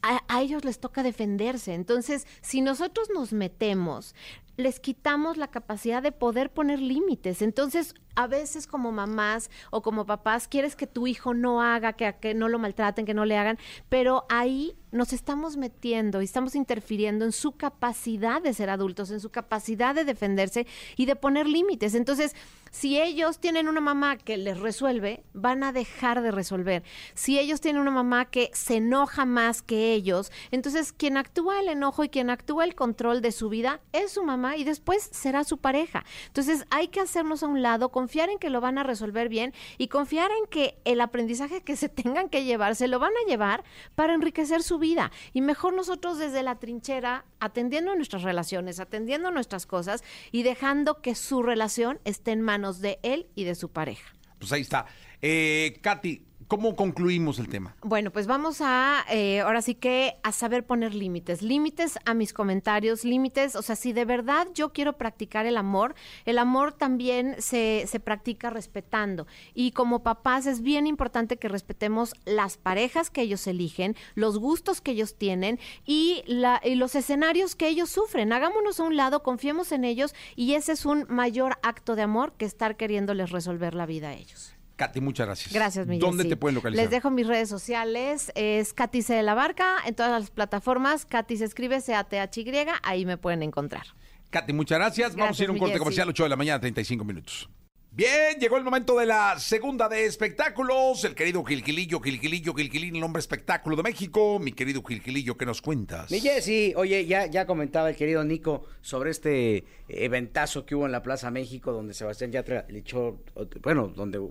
a, 0.00 0.22
a 0.28 0.42
ellos 0.42 0.64
les 0.64 0.80
toca 0.80 1.02
defenderse. 1.02 1.74
Entonces, 1.74 2.26
si 2.40 2.62
nosotros 2.62 3.08
nos 3.14 3.32
metemos, 3.32 4.14
les 4.56 4.80
quitamos 4.80 5.36
la 5.36 5.48
capacidad 5.48 6.02
de 6.02 6.12
poder 6.12 6.50
poner 6.50 6.80
límites. 6.80 7.42
Entonces, 7.42 7.94
a 8.14 8.26
veces 8.26 8.66
como 8.66 8.92
mamás 8.92 9.50
o 9.70 9.82
como 9.82 10.04
papás, 10.04 10.48
quieres 10.48 10.76
que 10.76 10.86
tu 10.86 11.06
hijo 11.06 11.32
no 11.32 11.62
haga, 11.62 11.94
que, 11.94 12.34
no 12.34 12.48
lo 12.48 12.58
maltraten, 12.58 13.06
que 13.06 13.14
no 13.14 13.24
le 13.24 13.38
hagan, 13.38 13.58
pero 13.88 14.26
ahí 14.28 14.76
nos 14.90 15.14
estamos 15.14 15.56
metiendo 15.56 16.20
y 16.20 16.26
estamos 16.26 16.54
interfiriendo 16.54 17.24
en 17.24 17.32
su 17.32 17.52
capacidad 17.52 18.42
de 18.42 18.52
ser 18.52 18.68
adultos, 18.68 19.10
en 19.10 19.20
su 19.20 19.30
capacidad 19.30 19.94
de 19.94 20.04
defenderse 20.04 20.66
y 20.96 21.06
de 21.06 21.16
poner 21.16 21.46
límites. 21.46 21.94
Entonces, 21.94 22.36
si 22.70 23.00
ellos 23.00 23.38
tienen 23.38 23.68
una 23.68 23.80
mamá 23.80 24.18
que 24.18 24.36
les 24.36 24.60
resuelve, 24.60 25.24
van 25.32 25.62
a 25.62 25.72
dejar 25.72 26.20
de 26.20 26.30
resolver. 26.30 26.82
Si 27.14 27.38
ellos 27.38 27.62
tienen 27.62 27.80
una 27.80 27.90
mamá 27.90 28.26
que 28.26 28.50
se 28.52 28.76
enoja 28.76 29.24
más 29.24 29.62
que 29.62 29.94
ellos, 29.94 30.30
entonces 30.50 30.92
quien 30.92 31.16
actúa 31.16 31.60
el 31.60 31.68
enojo 31.68 32.04
y 32.04 32.10
quien 32.10 32.28
actúa 32.28 32.64
el 32.64 32.74
control 32.74 33.22
de 33.22 33.32
su 33.32 33.48
vida 33.48 33.80
es 33.92 34.12
su 34.12 34.24
mamá 34.24 34.41
y 34.56 34.64
después 34.64 35.08
será 35.12 35.44
su 35.44 35.58
pareja. 35.58 36.04
Entonces 36.26 36.66
hay 36.70 36.88
que 36.88 37.00
hacernos 37.00 37.42
a 37.42 37.46
un 37.46 37.62
lado, 37.62 37.90
confiar 37.90 38.30
en 38.30 38.38
que 38.38 38.50
lo 38.50 38.60
van 38.60 38.78
a 38.78 38.82
resolver 38.82 39.28
bien 39.28 39.52
y 39.78 39.88
confiar 39.88 40.30
en 40.30 40.48
que 40.50 40.78
el 40.84 41.00
aprendizaje 41.00 41.62
que 41.62 41.76
se 41.76 41.88
tengan 42.02 42.28
que 42.28 42.44
llevar 42.44 42.76
se 42.76 42.88
lo 42.88 42.98
van 42.98 43.12
a 43.12 43.28
llevar 43.28 43.64
para 43.94 44.14
enriquecer 44.14 44.62
su 44.62 44.78
vida. 44.78 45.10
Y 45.32 45.40
mejor 45.40 45.74
nosotros 45.74 46.18
desde 46.18 46.42
la 46.42 46.58
trinchera, 46.58 47.24
atendiendo 47.40 47.94
nuestras 47.94 48.22
relaciones, 48.22 48.80
atendiendo 48.80 49.30
nuestras 49.30 49.66
cosas 49.66 50.02
y 50.30 50.42
dejando 50.42 51.00
que 51.00 51.14
su 51.14 51.42
relación 51.42 52.00
esté 52.04 52.32
en 52.32 52.42
manos 52.42 52.80
de 52.80 52.98
él 53.02 53.26
y 53.34 53.44
de 53.44 53.54
su 53.54 53.70
pareja. 53.70 54.12
Pues 54.38 54.52
ahí 54.52 54.62
está. 54.62 54.86
Eh, 55.20 55.78
Katy, 55.80 56.26
¿cómo 56.52 56.76
concluimos 56.76 57.38
el 57.38 57.48
tema? 57.48 57.74
Bueno, 57.80 58.10
pues 58.10 58.26
vamos 58.26 58.60
a, 58.60 59.06
eh, 59.08 59.40
ahora 59.40 59.62
sí 59.62 59.74
que, 59.74 60.18
a 60.22 60.32
saber 60.32 60.66
poner 60.66 60.94
límites. 60.94 61.40
Límites 61.40 61.98
a 62.04 62.12
mis 62.12 62.34
comentarios, 62.34 63.06
límites, 63.06 63.56
o 63.56 63.62
sea, 63.62 63.74
si 63.74 63.94
de 63.94 64.04
verdad 64.04 64.46
yo 64.52 64.70
quiero 64.70 64.98
practicar 64.98 65.46
el 65.46 65.56
amor, 65.56 65.94
el 66.26 66.36
amor 66.36 66.74
también 66.74 67.36
se, 67.38 67.86
se 67.86 68.00
practica 68.00 68.50
respetando. 68.50 69.26
Y 69.54 69.70
como 69.70 70.02
papás 70.02 70.44
es 70.44 70.60
bien 70.60 70.86
importante 70.86 71.38
que 71.38 71.48
respetemos 71.48 72.12
las 72.26 72.58
parejas 72.58 73.08
que 73.08 73.22
ellos 73.22 73.46
eligen, 73.46 73.96
los 74.14 74.36
gustos 74.36 74.82
que 74.82 74.90
ellos 74.90 75.16
tienen 75.16 75.58
y, 75.86 76.22
la, 76.26 76.60
y 76.62 76.74
los 76.74 76.94
escenarios 76.94 77.56
que 77.56 77.68
ellos 77.68 77.88
sufren. 77.88 78.30
Hagámonos 78.30 78.78
a 78.78 78.82
un 78.82 78.94
lado, 78.98 79.22
confiemos 79.22 79.72
en 79.72 79.84
ellos 79.84 80.14
y 80.36 80.52
ese 80.52 80.72
es 80.72 80.84
un 80.84 81.06
mayor 81.08 81.56
acto 81.62 81.96
de 81.96 82.02
amor 82.02 82.34
que 82.34 82.44
estar 82.44 82.76
queriéndoles 82.76 83.30
resolver 83.30 83.72
la 83.72 83.86
vida 83.86 84.10
a 84.10 84.12
ellos. 84.12 84.54
Katy, 84.82 85.00
muchas 85.00 85.26
gracias. 85.26 85.52
Gracias, 85.52 85.86
Miguel. 85.86 86.00
¿Dónde 86.00 86.24
sí. 86.24 86.28
te 86.30 86.36
pueden 86.36 86.56
localizar? 86.56 86.82
Les 86.82 86.90
dejo 86.90 87.10
mis 87.10 87.26
redes 87.26 87.48
sociales. 87.48 88.32
Es 88.34 88.74
Katy 88.74 89.02
C 89.02 89.14
de 89.14 89.22
la 89.22 89.34
Barca 89.34 89.76
en 89.86 89.94
todas 89.94 90.10
las 90.10 90.30
plataformas. 90.30 91.06
Katy 91.06 91.36
se 91.36 91.44
escribe 91.44 91.80
C-A-T-H-Y. 91.80 92.66
Ahí 92.82 93.06
me 93.06 93.16
pueden 93.16 93.44
encontrar. 93.44 93.86
Katy, 94.30 94.52
muchas 94.52 94.78
gracias. 94.78 95.14
Vamos 95.14 95.38
a 95.38 95.42
ir 95.42 95.50
a 95.50 95.52
un 95.52 95.58
Gracias, 95.58 95.70
corte 95.70 95.78
comercial, 95.78 96.06
sí. 96.06 96.10
8 96.10 96.22
de 96.24 96.28
la 96.28 96.36
mañana, 96.36 96.58
35 96.58 97.04
minutos. 97.04 97.48
Bien, 97.94 98.40
llegó 98.40 98.56
el 98.56 98.64
momento 98.64 98.98
de 98.98 99.04
la 99.04 99.38
segunda 99.38 99.86
de 99.86 100.06
espectáculos. 100.06 101.04
El 101.04 101.14
querido 101.14 101.44
Gilgilillo, 101.44 102.00
Gilgilillo, 102.00 102.54
Gilgilín, 102.54 102.96
el 102.96 103.02
hombre 103.02 103.20
espectáculo 103.20 103.76
de 103.76 103.82
México. 103.82 104.38
Mi 104.38 104.52
querido 104.52 104.82
Gilgilillo, 104.82 105.36
¿qué 105.36 105.44
nos 105.44 105.60
cuentas? 105.60 106.10
Mi 106.10 106.18
Jessy, 106.18 106.72
oye, 106.74 107.04
ya, 107.04 107.26
ya 107.26 107.44
comentaba 107.44 107.90
el 107.90 107.96
querido 107.96 108.24
Nico 108.24 108.64
sobre 108.80 109.10
este 109.10 109.66
eventazo 109.88 110.64
que 110.64 110.74
hubo 110.74 110.86
en 110.86 110.92
la 110.92 111.02
Plaza 111.02 111.30
México, 111.30 111.70
donde 111.70 111.92
Sebastián 111.92 112.32
Yatra 112.32 112.64
le 112.70 112.78
echó, 112.78 113.20
bueno, 113.62 113.88
donde 113.88 114.26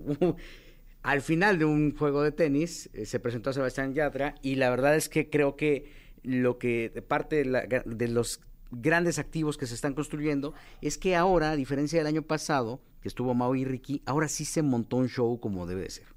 al 1.04 1.22
final 1.22 1.60
de 1.60 1.64
un 1.64 1.96
juego 1.96 2.24
de 2.24 2.32
tenis 2.32 2.90
eh, 2.94 3.06
se 3.06 3.20
presentó 3.20 3.50
a 3.50 3.52
Sebastián 3.52 3.94
Yatra 3.94 4.34
y 4.42 4.56
la 4.56 4.70
verdad 4.70 4.96
es 4.96 5.08
que 5.08 5.30
creo 5.30 5.54
que 5.54 5.84
lo 6.24 6.58
que 6.58 6.90
parte 7.06 7.44
de, 7.44 7.82
de 7.86 8.08
los 8.08 8.40
grandes 8.72 9.20
activos 9.20 9.56
que 9.56 9.66
se 9.66 9.76
están 9.76 9.94
construyendo 9.94 10.52
es 10.80 10.98
que 10.98 11.14
ahora, 11.14 11.52
a 11.52 11.56
diferencia 11.56 12.00
del 12.00 12.08
año 12.08 12.22
pasado, 12.22 12.80
que 13.02 13.08
estuvo 13.08 13.34
Mau 13.34 13.54
y 13.54 13.64
Ricky, 13.64 14.02
ahora 14.06 14.28
sí 14.28 14.44
se 14.44 14.62
montó 14.62 14.96
un 14.96 15.08
show 15.08 15.38
como 15.40 15.66
debe 15.66 15.82
de 15.82 15.90
ser 15.90 16.12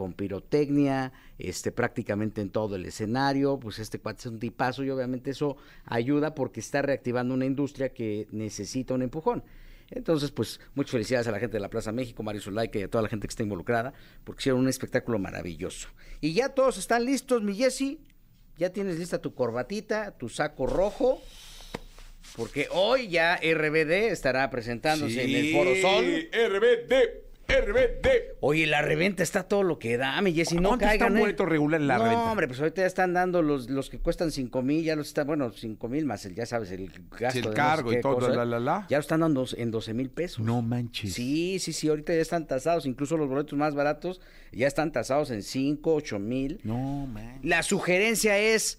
con 0.00 0.14
pirotecnia, 0.14 1.12
este, 1.36 1.72
prácticamente 1.72 2.40
en 2.40 2.48
todo 2.48 2.74
el 2.76 2.86
escenario, 2.86 3.60
pues 3.60 3.78
este 3.78 3.98
cuate 3.98 4.20
es 4.20 4.26
un 4.26 4.38
tipazo 4.38 4.82
y 4.82 4.88
obviamente 4.88 5.30
eso 5.30 5.58
ayuda 5.84 6.34
porque 6.34 6.60
está 6.60 6.80
reactivando 6.80 7.34
una 7.34 7.44
industria 7.44 7.90
que 7.90 8.26
necesita 8.30 8.94
un 8.94 9.02
empujón. 9.02 9.44
Entonces, 9.90 10.30
pues, 10.30 10.58
muchas 10.74 10.92
felicidades 10.92 11.26
a 11.26 11.32
la 11.32 11.38
gente 11.38 11.58
de 11.58 11.60
la 11.60 11.68
Plaza 11.68 11.92
México, 11.92 12.22
Mario 12.22 12.40
Zulaika 12.40 12.78
y 12.78 12.82
a 12.84 12.88
toda 12.88 13.02
la 13.02 13.10
gente 13.10 13.26
que 13.26 13.32
está 13.32 13.42
involucrada, 13.42 13.92
porque 14.24 14.40
hicieron 14.40 14.62
un 14.62 14.68
espectáculo 14.68 15.18
maravilloso. 15.18 15.88
Y 16.22 16.32
ya 16.32 16.48
todos 16.50 16.78
están 16.78 17.04
listos, 17.04 17.42
mi 17.42 17.54
Jessy. 17.54 18.00
Ya 18.56 18.70
tienes 18.70 18.98
lista 18.98 19.20
tu 19.20 19.34
corbatita, 19.34 20.12
tu 20.12 20.30
saco 20.30 20.66
rojo, 20.66 21.20
porque 22.36 22.68
hoy 22.70 23.08
ya 23.08 23.36
RBD 23.36 24.10
estará 24.10 24.48
presentándose 24.50 25.24
en 25.24 25.34
el 25.34 25.52
Foro 25.52 25.74
Sol. 25.76 26.04
RBD, 26.32 26.92
RBD. 27.48 28.08
Oye, 28.40 28.66
la 28.66 28.80
reventa 28.80 29.22
está 29.22 29.42
todo 29.42 29.62
lo 29.64 29.78
que 29.78 29.96
da, 29.96 30.20
mi 30.22 30.32
Jessy, 30.32 30.56
no 30.56 30.68
¿Cuánto 30.70 30.84
está 30.84 30.98
caigan. 30.98 31.12
un 31.12 31.18
eh? 31.18 31.20
boleto 31.22 31.46
regular 31.46 31.80
en 31.80 31.88
la 31.88 31.98
no, 31.98 32.04
reventa? 32.04 32.30
hombre, 32.30 32.46
pues 32.46 32.60
ahorita 32.60 32.82
ya 32.82 32.86
están 32.86 33.12
dando 33.12 33.42
los, 33.42 33.68
los 33.68 33.90
que 33.90 33.98
cuestan 33.98 34.30
cinco 34.30 34.62
mil, 34.62 34.84
ya 34.84 34.94
los 34.96 35.08
están, 35.08 35.26
bueno, 35.26 35.50
cinco 35.52 35.88
mil 35.88 36.06
más 36.06 36.24
el, 36.24 36.34
ya 36.34 36.46
sabes, 36.46 36.70
el 36.70 36.90
gasto 37.18 37.32
Sí, 37.32 37.38
el 37.38 37.44
de 37.44 37.50
no 37.50 37.50
sé 37.50 37.56
cargo 37.56 37.92
y 37.92 38.00
todo, 38.00 38.14
cosa, 38.14 38.30
la, 38.30 38.44
la, 38.44 38.60
la. 38.60 38.86
Ya 38.88 38.98
lo 38.98 39.00
están 39.00 39.20
dando 39.20 39.44
en 39.56 39.70
12 39.70 39.94
mil 39.94 40.10
pesos. 40.10 40.44
No 40.44 40.62
manches. 40.62 41.12
Sí, 41.14 41.58
sí, 41.58 41.72
sí, 41.72 41.88
ahorita 41.88 42.14
ya 42.14 42.20
están 42.20 42.46
tasados, 42.46 42.86
incluso 42.86 43.16
los 43.16 43.28
boletos 43.28 43.58
más 43.58 43.74
baratos 43.74 44.20
ya 44.52 44.66
están 44.68 44.92
tasados 44.92 45.30
en 45.30 45.42
5, 45.42 45.92
8 45.92 46.18
mil. 46.18 46.60
No, 46.62 47.06
man. 47.06 47.40
La 47.42 47.62
sugerencia 47.62 48.38
es, 48.38 48.78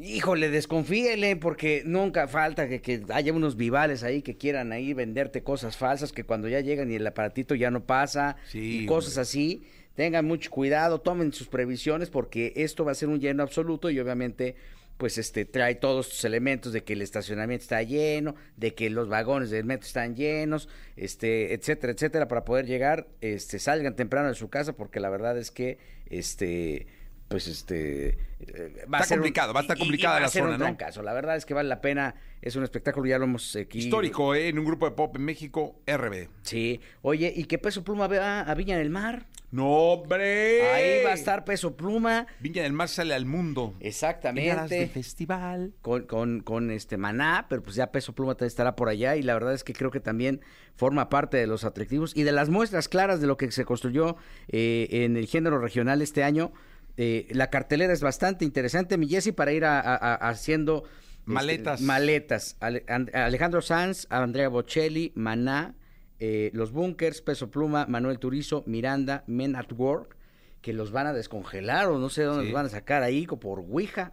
híjole, 0.00 0.48
desconfíele 0.50 1.36
porque 1.36 1.82
nunca 1.84 2.28
falta 2.28 2.68
que, 2.68 2.80
que 2.80 3.02
haya 3.12 3.32
unos 3.32 3.56
vivales 3.56 4.02
ahí 4.02 4.22
que 4.22 4.36
quieran 4.36 4.72
ahí 4.72 4.94
venderte 4.94 5.42
cosas 5.42 5.76
falsas 5.76 6.12
que 6.12 6.24
cuando 6.24 6.48
ya 6.48 6.60
llegan 6.60 6.90
y 6.90 6.94
el 6.96 7.06
aparatito 7.06 7.54
ya 7.54 7.70
no 7.70 7.84
pasa 7.84 8.36
Sí, 8.48 8.82
y 8.82 8.86
cosas 8.86 9.12
hombre. 9.12 9.22
así. 9.22 9.62
Tengan 9.94 10.24
mucho 10.24 10.50
cuidado, 10.50 11.00
tomen 11.02 11.32
sus 11.34 11.48
previsiones 11.48 12.08
porque 12.08 12.54
esto 12.56 12.84
va 12.84 12.92
a 12.92 12.94
ser 12.94 13.08
un 13.10 13.20
lleno 13.20 13.42
absoluto 13.42 13.90
y 13.90 14.00
obviamente 14.00 14.54
pues 14.96 15.18
este 15.18 15.44
trae 15.44 15.74
todos 15.74 16.06
estos 16.06 16.24
elementos 16.24 16.72
de 16.72 16.84
que 16.84 16.92
el 16.92 17.02
estacionamiento 17.02 17.62
está 17.62 17.82
lleno, 17.82 18.34
de 18.56 18.72
que 18.72 18.88
los 18.88 19.08
vagones 19.08 19.50
del 19.50 19.64
metro 19.64 19.86
están 19.86 20.14
llenos, 20.14 20.68
este, 20.96 21.54
etcétera, 21.54 21.92
etcétera, 21.92 22.28
para 22.28 22.44
poder 22.44 22.66
llegar, 22.66 23.08
este, 23.20 23.58
salgan 23.58 23.96
temprano 23.96 24.28
de 24.28 24.34
su 24.34 24.48
casa 24.48 24.74
porque 24.74 25.00
la 25.00 25.10
verdad 25.10 25.36
es 25.38 25.50
que 25.50 25.78
este 26.06 26.86
pues 27.32 27.48
este 27.48 28.08
eh, 28.40 28.84
va 28.92 28.98
Está 28.98 28.98
a 28.98 29.04
ser 29.04 29.18
un- 29.18 29.22
complicado, 29.22 29.52
va 29.52 29.60
a 29.60 29.62
estar 29.62 29.76
y- 29.76 29.80
y- 29.80 29.82
y 29.82 29.86
complicada 29.86 30.14
va 30.14 30.20
la 30.20 30.26
a 30.26 30.30
ser 30.30 30.42
zona, 30.42 30.54
un 30.54 30.58
¿no? 30.60 30.64
trancazo. 30.66 31.02
La 31.02 31.12
verdad 31.12 31.36
es 31.36 31.44
que 31.46 31.54
vale 31.54 31.68
la 31.68 31.80
pena, 31.80 32.14
es 32.40 32.54
un 32.56 32.62
espectáculo, 32.64 33.06
ya 33.06 33.18
lo 33.18 33.24
hemos 33.24 33.54
aquí 33.56 33.78
Histórico, 33.80 34.34
¿eh? 34.34 34.48
En 34.48 34.58
un 34.58 34.64
grupo 34.64 34.86
de 34.86 34.92
pop 34.96 35.16
en 35.16 35.22
México, 35.24 35.76
RBD. 35.86 36.28
Sí. 36.42 36.80
Oye, 37.02 37.32
¿y 37.34 37.44
qué 37.44 37.58
Peso 37.58 37.82
Pluma 37.84 38.06
va 38.08 38.40
a 38.40 38.54
Viña 38.54 38.76
del 38.78 38.90
Mar? 38.90 39.26
¡No, 39.52 39.68
hombre! 39.68 40.62
Ahí 40.72 41.04
va 41.04 41.10
a 41.10 41.14
estar 41.14 41.44
Peso 41.44 41.76
Pluma. 41.76 42.26
Viña 42.40 42.62
del 42.62 42.72
Mar 42.72 42.88
sale 42.88 43.14
al 43.14 43.26
mundo. 43.26 43.64
En 43.64 43.74
aras 43.74 43.80
de 43.80 43.88
Exactamente. 43.88 44.86
festival. 44.88 45.72
Con, 45.82 46.04
con, 46.06 46.40
con 46.40 46.70
este 46.70 46.96
Maná, 46.96 47.46
pero 47.48 47.62
pues 47.62 47.76
ya 47.76 47.92
Peso 47.92 48.14
Pluma 48.14 48.34
también 48.34 48.48
estará 48.48 48.74
por 48.76 48.88
allá 48.88 49.14
y 49.16 49.22
la 49.22 49.34
verdad 49.34 49.52
es 49.52 49.62
que 49.62 49.72
creo 49.74 49.90
que 49.90 50.00
también 50.00 50.40
forma 50.74 51.08
parte 51.10 51.36
de 51.36 51.46
los 51.46 51.64
atractivos 51.64 52.16
y 52.16 52.22
de 52.22 52.32
las 52.32 52.48
muestras 52.48 52.88
claras 52.88 53.20
de 53.20 53.26
lo 53.26 53.36
que 53.36 53.50
se 53.52 53.64
construyó 53.66 54.16
eh, 54.48 54.88
en 54.90 55.16
el 55.18 55.26
género 55.26 55.58
regional 55.58 56.00
este 56.02 56.24
año. 56.24 56.50
Eh, 56.96 57.26
la 57.30 57.48
cartelera 57.50 57.92
es 57.92 58.00
bastante 58.02 58.44
interesante, 58.44 58.98
mi 58.98 59.08
Jessy, 59.08 59.32
para 59.32 59.52
ir 59.52 59.64
a- 59.64 59.80
a- 59.80 59.94
a- 59.96 60.28
haciendo 60.28 60.84
Maletas. 61.24 61.80
maletas. 61.80 62.56
Ale- 62.60 62.84
And- 62.88 63.14
Alejandro 63.14 63.62
Sanz, 63.62 64.06
Andrea 64.10 64.48
Bocelli, 64.48 65.12
Maná, 65.14 65.74
eh, 66.20 66.50
Los 66.52 66.72
Bunkers, 66.72 67.22
Peso 67.22 67.50
Pluma, 67.50 67.86
Manuel 67.86 68.18
Turizo, 68.18 68.62
Miranda, 68.66 69.24
Men 69.26 69.56
at 69.56 69.72
Work, 69.72 70.16
que 70.60 70.72
los 70.72 70.92
van 70.92 71.06
a 71.08 71.12
descongelar 71.12 71.88
o 71.88 71.98
no 71.98 72.08
sé 72.08 72.22
dónde 72.22 72.42
Sí. 72.44 72.48
los 72.50 72.54
van 72.54 72.66
a 72.66 72.68
sacar 72.68 73.02
ahí, 73.02 73.26
por 73.26 73.58
Ouija. 73.60 74.12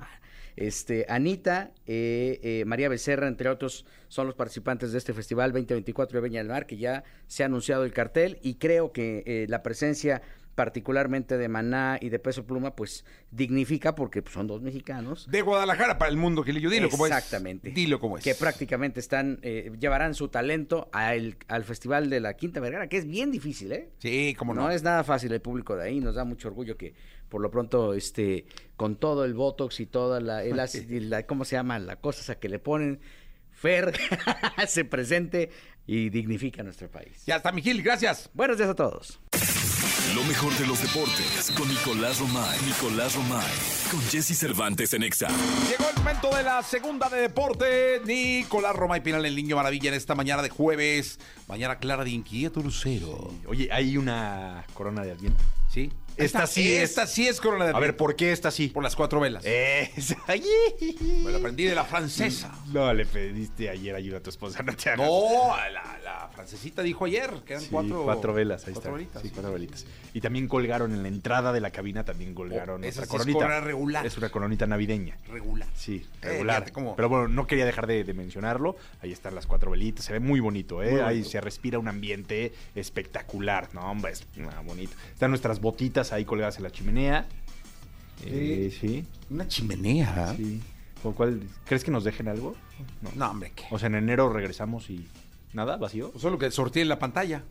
Este, 0.55 1.05
Anita, 1.07 1.71
eh, 1.85 2.39
eh, 2.43 2.63
María 2.65 2.89
Becerra, 2.89 3.27
entre 3.27 3.49
otros, 3.49 3.85
son 4.07 4.25
los 4.25 4.35
participantes 4.35 4.91
de 4.91 4.97
este 4.97 5.13
festival 5.13 5.51
2024 5.53 6.17
de 6.17 6.21
Beña 6.21 6.39
del 6.39 6.47
Mar, 6.49 6.65
que 6.65 6.77
ya 6.77 7.03
se 7.27 7.43
ha 7.43 7.45
anunciado 7.45 7.85
el 7.85 7.93
cartel 7.93 8.39
y 8.41 8.55
creo 8.55 8.91
que 8.91 9.45
la 9.47 9.61
presencia 9.63 10.21
particularmente 10.59 11.37
de 11.37 11.47
Maná 11.47 11.97
y 12.01 12.09
de 12.09 12.19
Peso 12.19 12.45
Pluma, 12.45 12.75
pues 12.75 13.05
dignifica 13.31 13.95
porque 13.95 14.21
pues, 14.21 14.33
son 14.33 14.45
dos 14.45 14.61
mexicanos. 14.61 15.25
De 15.31 15.41
Guadalajara 15.41 15.97
para 15.97 16.11
el 16.11 16.17
mundo, 16.17 16.43
Gilillo. 16.43 16.69
Dilo 16.69 16.89
como 16.89 17.05
es. 17.05 17.13
Exactamente. 17.13 17.71
Dilo 17.71 17.97
como 18.01 18.17
es. 18.17 18.25
Que 18.25 18.35
prácticamente 18.35 18.99
están, 18.99 19.39
eh, 19.41 19.71
llevarán 19.79 20.15
su 20.15 20.27
talento 20.27 20.89
al, 20.91 21.37
al 21.47 21.63
Festival 21.63 22.09
de 22.09 22.19
la 22.19 22.33
Quinta 22.33 22.59
Vergara, 22.59 22.89
que 22.89 22.97
es 22.97 23.07
bien 23.07 23.31
difícil, 23.31 23.71
¿eh? 23.71 23.87
Sí, 23.99 24.35
cómo 24.37 24.53
no. 24.53 24.63
No 24.63 24.71
es 24.71 24.83
nada 24.83 25.05
fácil 25.05 25.31
el 25.31 25.39
público 25.39 25.77
de 25.77 25.85
ahí, 25.85 26.01
nos 26.01 26.15
da 26.15 26.25
mucho 26.25 26.49
orgullo 26.49 26.75
que 26.75 26.93
por 27.29 27.39
lo 27.39 27.49
pronto, 27.49 27.93
este, 27.93 28.45
con 28.75 28.97
todo 28.97 29.23
el 29.23 29.35
Botox 29.35 29.79
y 29.79 29.85
toda 29.85 30.19
la, 30.19 30.43
el 30.43 31.25
¿cómo 31.25 31.45
se 31.45 31.55
llama? 31.55 31.79
La 31.79 31.95
cosa 31.95 32.19
esa 32.19 32.35
que 32.35 32.49
le 32.49 32.59
ponen, 32.59 32.99
Fer 33.53 33.93
se 34.67 34.83
presente 34.83 35.51
y 35.87 36.09
dignifica 36.09 36.63
a 36.63 36.65
nuestro 36.65 36.91
país. 36.91 37.25
Ya 37.25 37.37
está, 37.37 37.53
mi 37.53 37.61
Gil, 37.61 37.81
gracias. 37.81 38.29
Buenos 38.33 38.57
días 38.57 38.71
a 38.71 38.75
todos. 38.75 39.21
Lo 40.15 40.23
mejor 40.23 40.53
de 40.57 40.65
los 40.67 40.81
deportes 40.81 41.51
con 41.57 41.67
Nicolás 41.67 42.19
Romay. 42.19 42.59
Nicolás 42.65 43.15
Romay. 43.15 43.51
Con 43.91 44.01
Jesse 44.01 44.37
Cervantes 44.37 44.93
en 44.93 45.03
Exa. 45.03 45.27
Llegó 45.69 45.89
el 45.89 45.97
momento 45.97 46.35
de 46.35 46.43
la 46.43 46.61
segunda 46.63 47.09
de 47.09 47.21
deporte. 47.21 48.01
Nicolás 48.05 48.75
Roma 48.75 48.97
y 48.97 49.01
Pinal, 49.01 49.25
el 49.25 49.35
niño 49.35 49.55
maravilla, 49.55 49.89
en 49.89 49.95
esta 49.95 50.15
mañana 50.15 50.41
de 50.41 50.49
jueves. 50.49 51.19
Mañana 51.47 51.77
clara 51.77 52.03
de 52.03 52.11
inquieto 52.11 52.61
lucero. 52.61 53.33
Oye, 53.47 53.69
hay 53.71 53.97
una 53.97 54.65
corona 54.73 55.03
de 55.03 55.11
Adviento. 55.11 55.43
¿Sí? 55.71 55.91
Esta 56.19 56.47
sí 56.47 56.73
es- 56.73 56.89
Esta 56.89 57.07
sí 57.07 57.27
es 57.27 57.39
corona 57.41 57.65
de 57.65 57.71
A 57.75 57.79
ver, 57.79 57.95
¿por 57.97 58.15
qué 58.15 58.31
esta 58.31 58.51
sí? 58.51 58.67
Por 58.67 58.83
las 58.83 58.95
cuatro 58.95 59.19
velas. 59.19 59.43
Es- 59.45 60.15
Ay. 60.27 60.43
Me 61.23 61.31
lo 61.31 61.37
aprendí 61.37 61.65
de 61.65 61.75
la 61.75 61.85
francesa. 61.85 62.51
No, 62.73 62.93
le 62.93 63.05
pediste 63.05 63.69
ayer 63.69 63.95
ayuda 63.95 64.17
a 64.17 64.21
tu 64.21 64.29
esposa, 64.29 64.61
no 64.63 64.75
te 64.75 64.89
hagas. 64.89 65.07
No, 65.07 65.55
la, 65.71 65.99
la 66.03 66.29
francesita 66.33 66.81
dijo 66.83 67.05
ayer 67.05 67.29
que 67.45 67.53
eran 67.53 67.63
Sí, 67.63 67.69
cuatro, 67.71 68.33
velas, 68.33 68.65
ahí 68.67 68.73
cuatro 68.73 68.91
está. 68.91 68.97
velitas. 68.97 69.21
Sí, 69.21 69.29
cuatro 69.29 69.53
velitas. 69.53 69.85
Y 70.13 70.21
también 70.21 70.47
colgaron 70.47 70.93
en 70.93 71.01
la 71.01 71.07
entrada 71.09 71.51
de 71.53 71.59
la 71.61 71.71
cabina, 71.71 72.03
también 72.05 72.33
colgaron 72.33 72.83
Oh, 72.83 72.87
esa 72.87 73.01
otra 73.01 73.05
sí 73.05 73.15
es 73.15 73.19
coronita. 73.19 73.39
corona 73.39 73.59
regular. 73.61 74.05
Es 74.05 74.17
una 74.17 74.29
coronita 74.29 74.67
navideña. 74.67 75.17
Regular. 75.27 75.67
Sí, 75.75 76.05
Eh, 76.21 76.27
regular. 76.27 76.55
fíjate 76.57 76.71
cómo- 76.71 76.95
Pero 76.95 77.09
bueno, 77.09 77.27
no 77.27 77.47
quería 77.47 77.65
dejar 77.65 77.87
de, 77.87 78.03
de 78.03 78.13
mencionarlo. 78.13 78.75
Ahí 79.01 79.11
están 79.11 79.35
las 79.35 79.45
cuatro 79.47 79.71
velitas. 79.71 80.05
Se 80.05 80.13
ve 80.13 80.19
muy 80.19 80.39
bonito, 80.39 80.81
¿eh? 80.83 80.91
Muy 80.91 80.99
Ahí 81.01 81.15
bonito. 81.17 81.29
se 81.29 81.41
respira 81.41 81.79
un 81.79 81.87
ambiente 81.87 82.53
espectacular. 82.75 83.69
No, 83.73 83.81
hombre, 83.89 84.11
es 84.11 84.25
ah, 84.55 84.61
bonito. 84.63 84.93
Están 85.13 85.31
nuestras 85.31 85.59
botitas 85.61 86.08
ahí 86.13 86.25
colgadas 86.25 86.57
en 86.57 86.63
la 86.63 86.71
chimenea. 86.71 87.25
Eh, 88.25 88.75
sí. 88.79 89.05
Una 89.29 89.47
chimenea. 89.47 90.33
Sí. 90.35 90.61
¿Con 91.01 91.13
cuál? 91.13 91.41
¿Crees 91.65 91.83
que 91.83 91.91
nos 91.91 92.03
dejen 92.03 92.27
algo? 92.27 92.55
No. 93.01 93.11
No, 93.15 93.31
hombre, 93.31 93.51
¿qué? 93.55 93.65
O 93.71 93.79
sea, 93.79 93.87
en 93.87 93.95
enero 93.95 94.31
regresamos 94.31 94.89
y. 94.89 95.07
¿Nada? 95.53 95.77
¿Vacío? 95.77 96.11
Solo 96.17 96.37
que 96.37 96.51
sorteé 96.51 96.81
en 96.83 96.89
la 96.89 96.99
pantalla. 96.99 97.43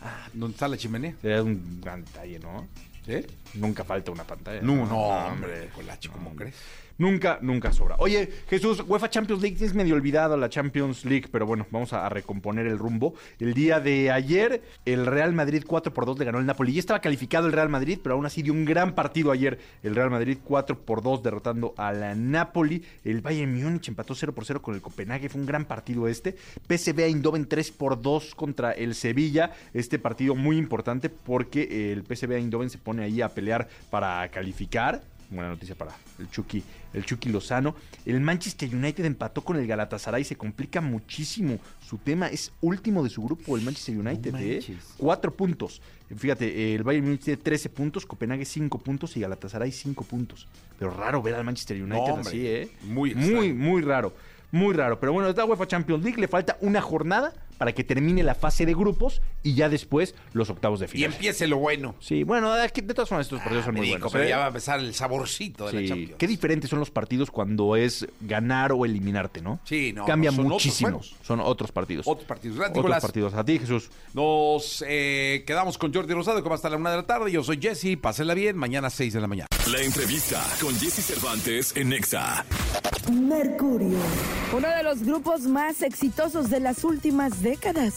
Ah, 0.00 0.28
¿dónde 0.32 0.54
está 0.54 0.68
la 0.68 0.76
chimenea? 0.76 1.14
Sería 1.20 1.42
un 1.42 1.80
gran 1.80 2.04
detalle, 2.04 2.38
¿no? 2.38 2.66
¿Sí? 3.06 3.26
Nunca 3.54 3.84
falta 3.84 4.10
una 4.10 4.24
pantalla. 4.24 4.62
No, 4.62 4.86
no, 4.86 4.98
hombre, 4.98 5.68
Colacho, 5.74 6.12
¿cómo 6.12 6.34
crees? 6.34 6.54
Nunca, 7.02 7.40
nunca 7.42 7.72
sobra. 7.72 7.96
Oye, 7.98 8.30
Jesús, 8.48 8.84
UEFA 8.86 9.10
Champions 9.10 9.42
League, 9.42 9.56
tienes 9.56 9.74
medio 9.74 9.96
olvidado 9.96 10.36
la 10.36 10.48
Champions 10.48 11.04
League, 11.04 11.26
pero 11.32 11.46
bueno, 11.46 11.66
vamos 11.72 11.92
a, 11.92 12.08
recomponer 12.08 12.68
el 12.68 12.78
rumbo. 12.78 13.14
El 13.40 13.54
día 13.54 13.80
de 13.80 14.12
ayer, 14.12 14.62
el 14.84 15.04
Real 15.06 15.32
Madrid 15.32 15.64
4 15.66 15.92
por 15.92 16.06
2 16.06 16.20
le 16.20 16.26
ganó 16.26 16.38
el 16.38 16.46
Napoli. 16.46 16.74
Ya 16.74 16.78
estaba 16.78 17.00
calificado 17.00 17.48
el 17.48 17.52
Real 17.54 17.68
Madrid, 17.68 17.98
pero 18.00 18.14
aún 18.14 18.24
así 18.24 18.40
dio 18.42 18.52
un 18.52 18.64
gran 18.64 18.94
partido 18.94 19.32
ayer. 19.32 19.58
El 19.82 19.96
Real 19.96 20.10
Madrid 20.10 20.38
4 20.44 20.78
por 20.78 21.02
2 21.02 21.24
derrotando 21.24 21.74
a 21.76 21.92
la 21.92 22.14
Napoli. 22.14 22.84
El 23.02 23.20
Bayern 23.20 23.52
Múnich 23.52 23.88
empató 23.88 24.14
0 24.14 24.32
por 24.32 24.44
0 24.44 24.62
con 24.62 24.76
el 24.76 24.80
Copenhague. 24.80 25.28
Fue 25.28 25.40
un 25.40 25.46
gran 25.48 25.64
partido 25.64 26.06
este. 26.06 26.36
PSV 26.68 27.00
Eindhoven 27.00 27.48
3 27.48 27.72
por 27.72 28.00
2 28.00 28.36
contra 28.36 28.70
el 28.70 28.94
Sevilla. 28.94 29.50
Este 29.74 29.98
partido 29.98 30.36
muy 30.36 30.56
importante 30.56 31.08
porque 31.08 31.92
el 31.92 32.04
PSV 32.04 32.30
Eindhoven 32.34 32.70
se 32.70 32.78
pone 32.78 33.02
ahí 33.02 33.22
a 33.22 33.28
pelear 33.30 33.66
para 33.90 34.28
calificar 34.28 35.02
buena 35.36 35.50
noticia 35.50 35.74
para 35.74 35.92
el 36.18 36.30
Chucky, 36.30 36.62
el 36.92 37.04
Chucky 37.04 37.28
Lozano. 37.30 37.74
El 38.04 38.20
Manchester 38.20 38.74
United 38.74 39.04
empató 39.04 39.42
con 39.42 39.56
el 39.56 39.66
Galatasaray, 39.66 40.24
se 40.24 40.36
complica 40.36 40.80
muchísimo. 40.80 41.58
Su 41.80 41.98
tema 41.98 42.28
es 42.28 42.52
último 42.60 43.02
de 43.02 43.10
su 43.10 43.22
grupo, 43.22 43.56
el 43.56 43.62
Manchester 43.62 43.98
United, 43.98 44.34
¿eh? 44.36 44.76
Cuatro 44.96 45.34
puntos. 45.34 45.80
Fíjate, 46.14 46.74
el 46.74 46.82
Bayern 46.82 47.06
Munich 47.06 47.22
tiene 47.22 47.40
13 47.42 47.70
puntos, 47.70 48.04
Copenhague 48.04 48.44
5 48.44 48.78
puntos 48.78 49.16
y 49.16 49.20
Galatasaray 49.20 49.72
5 49.72 50.04
puntos. 50.04 50.46
Pero 50.78 50.90
raro 50.90 51.22
ver 51.22 51.34
al 51.34 51.44
Manchester 51.44 51.82
United 51.82 51.96
No, 51.96 52.18
así, 52.18 52.46
¿eh? 52.46 52.70
muy 52.82 53.14
muy, 53.14 53.24
extraño. 53.24 53.54
muy 53.54 53.82
raro. 53.82 54.14
Muy 54.50 54.74
raro. 54.74 55.00
Pero 55.00 55.14
bueno, 55.14 55.30
es 55.30 55.36
la 55.36 55.46
UEFA 55.46 55.66
Champions 55.66 56.04
League, 56.04 56.20
le 56.20 56.28
falta 56.28 56.58
una 56.60 56.82
jornada 56.82 57.32
para 57.62 57.72
que 57.72 57.84
termine 57.84 58.24
la 58.24 58.34
fase 58.34 58.66
de 58.66 58.74
grupos 58.74 59.22
y 59.44 59.54
ya 59.54 59.68
después 59.68 60.16
los 60.32 60.50
octavos 60.50 60.80
de 60.80 60.86
Y 60.86 60.88
final. 60.88 61.12
empiece 61.12 61.46
lo 61.46 61.58
bueno. 61.58 61.94
Sí, 62.00 62.24
bueno, 62.24 62.52
de 62.56 62.62
de 62.74 62.82
todas 62.92 63.08
formas 63.08 63.26
estos 63.26 63.38
partidos 63.38 63.66
son 63.66 63.76
muy 63.76 63.88
buenos. 63.88 64.10
pero 64.10 64.24
¿eh? 64.24 64.30
ya 64.30 64.38
va 64.38 64.44
a 64.46 64.48
empezar 64.48 64.80
el 64.80 64.92
saborcito 64.94 65.68
de 65.68 65.72
la 65.74 65.80
Sí, 65.82 65.86
Champions. 65.86 66.14
Qué 66.18 66.26
diferentes 66.26 66.68
son 66.68 66.80
los 66.80 66.90
partidos 66.90 67.30
cuando 67.30 67.76
es 67.76 68.04
ganar 68.20 68.72
o 68.72 68.84
eliminarte, 68.84 69.40
¿no? 69.42 69.60
Sí, 69.62 69.92
no, 69.92 70.06
Cambia 70.06 70.32
no, 70.32 70.38
son 70.38 70.46
otros 70.46 70.64
muchísimo. 70.64 71.00
son 71.22 71.38
otros 71.38 71.70
partidos. 71.70 72.04
Otros 72.08 72.26
partidos. 72.26 72.56
Gracias, 72.56 72.72
Otros 72.72 72.84
Nicolás. 72.86 73.02
partidos. 73.02 73.34
A 73.34 73.44
ti, 73.44 73.60
Jesús. 73.60 73.90
Nos 74.12 74.84
eh, 74.88 75.44
quedamos 75.46 75.78
con 75.78 75.94
Jordi 75.94 76.14
Rosado, 76.14 76.42
como 76.42 76.56
hasta 76.56 76.68
la 76.68 76.76
una 76.78 76.90
de 76.90 76.96
la 76.96 77.06
tarde. 77.06 77.30
Yo 77.30 77.44
soy 77.44 77.60
Jesse, 77.62 77.96
pásenla 78.00 78.34
bien, 78.34 78.56
mañana 78.56 78.90
6 78.90 79.12
de 79.12 79.20
la 79.20 79.28
mañana. 79.28 79.46
La 79.70 79.80
entrevista 79.80 80.42
con 80.60 80.74
Jesse 80.80 81.04
Cervantes 81.04 81.76
en 81.76 81.92
Exa. 81.92 82.44
Mercurio, 83.12 83.98
uno 84.56 84.68
de 84.68 84.82
los 84.82 85.02
grupos 85.02 85.42
más 85.42 85.82
exitosos 85.82 86.50
de 86.50 86.58
las 86.60 86.82
últimas 86.84 87.42
décadas. 87.42 87.51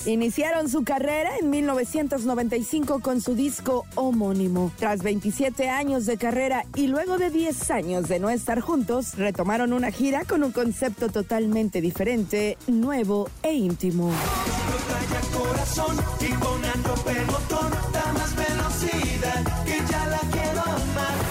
Iniciaron 0.06 0.70
su 0.70 0.84
carrera 0.84 1.32
en 1.40 1.50
1995 1.50 3.00
con 3.00 3.22
su 3.22 3.36
disco 3.36 3.86
homónimo. 3.96 4.72
Tras 4.78 5.02
27 5.02 5.70
años 5.70 6.06
de 6.06 6.18
carrera 6.18 6.66
y 6.76 6.88
luego 6.88 7.18
de 7.18 7.30
10 7.30 7.72
años 7.72 8.08
de 8.08 8.20
no 8.20 8.30
estar 8.30 8.60
juntos, 8.60 9.16
retomaron 9.16 9.74
una 9.74 9.92
gira 9.92 10.26
con 10.26 10.44
un 10.44 10.52
concepto 10.52 11.10
totalmente 11.10 11.82
diferente, 11.82 12.58
nuevo 12.68 13.30
e 13.44 13.54
íntimo. 13.54 14.12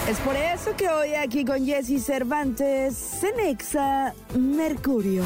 Es 0.07 0.17
por 0.19 0.35
eso 0.35 0.75
que 0.77 0.87
hoy 0.87 1.15
aquí 1.15 1.43
con 1.43 1.65
Jesse 1.65 2.03
Cervantes, 2.03 2.95
Cenexa 3.19 4.13
Mercurio. 4.37 5.23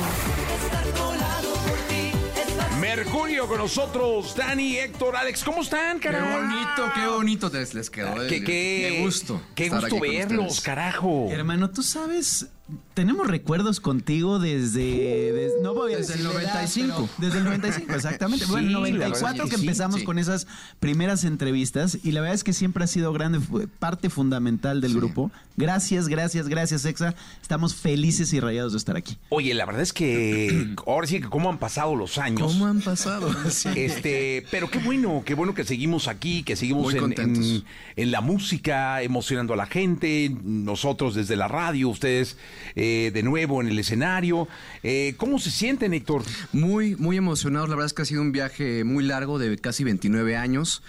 Mercurio 2.79 3.47
con 3.47 3.57
nosotros, 3.57 4.35
Dani, 4.35 4.77
Héctor, 4.77 5.15
Alex, 5.15 5.43
¿cómo 5.43 5.61
están, 5.61 5.99
Qué 5.99 6.09
carajo? 6.09 6.39
bonito, 6.39 6.91
qué 6.95 7.07
bonito 7.07 7.49
les, 7.49 7.73
les 7.73 7.89
quedó. 7.89 8.15
Qué, 8.27 8.37
eh. 8.37 8.43
qué, 8.43 8.43
Qué 8.45 9.01
gusto. 9.03 9.41
Qué 9.53 9.69
gusto 9.69 9.99
verlos, 9.99 10.61
carajo. 10.61 11.27
Hermano, 11.29 11.69
tú 11.71 11.83
sabes, 11.83 12.47
tenemos 12.93 13.27
recuerdos 13.27 13.79
contigo 13.79 14.39
desde, 14.39 15.31
des- 15.31 15.53
no 15.61 15.73
voy 15.73 15.93
a 15.93 15.97
Desde 15.97 16.13
el 16.15 16.19
decir 16.23 16.33
la 16.35 16.41
edad, 16.41 16.53
95. 16.53 16.95
pero 16.95 17.09
desde 17.27 17.37
el 17.39 17.43
95, 17.45 17.93
exactamente. 17.95 18.45
Sí, 18.49 18.51
bueno, 18.51 18.69
la 18.71 18.79
verdad 18.79 18.97
94 18.99 19.43
que 19.45 19.49
que 19.51 19.55
sí, 19.57 19.61
empezamos 19.63 19.99
sí. 20.01 20.05
con 20.05 20.19
esas 20.19 20.47
primeras 20.79 21.23
entrevistas 21.23 21.97
y 22.03 22.11
la 22.11 22.21
verdad 22.21 22.35
es 22.35 22.43
que 22.43 22.53
siempre 22.53 22.83
ha 22.83 22.87
sido 22.87 23.11
grande 23.13 23.39
parte 23.79 24.09
fundamental 24.09 24.81
del 24.81 24.91
Sí. 24.91 24.97
grupo. 24.97 25.31
Gracias, 25.57 26.07
gracias, 26.07 26.47
gracias, 26.47 26.85
Exa. 26.85 27.15
Estamos 27.41 27.75
felices 27.75 28.31
y 28.33 28.39
rayados 28.39 28.71
de 28.73 28.77
estar 28.77 28.95
aquí. 28.95 29.17
Oye, 29.29 29.53
la 29.53 29.65
verdad 29.65 29.81
es 29.81 29.91
que 29.93 30.75
ahora 30.87 31.07
sí 31.07 31.19
que 31.21 31.27
cómo 31.29 31.49
han 31.49 31.57
pasado 31.57 31.95
los 31.95 32.17
años. 32.17 32.51
¿Cómo 32.53 32.65
han 32.67 32.81
pasado? 32.81 33.29
Este, 33.75 34.45
pero 34.51 34.69
qué 34.69 34.79
bueno, 34.79 35.23
qué 35.25 35.33
bueno 35.33 35.53
que 35.53 35.63
seguimos 35.63 36.07
aquí, 36.07 36.43
que 36.43 36.55
seguimos 36.55 36.93
en- 36.93 37.63
en 37.95 38.11
la 38.11 38.21
música, 38.21 39.01
emocionando 39.01 39.53
a 39.53 39.57
la 39.57 39.65
gente, 39.65 40.35
nosotros 40.43 41.15
desde 41.15 41.35
la 41.35 41.47
radio, 41.47 41.89
ustedes 41.89 42.37
eh, 42.75 43.11
de 43.13 43.23
nuevo 43.23 43.61
en 43.61 43.67
el 43.67 43.79
escenario. 43.79 44.47
Eh, 44.83 45.13
¿Cómo 45.17 45.39
se 45.39 45.51
sienten, 45.51 45.93
Héctor? 45.93 46.23
Muy, 46.53 46.95
muy 46.95 47.17
emocionados. 47.17 47.69
La 47.69 47.75
verdad 47.75 47.87
es 47.87 47.93
que 47.93 48.01
ha 48.01 48.05
sido 48.05 48.21
un 48.21 48.31
viaje 48.31 48.83
muy 48.83 49.03
largo 49.03 49.39
de 49.39 49.57
casi 49.57 49.83
29 49.83 50.35
años. 50.37 50.81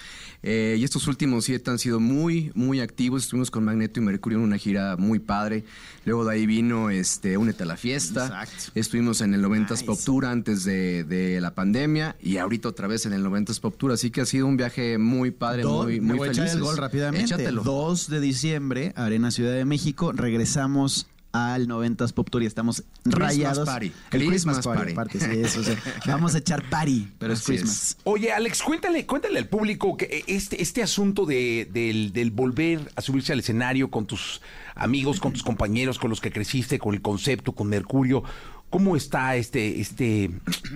Eh, 0.42 0.76
y 0.78 0.84
estos 0.84 1.06
últimos 1.06 1.44
siete 1.44 1.70
han 1.70 1.78
sido 1.78 2.00
muy, 2.00 2.50
muy 2.54 2.80
activos. 2.80 3.24
Estuvimos 3.24 3.50
con 3.50 3.62
Magneto 3.62 4.00
y 4.00 4.02
Mercurio 4.02 4.38
en 4.38 4.44
una 4.44 4.56
gira 4.56 4.96
muy 4.96 5.18
padre. 5.18 5.64
Luego 6.06 6.24
de 6.24 6.32
ahí 6.34 6.46
vino 6.46 6.88
este, 6.88 7.36
Únete 7.36 7.64
a 7.64 7.66
la 7.66 7.76
fiesta. 7.76 8.24
Exacto. 8.24 8.72
Estuvimos 8.74 9.20
en 9.20 9.34
el 9.34 9.44
90s 9.44 9.70
Nice. 9.70 9.84
Pop 9.84 9.98
Tour 10.02 10.24
antes 10.24 10.64
de, 10.64 11.04
de 11.04 11.42
la 11.42 11.54
pandemia. 11.54 12.16
Y 12.22 12.38
ahorita 12.38 12.68
otra 12.70 12.86
vez 12.88 13.04
en 13.04 13.12
el 13.12 13.22
90s 13.22 13.60
Pop 13.60 13.74
Tour. 13.76 13.92
Así 13.92 14.10
que 14.10 14.22
ha 14.22 14.26
sido 14.26 14.46
un 14.46 14.56
viaje 14.56 14.96
muy 14.96 15.30
padre, 15.30 15.62
Do- 15.62 15.82
muy, 15.82 16.00
me 16.00 16.14
muy 16.14 16.28
a 16.28 16.30
echar 16.30 16.48
el 16.48 16.60
gol 16.60 16.78
rápidamente. 16.78 17.26
Échatelo. 17.26 17.62
2 17.62 18.08
de 18.08 18.20
diciembre, 18.20 18.92
Arena 18.96 19.30
Ciudad 19.30 19.52
de 19.52 19.66
México. 19.66 20.12
Regresamos 20.12 21.06
al 21.32 21.68
90s 21.68 22.12
Pop 22.12 22.28
Tour 22.30 22.42
y 22.42 22.46
estamos 22.46 22.82
Christmas 23.02 23.18
rayados. 23.20 23.68
party. 23.68 23.86
El 23.86 23.92
Christmas, 24.10 24.28
Christmas 24.58 24.66
party. 24.66 24.78
party. 24.94 25.18
aparte, 25.18 25.20
sí, 25.20 25.40
eso, 25.40 25.60
o 25.60 25.62
sea, 25.62 25.76
vamos 26.06 26.34
a 26.34 26.38
echar 26.38 26.68
party, 26.68 27.08
pero 27.18 27.32
es 27.32 27.40
Así 27.40 27.54
es. 27.54 27.60
Christmas. 27.60 27.96
Oye, 28.04 28.32
Alex, 28.32 28.62
cuéntale, 28.62 29.06
cuéntale 29.06 29.38
al 29.38 29.48
público 29.48 29.96
que 29.96 30.24
este, 30.26 30.60
este 30.60 30.82
asunto 30.82 31.26
de, 31.26 31.68
del, 31.72 32.12
del 32.12 32.30
volver 32.30 32.90
a 32.96 33.00
subirse 33.00 33.32
al 33.32 33.38
escenario 33.40 33.90
con 33.90 34.06
tus 34.06 34.40
amigos, 34.74 35.20
con 35.20 35.32
tus 35.32 35.42
compañeros, 35.42 35.98
con 35.98 36.10
los 36.10 36.20
que 36.20 36.32
creciste, 36.32 36.78
con 36.78 36.94
el 36.94 37.02
concepto, 37.02 37.52
con 37.52 37.68
Mercurio. 37.68 38.24
¿Cómo 38.70 38.94
está 38.94 39.34
este, 39.34 39.80
este, 39.80 40.30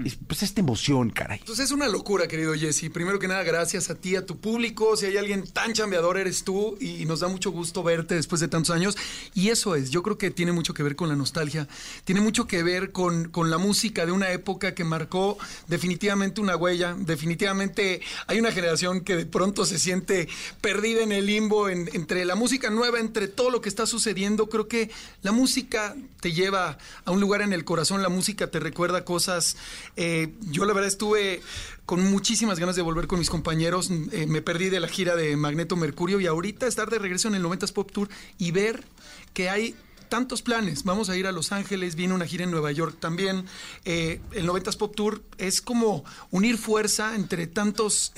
es- 0.05 0.17
pues 0.27 0.43
esta 0.43 0.61
emoción, 0.61 1.11
caray? 1.11 1.41
Pues 1.47 1.61
es 1.61 1.71
una 1.71 1.87
locura, 1.87 2.27
querido 2.27 2.53
Jesse. 2.55 2.91
Primero 2.93 3.21
que 3.21 3.29
nada, 3.29 3.45
gracias 3.45 3.89
a 3.89 3.95
ti, 3.95 4.17
a 4.17 4.27
tu 4.27 4.37
público. 4.37 4.97
Si 4.97 5.07
hay 5.07 5.17
alguien 5.17 5.45
tan 5.47 5.73
chambeador, 5.75 6.19
eres 6.19 6.43
tú. 6.43 6.77
Y 6.81 7.05
nos 7.05 7.21
da 7.21 7.29
mucho 7.29 7.53
gusto 7.53 7.85
verte 7.85 8.17
después 8.17 8.41
de 8.41 8.49
tantos 8.49 8.75
años. 8.75 8.97
Y 9.35 9.51
eso 9.51 9.77
es, 9.77 9.91
yo 9.91 10.03
creo 10.03 10.19
que 10.19 10.33
tiene 10.33 10.51
mucho 10.51 10.75
que 10.75 10.83
ver 10.83 10.97
con 10.97 11.09
la 11.09 11.15
nostalgia. 11.15 11.69
Tiene 12.05 12.21
mucho 12.21 12.49
que 12.49 12.65
ver 12.65 12.91
con, 12.91 13.29
con 13.29 13.49
la 13.49 13.59
música 13.59 14.05
de 14.07 14.11
una 14.11 14.33
época 14.33 14.75
que 14.75 14.83
marcó 14.83 15.39
definitivamente 15.69 16.41
una 16.41 16.57
huella. 16.57 16.97
Definitivamente 16.99 18.01
hay 18.27 18.41
una 18.41 18.51
generación 18.51 19.03
que 19.03 19.15
de 19.15 19.27
pronto 19.27 19.65
se 19.67 19.79
siente 19.79 20.29
perdida 20.61 21.03
en 21.05 21.13
el 21.13 21.27
limbo 21.27 21.69
en- 21.69 21.89
entre 21.93 22.25
la 22.25 22.35
música 22.35 22.71
nueva, 22.71 22.99
entre 22.99 23.29
todo 23.29 23.51
lo 23.51 23.61
que 23.61 23.69
está 23.69 23.87
sucediendo. 23.87 24.49
Creo 24.49 24.67
que 24.67 24.91
la 25.23 25.31
música 25.31 25.95
te 26.21 26.33
lleva 26.33 26.77
a 27.05 27.11
un 27.13 27.21
lugar 27.21 27.43
en 27.43 27.53
el 27.53 27.65
corazón, 27.65 27.84
la 27.91 28.09
música 28.09 28.51
te 28.51 28.61
recuerda 28.61 29.05
cosas. 29.05 29.57
Eh, 29.97 30.35
yo 30.41 30.65
la 30.65 30.73
verdad 30.73 30.89
estuve 30.89 31.43
con 31.87 32.03
muchísimas 32.11 32.59
ganas 32.59 32.77
de 32.77 32.83
volver 32.83 33.07
con 33.07 33.19
mis 33.19 33.31
compañeros. 33.31 33.91
Eh, 34.13 34.27
me 34.27 34.43
perdí 34.43 34.71
de 34.71 34.81
la 34.81 34.89
gira 34.89 35.17
de 35.17 35.37
Magneto 35.37 35.77
Mercurio 35.77 36.21
y 36.21 36.27
ahorita 36.27 36.67
estar 36.67 36.91
de 36.91 36.99
regreso 36.99 37.29
en 37.29 37.35
el 37.35 37.43
90s 37.43 37.73
Pop 37.73 37.91
Tour 37.93 38.09
y 38.39 38.51
ver 38.51 38.85
que 39.33 39.51
hay 39.51 39.77
tantos 40.09 40.43
planes. 40.43 40.85
Vamos 40.85 41.09
a 41.09 41.17
ir 41.17 41.27
a 41.27 41.33
Los 41.33 41.51
Ángeles, 41.51 41.97
viene 41.97 42.15
una 42.15 42.27
gira 42.27 42.45
en 42.45 42.51
Nueva 42.51 42.71
York 42.73 42.97
también. 43.01 43.47
Eh, 43.85 44.21
el 44.33 44.47
90s 44.47 44.77
Pop 44.77 44.95
Tour 44.95 45.23
es 45.39 45.61
como 45.61 46.05
unir 46.31 46.57
fuerza 46.57 47.15
entre 47.15 47.47
tantos 47.47 48.13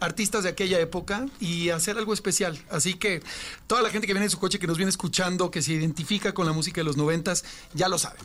artistas 0.00 0.44
de 0.44 0.50
aquella 0.50 0.80
época 0.80 1.26
y 1.40 1.70
hacer 1.70 1.96
algo 1.96 2.12
especial. 2.12 2.58
Así 2.70 2.94
que 2.94 3.22
toda 3.66 3.82
la 3.82 3.90
gente 3.90 4.06
que 4.06 4.12
viene 4.12 4.26
en 4.26 4.30
su 4.30 4.38
coche, 4.38 4.58
que 4.58 4.66
nos 4.66 4.76
viene 4.76 4.90
escuchando, 4.90 5.50
que 5.50 5.62
se 5.62 5.72
identifica 5.72 6.34
con 6.34 6.46
la 6.46 6.52
música 6.52 6.80
de 6.80 6.84
los 6.84 6.96
90s, 6.96 7.44
ya 7.74 7.88
lo 7.88 7.98
sabe. 7.98 8.18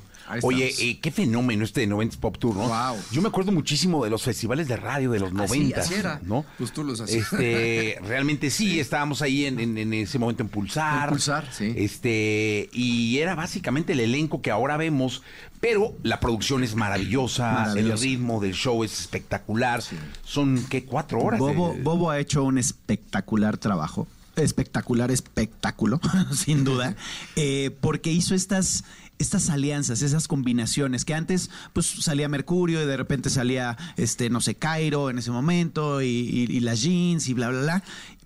Oye, 0.44 0.74
eh, 0.80 1.00
qué 1.02 1.12
fenómeno 1.12 1.64
este 1.64 1.82
de 1.82 1.88
90s 1.90 2.18
Pop 2.18 2.38
Tour, 2.38 2.56
¿no? 2.56 2.96
Yo 3.12 3.22
me 3.22 3.28
acuerdo 3.28 3.52
muchísimo 3.52 4.04
de 4.04 4.10
los 4.10 4.24
festivales 4.24 4.68
de 4.68 4.78
radio 4.78 5.12
de 5.12 5.20
los 5.20 5.34
90, 5.34 5.80
así 5.82 5.94
era. 5.96 6.20
¿no? 6.24 6.46
Pues 6.58 6.72
tú 6.72 6.84
los 6.84 7.02
hacías. 7.02 7.32
Este, 7.34 7.98
realmente 8.08 8.50
sí, 8.50 8.80
estábamos 8.80 9.22
ahí 9.22 9.46
en, 9.46 9.60
en- 9.60 9.78
en 9.78 9.94
ese 9.94 10.20
momento 10.20 10.44
en 10.44 10.50
Pulsar. 10.50 11.04
En 11.06 11.10
Pulsar, 11.10 11.48
sí. 11.52 11.74
Este, 11.76 12.70
y 12.74 13.18
era 13.20 13.36
básicamente 13.36 13.94
el 13.94 14.00
elenco 14.00 14.42
que 14.42 14.52
ahora 14.52 14.78
vemos, 14.78 15.22
pero 15.60 15.96
la 16.04 16.20
producción 16.20 16.64
es 16.64 16.76
maravillosa, 16.76 17.52
Maravillosa. 17.52 17.94
el 17.94 18.00
ritmo 18.00 18.40
del 18.40 18.54
show 18.54 18.84
es 18.84 19.00
espectacular. 19.00 19.82
Son, 20.24 20.64
¿qué? 20.70 20.86
Cuatro 20.86 21.20
horas. 21.20 21.40
Bobo, 21.40 21.74
de- 21.74 21.82
Bobo 21.82 22.10
ha 22.10 22.20
hecho 22.20 22.44
un 22.44 22.58
espectacular 22.58 23.58
trabajo. 23.58 24.08
Espectacular 24.38 25.12
espectáculo, 25.12 26.00
sin 26.36 26.64
duda. 26.64 26.96
eh, 27.36 27.76
porque 27.82 28.12
hizo 28.12 28.34
estas, 28.34 28.86
estas 29.22 29.50
alianzas, 29.50 30.02
esas 30.02 30.28
combinaciones. 30.28 31.06
Que 31.06 31.14
antes, 31.14 31.50
pues 31.74 31.86
salía 31.88 32.28
Mercurio 32.30 32.82
y 32.82 32.86
de 32.86 32.98
repente 32.98 33.30
salía, 33.30 33.78
este, 33.98 34.30
no 34.30 34.42
sé, 34.42 34.56
Cairo 34.56 35.10
en 35.10 35.18
ese 35.20 35.32
momento, 35.32 36.02
y, 36.02 36.08
y- 36.08 36.48
y 36.56 36.60
las 36.60 36.82
jeans 36.82 37.28
y 37.28 37.34
bla, 37.34 37.50
bla, 37.50 37.62
bla. 37.62 37.84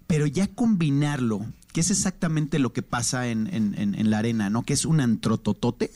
Pero 0.07 0.27
ya 0.27 0.47
combinarlo, 0.47 1.45
que 1.73 1.81
es 1.81 1.89
exactamente 1.91 2.59
lo 2.59 2.71
que 2.73 2.81
pasa 2.83 3.27
en, 3.27 3.47
en- 3.53 3.73
en- 3.77 3.95
en 3.95 4.09
la 4.09 4.19
arena, 4.19 4.49
¿no? 4.49 4.63
Que 4.63 4.73
es 4.73 4.85
un 4.85 5.01
antrototote 5.01 5.91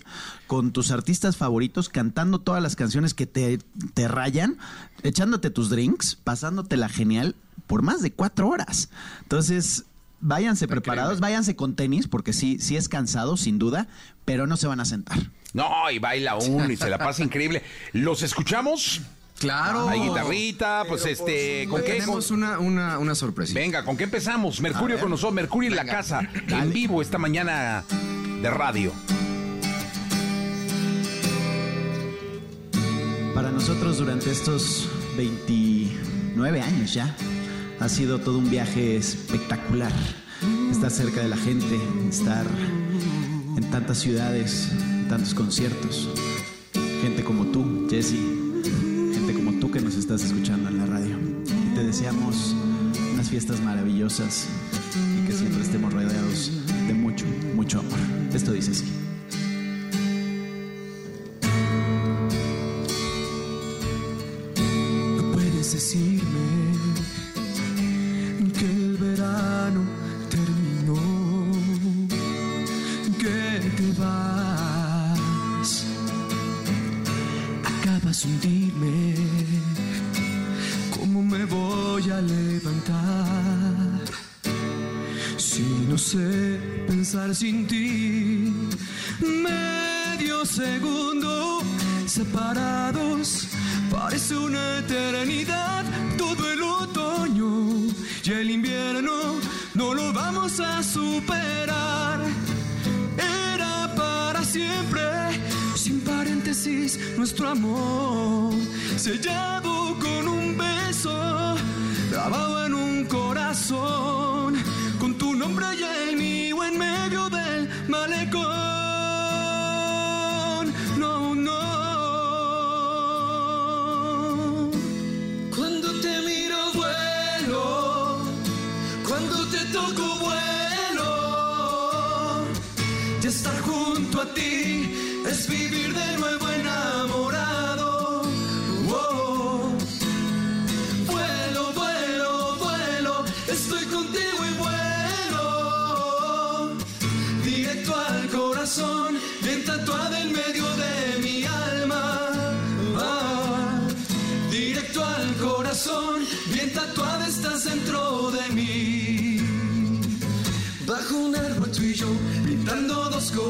con 0.47 0.72
tus 0.72 0.91
artistas 0.91 1.38
favoritos 1.38 1.89
cantando 1.89 2.39
todas 2.39 2.62
las 2.62 2.76
canciones 2.76 3.14
que 3.14 3.28
te, 3.28 3.60
te 3.93 4.08
rayan, 4.08 4.58
echándote 5.04 5.52
tus 5.52 5.70
drinks, 5.70 6.16
pasándotela 6.16 6.89
genial 6.89 7.36
por 7.68 7.84
más 7.84 8.02
de 8.02 8.12
cuatro 8.12 8.50
horas. 8.50 8.89
Entonces, 9.22 9.86
váyanse 10.22 10.67
preparados, 10.67 11.20
váyanse 11.20 11.55
con 11.55 11.76
tenis, 11.76 12.07
porque 12.07 12.34
sí, 12.34 12.59
sí 12.59 12.76
es 12.76 12.89
cansado, 12.89 13.38
sin 13.38 13.59
duda, 13.59 13.88
pero 14.26 14.47
no 14.47 14.57
se 14.57 14.67
van 14.67 14.80
a 14.80 14.86
sentar. 14.86 15.17
No, 15.53 15.89
y 15.91 15.99
baila 15.99 16.36
uno 16.36 16.70
y 16.72 16.78
se 16.78 16.89
la 16.89 16.97
pasa 16.97 17.24
increíble. 17.24 17.63
¿Los 17.93 18.22
escuchamos? 18.22 19.01
Claro. 19.39 19.88
Hay 19.88 20.01
guitarrita, 20.01 20.84
pues 20.88 21.05
este, 21.05 21.65
¿con 21.70 21.82
qué? 21.82 21.93
Tenemos 21.93 22.30
una, 22.30 22.59
una, 22.59 22.99
una 22.99 23.15
sorpresa. 23.15 23.53
Venga, 23.53 23.84
¿con 23.84 23.95
qué 23.95 24.03
empezamos? 24.03 24.61
Mercurio 24.61 24.99
con 24.99 25.09
nosotros, 25.09 25.34
Mercurio 25.34 25.70
en 25.70 25.76
la 25.76 25.86
casa, 25.86 26.22
en 26.47 26.74
vivo 26.74 27.01
esta 27.01 27.17
mañana 27.17 27.84
de 28.41 28.49
radio. 28.49 28.91
Para 33.34 33.51
nosotros 33.51 33.97
durante 33.97 34.30
estos 34.32 34.89
29 35.15 36.61
años 36.61 36.93
ya 36.93 37.15
ha 37.80 37.89
sido 37.89 38.19
todo 38.19 38.38
un 38.38 38.49
viaje 38.49 38.97
espectacular. 38.97 39.91
Estar 40.71 40.91
cerca 40.91 41.21
de 41.21 41.30
la 41.30 41.38
gente, 41.38 41.80
estar 42.09 42.45
en 43.57 43.63
tantas 43.71 43.99
ciudades, 43.99 44.69
en 44.71 45.07
tantos 45.07 45.34
conciertos. 45.34 46.09
Gente 47.01 47.23
como 47.23 47.45
tú, 47.47 47.88
Jesse, 47.89 48.15
gente 49.13 49.34
como 49.34 49.53
tú 49.59 49.71
que 49.71 49.82
nos 49.82 49.95
estás 49.95 50.23
escuchando 50.23 50.69
en 50.69 50.77
la 50.77 50.86
radio. 50.86 51.17
Y 51.45 51.75
te 51.75 51.84
deseamos 51.84 52.55
unas 53.13 53.30
fiestas 53.30 53.61
maravillosas 53.61 54.47
y 54.95 55.27
que 55.27 55.34
siempre 55.34 55.61
estemos 55.61 55.93
rodeados 55.93 56.51
de 56.88 56.93
mucho, 56.93 57.25
mucho 57.55 57.80
amor. 57.80 57.99
Esto 58.34 58.51
dice 58.51 58.71
así. 58.71 59.09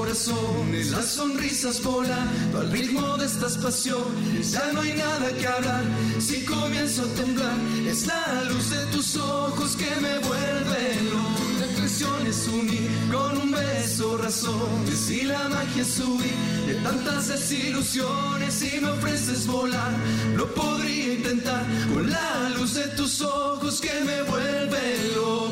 Corazones, 0.09 0.89
las 0.89 1.05
sonrisas 1.05 1.83
volando 1.83 2.59
al 2.59 2.71
ritmo 2.71 3.15
de 3.17 3.27
estas 3.27 3.57
pasiones. 3.57 4.51
Ya 4.51 4.71
no 4.73 4.81
hay 4.81 4.93
nada 4.93 5.31
que 5.37 5.45
hablar, 5.45 5.83
si 6.19 6.43
comienzo 6.45 7.03
a 7.03 7.13
temblar, 7.13 7.55
es 7.85 8.07
la 8.07 8.43
luz 8.45 8.71
de 8.71 8.85
tus 8.87 9.15
ojos 9.17 9.75
que 9.75 9.89
me 10.01 10.17
vuelve 10.17 11.01
loco. 11.11 11.79
cuestión 11.79 12.25
es 12.25 12.47
unir 12.47 12.89
con 13.11 13.37
un 13.37 13.51
beso 13.51 14.17
razones 14.17 15.11
y 15.11 15.23
la 15.25 15.47
magia 15.47 15.83
es 15.83 15.99
huir 15.99 16.33
de 16.65 16.73
tantas 16.81 17.27
desilusiones. 17.27 18.53
Si 18.53 18.79
me 18.79 18.89
ofreces 18.89 19.45
volar, 19.45 19.93
lo 20.35 20.51
podría 20.55 21.13
intentar 21.13 21.63
con 21.93 22.09
la 22.09 22.49
luz 22.57 22.73
de 22.73 22.87
tus 22.97 23.21
ojos 23.21 23.79
que 23.79 23.93
me 24.03 24.23
vuelve 24.23 25.13
loco. 25.15 25.48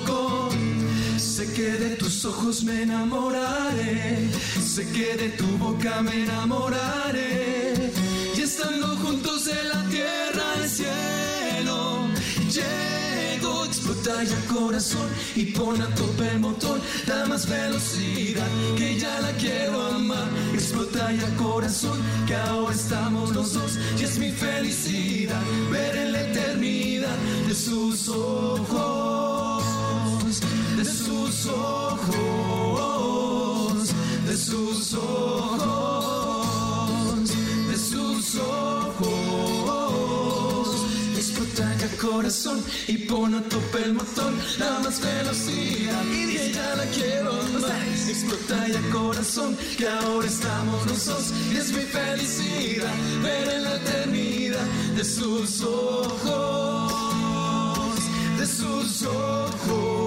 Sé 1.38 1.45
que 1.53 1.71
de 1.73 1.95
tus 1.97 2.25
ojos 2.25 2.63
me 2.63 2.81
enamoraré, 2.81 4.27
sé 4.59 4.88
que 4.91 5.15
de 5.17 5.29
tu 5.38 5.45
boca 5.59 6.01
me 6.01 6.23
enamoraré. 6.23 7.91
Y 8.35 8.41
estando 8.41 8.88
juntos 8.97 9.45
de 9.45 9.63
la 9.65 9.83
tierra 9.88 10.53
al 10.55 10.67
cielo, 10.67 12.07
llego, 12.49 13.65
explota 13.65 14.23
ya 14.23 14.39
corazón 14.51 15.07
y 15.35 15.45
pon 15.51 15.79
a 15.79 15.93
tope 15.93 16.27
el 16.27 16.39
motor, 16.39 16.81
da 17.05 17.27
más 17.27 17.47
velocidad 17.47 18.47
que 18.75 18.97
ya 18.97 19.21
la 19.21 19.31
quiero 19.33 19.79
amar. 19.91 20.27
Explota 20.55 21.11
ya 21.11 21.35
corazón, 21.35 22.01
que 22.25 22.33
ahora 22.33 22.73
estamos 22.73 23.35
los 23.35 23.53
dos 23.53 23.77
y 23.99 24.05
es 24.05 24.17
mi 24.17 24.31
felicidad 24.31 25.43
ver 25.69 25.97
en 25.97 26.13
la 26.13 26.21
eternidad 26.21 27.15
de 27.47 27.53
sus 27.53 28.09
ojos 28.09 29.26
de 30.78 30.86
sus 30.86 31.47
ojos, 31.47 32.13
de 34.28 34.38
sus 34.38 34.93
ojos, 34.93 36.39
de 37.69 37.78
sus 37.78 38.36
ojos. 38.36 39.57
Explota 41.17 41.75
ya 41.78 41.89
corazón 41.97 42.63
y 42.88 42.97
pon 42.99 43.34
a 43.34 43.41
tope 43.49 43.84
el 43.86 43.95
motor, 43.95 44.32
da 44.59 44.80
más 44.84 45.01
velocidad 45.01 46.05
y 46.05 46.51
ya 46.53 46.75
la 46.75 46.86
quiero 46.86 47.32
amar. 47.32 47.82
Explota 48.07 48.67
ya 48.67 48.82
corazón, 48.91 49.57
que 49.78 49.88
ahora 49.88 50.28
estamos 50.28 50.86
los 50.86 51.05
dos 51.07 51.34
y 51.51 51.57
es 51.57 51.71
mi 51.71 51.82
felicidad 51.82 52.93
ver 53.23 53.49
en 53.49 53.63
la 53.63 53.78
eternidad 53.78 54.67
de 54.95 55.03
sus 55.03 55.61
ojos, 55.63 56.93
de 58.38 58.45
sus 58.45 59.01
ojos, 59.03 60.07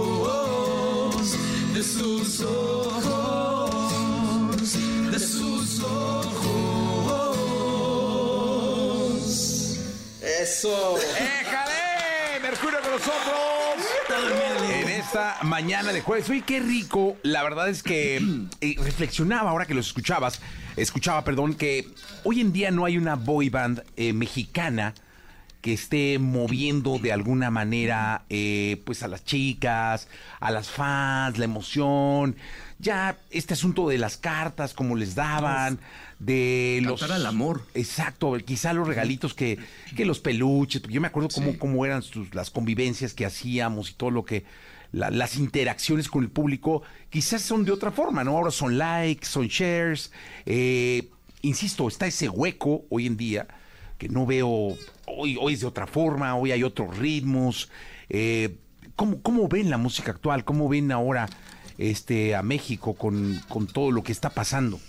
de 1.81 1.87
sus 1.87 2.41
ojos, 2.41 3.73
de 5.11 5.19
sus 5.19 5.81
ojos. 5.83 7.39
Eso. 10.43 10.99
¡Éjale! 10.99 12.41
Mercurio 12.43 12.81
con 12.83 12.91
nosotros. 12.91 13.17
En 14.71 14.89
esta 14.91 15.39
mañana 15.43 15.95
de 15.95 16.03
jueves. 16.03 16.29
Uy, 16.29 16.43
qué 16.43 16.61
rico. 16.61 17.17
La 17.23 17.43
verdad 17.43 17.71
es 17.71 17.83
que 17.83 18.17
eh, 18.61 18.75
reflexionaba 18.77 19.49
ahora 19.49 19.65
que 19.65 19.73
los 19.73 19.87
escuchabas. 19.87 20.43
Escuchaba, 20.77 21.25
perdón, 21.25 21.55
que 21.55 21.89
hoy 22.25 22.43
en 22.43 22.53
día 22.53 22.71
no 22.71 22.85
hay 22.85 22.99
una 22.99 23.17
boy 23.17 23.49
band 23.49 23.85
eh, 23.97 24.13
mexicana 24.13 24.93
que 25.61 25.73
esté 25.75 26.19
moviendo 26.19 26.99
de 26.99 27.13
alguna 27.13 27.51
manera 27.51 28.25
eh, 28.31 28.81
pues 28.85 29.03
a 29.03 29.09
las 29.09 29.25
chicas, 29.25 30.09
a 30.41 30.51
las 30.51 30.71
fans, 30.71 31.37
la 31.39 31.45
emoción, 31.45 32.37
ya 32.79 33.19
este 33.31 33.55
asunto 33.55 33.89
de 33.89 33.99
las 33.99 34.17
cartas, 34.17 34.73
como 34.73 34.97
les 34.97 35.15
daban, 35.15 35.79
de 36.19 36.81
los... 36.83 37.03
Al 37.03 37.27
amor. 37.27 37.67
Exacto, 37.75 38.37
quizá 38.45 38.73
los 38.73 38.87
regalitos 38.89 39.35
que, 39.35 39.59
que 39.97 40.05
los 40.05 40.21
peluches, 40.21 40.83
yo 40.89 41.01
me 41.01 41.09
acuerdo 41.09 41.29
cómo, 41.35 41.59
cómo 41.59 41.85
eran 41.85 42.03
sus- 42.03 42.35
las 42.35 42.51
convivencias 42.51 43.13
que 43.15 43.27
hacíamos 43.27 43.91
y 43.91 43.95
todo 43.95 44.11
lo 44.11 44.25
que... 44.25 44.45
la- 44.93 45.11
las 45.11 45.37
interacciones 45.37 46.09
con 46.09 46.23
el 46.25 46.31
público 46.31 46.83
quizás 47.11 47.43
son 47.43 47.65
de 47.67 47.73
otra 47.73 47.91
forma, 47.91 48.25
¿no? 48.25 48.37
Ahora 48.37 48.51
son 48.51 48.79
likes, 48.79 49.27
son 49.27 49.47
shares. 49.49 50.11
eh, 50.47 51.09
insisto, 51.43 51.87
está 51.89 52.07
ese 52.07 52.29
hueco 52.29 52.85
hoy 52.91 53.07
en 53.07 53.17
día 53.17 53.47
que 53.99 54.09
no 54.09 54.25
veo, 54.25 54.77
hoy, 55.17 55.37
hoy 55.41 55.55
es 55.55 55.61
de 55.61 55.67
otra 55.67 55.87
forma, 55.87 56.37
hoy 56.37 56.53
hay 56.53 56.63
otros 56.63 56.97
ritmos. 56.99 57.69
Eh, 58.09 58.57
¿cómo, 58.97 59.23
¿Cómo 59.23 59.49
ven 59.49 59.71
la 59.71 59.79
música 59.79 60.13
actual? 60.13 60.45
¿Cómo 60.45 60.69
ven 60.69 60.93
ahora 60.93 61.29
este, 61.79 62.35
a 62.35 62.43
México 62.43 62.95
con, 62.95 63.41
con 63.49 63.67
todo 63.67 63.91
lo 63.91 64.03
que 64.03 64.13
está 64.13 64.31
pasando? 64.31 64.81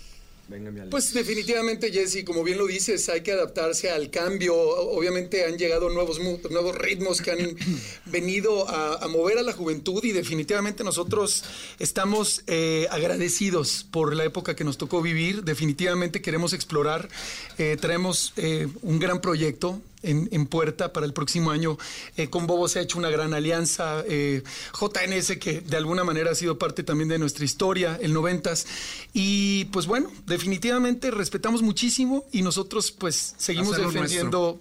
Pues 0.90 1.14
definitivamente, 1.14 1.90
Jesse, 1.90 2.24
como 2.24 2.42
bien 2.42 2.58
lo 2.58 2.66
dices, 2.66 3.08
hay 3.08 3.22
que 3.22 3.32
adaptarse 3.32 3.90
al 3.90 4.10
cambio. 4.10 4.54
Obviamente 4.54 5.46
han 5.46 5.56
llegado 5.56 5.88
nuevos, 5.88 6.20
nuevos 6.20 6.76
ritmos 6.76 7.22
que 7.22 7.30
han 7.30 7.56
venido 8.06 8.68
a, 8.68 8.96
a 8.96 9.08
mover 9.08 9.38
a 9.38 9.42
la 9.42 9.52
juventud 9.52 10.02
y 10.04 10.12
definitivamente 10.12 10.84
nosotros 10.84 11.44
estamos 11.78 12.42
eh, 12.48 12.86
agradecidos 12.90 13.86
por 13.90 14.14
la 14.14 14.24
época 14.24 14.54
que 14.54 14.64
nos 14.64 14.76
tocó 14.76 15.00
vivir. 15.00 15.42
Definitivamente 15.44 16.20
queremos 16.20 16.52
explorar. 16.52 17.08
Eh, 17.56 17.78
traemos 17.80 18.34
eh, 18.36 18.68
un 18.82 18.98
gran 18.98 19.20
proyecto 19.20 19.80
en, 20.02 20.28
en 20.32 20.46
puerta 20.46 20.92
para 20.92 21.06
el 21.06 21.12
próximo 21.12 21.50
año. 21.50 21.78
Eh, 22.16 22.28
con 22.28 22.46
Bobo 22.46 22.68
se 22.68 22.78
ha 22.78 22.82
hecho 22.82 22.98
una 22.98 23.10
gran 23.10 23.34
alianza. 23.34 24.02
eh, 24.06 24.42
JNS, 24.78 25.36
que 25.38 25.60
de 25.60 25.76
alguna 25.76 26.04
manera 26.04 26.30
ha 26.32 26.34
sido 26.34 26.58
parte 26.58 26.82
también 26.82 27.08
de 27.08 27.18
nuestra 27.18 27.44
historia, 27.44 27.98
el 28.00 28.12
noventas. 28.12 28.66
Y 29.12 29.66
pues 29.66 29.86
bueno, 29.86 30.10
definitivamente 30.26 31.10
respetamos 31.10 31.62
muchísimo 31.62 32.24
y 32.32 32.42
nosotros 32.42 32.92
pues 32.92 33.34
seguimos 33.36 33.72
Hacerlo 33.72 33.92
defendiendo 33.92 34.60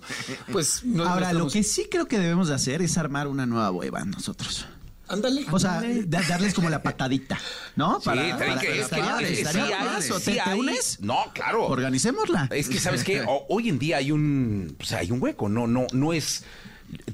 pues 0.51 0.83
no- 0.83 1.07
Ahora, 1.07 1.33
lo 1.33 1.47
que 1.49 1.63
sí 1.63 1.87
creo 1.89 2.07
que 2.07 2.19
debemos 2.19 2.47
de 2.49 2.55
hacer 2.55 2.81
es 2.81 2.97
armar 2.97 3.27
una 3.27 3.45
nueva 3.45 3.69
boy 3.69 3.89
band 3.89 4.13
nosotros. 4.13 4.65
Ándale. 5.11 5.45
O 5.51 5.59
sea, 5.59 5.81
da- 6.05 6.21
darles 6.27 6.53
como 6.53 6.69
la 6.69 6.81
patadita, 6.81 7.37
¿no? 7.75 7.99
Sí, 7.99 8.09
trae 8.09 8.37
que- 8.37 8.53
es 8.53 8.59
que- 8.59 8.81
estaría- 8.81 9.19
es 9.19 9.27
que 9.27 9.41
estaría 9.41 9.65
sí 9.67 9.73
hay- 9.73 10.01
sí 10.01 10.25
¿Te, 10.25 10.31
te 10.33 10.41
hay- 10.41 10.59
unes? 10.59 10.97
No, 11.01 11.17
claro. 11.33 11.65
Organicémosla. 11.67 12.47
Es 12.51 12.69
que, 12.69 12.79
¿sabes 12.79 13.03
qué? 13.03 13.21
O- 13.27 13.45
hoy 13.49 13.69
en 13.69 13.79
día 13.79 13.97
hay 13.97 14.11
un, 14.11 14.75
o 14.79 14.83
sea, 14.85 14.99
hay 14.99 15.11
un 15.11 15.21
hueco, 15.21 15.49
no, 15.49 15.67
no, 15.67 15.87
no 15.93 16.13
es 16.13 16.43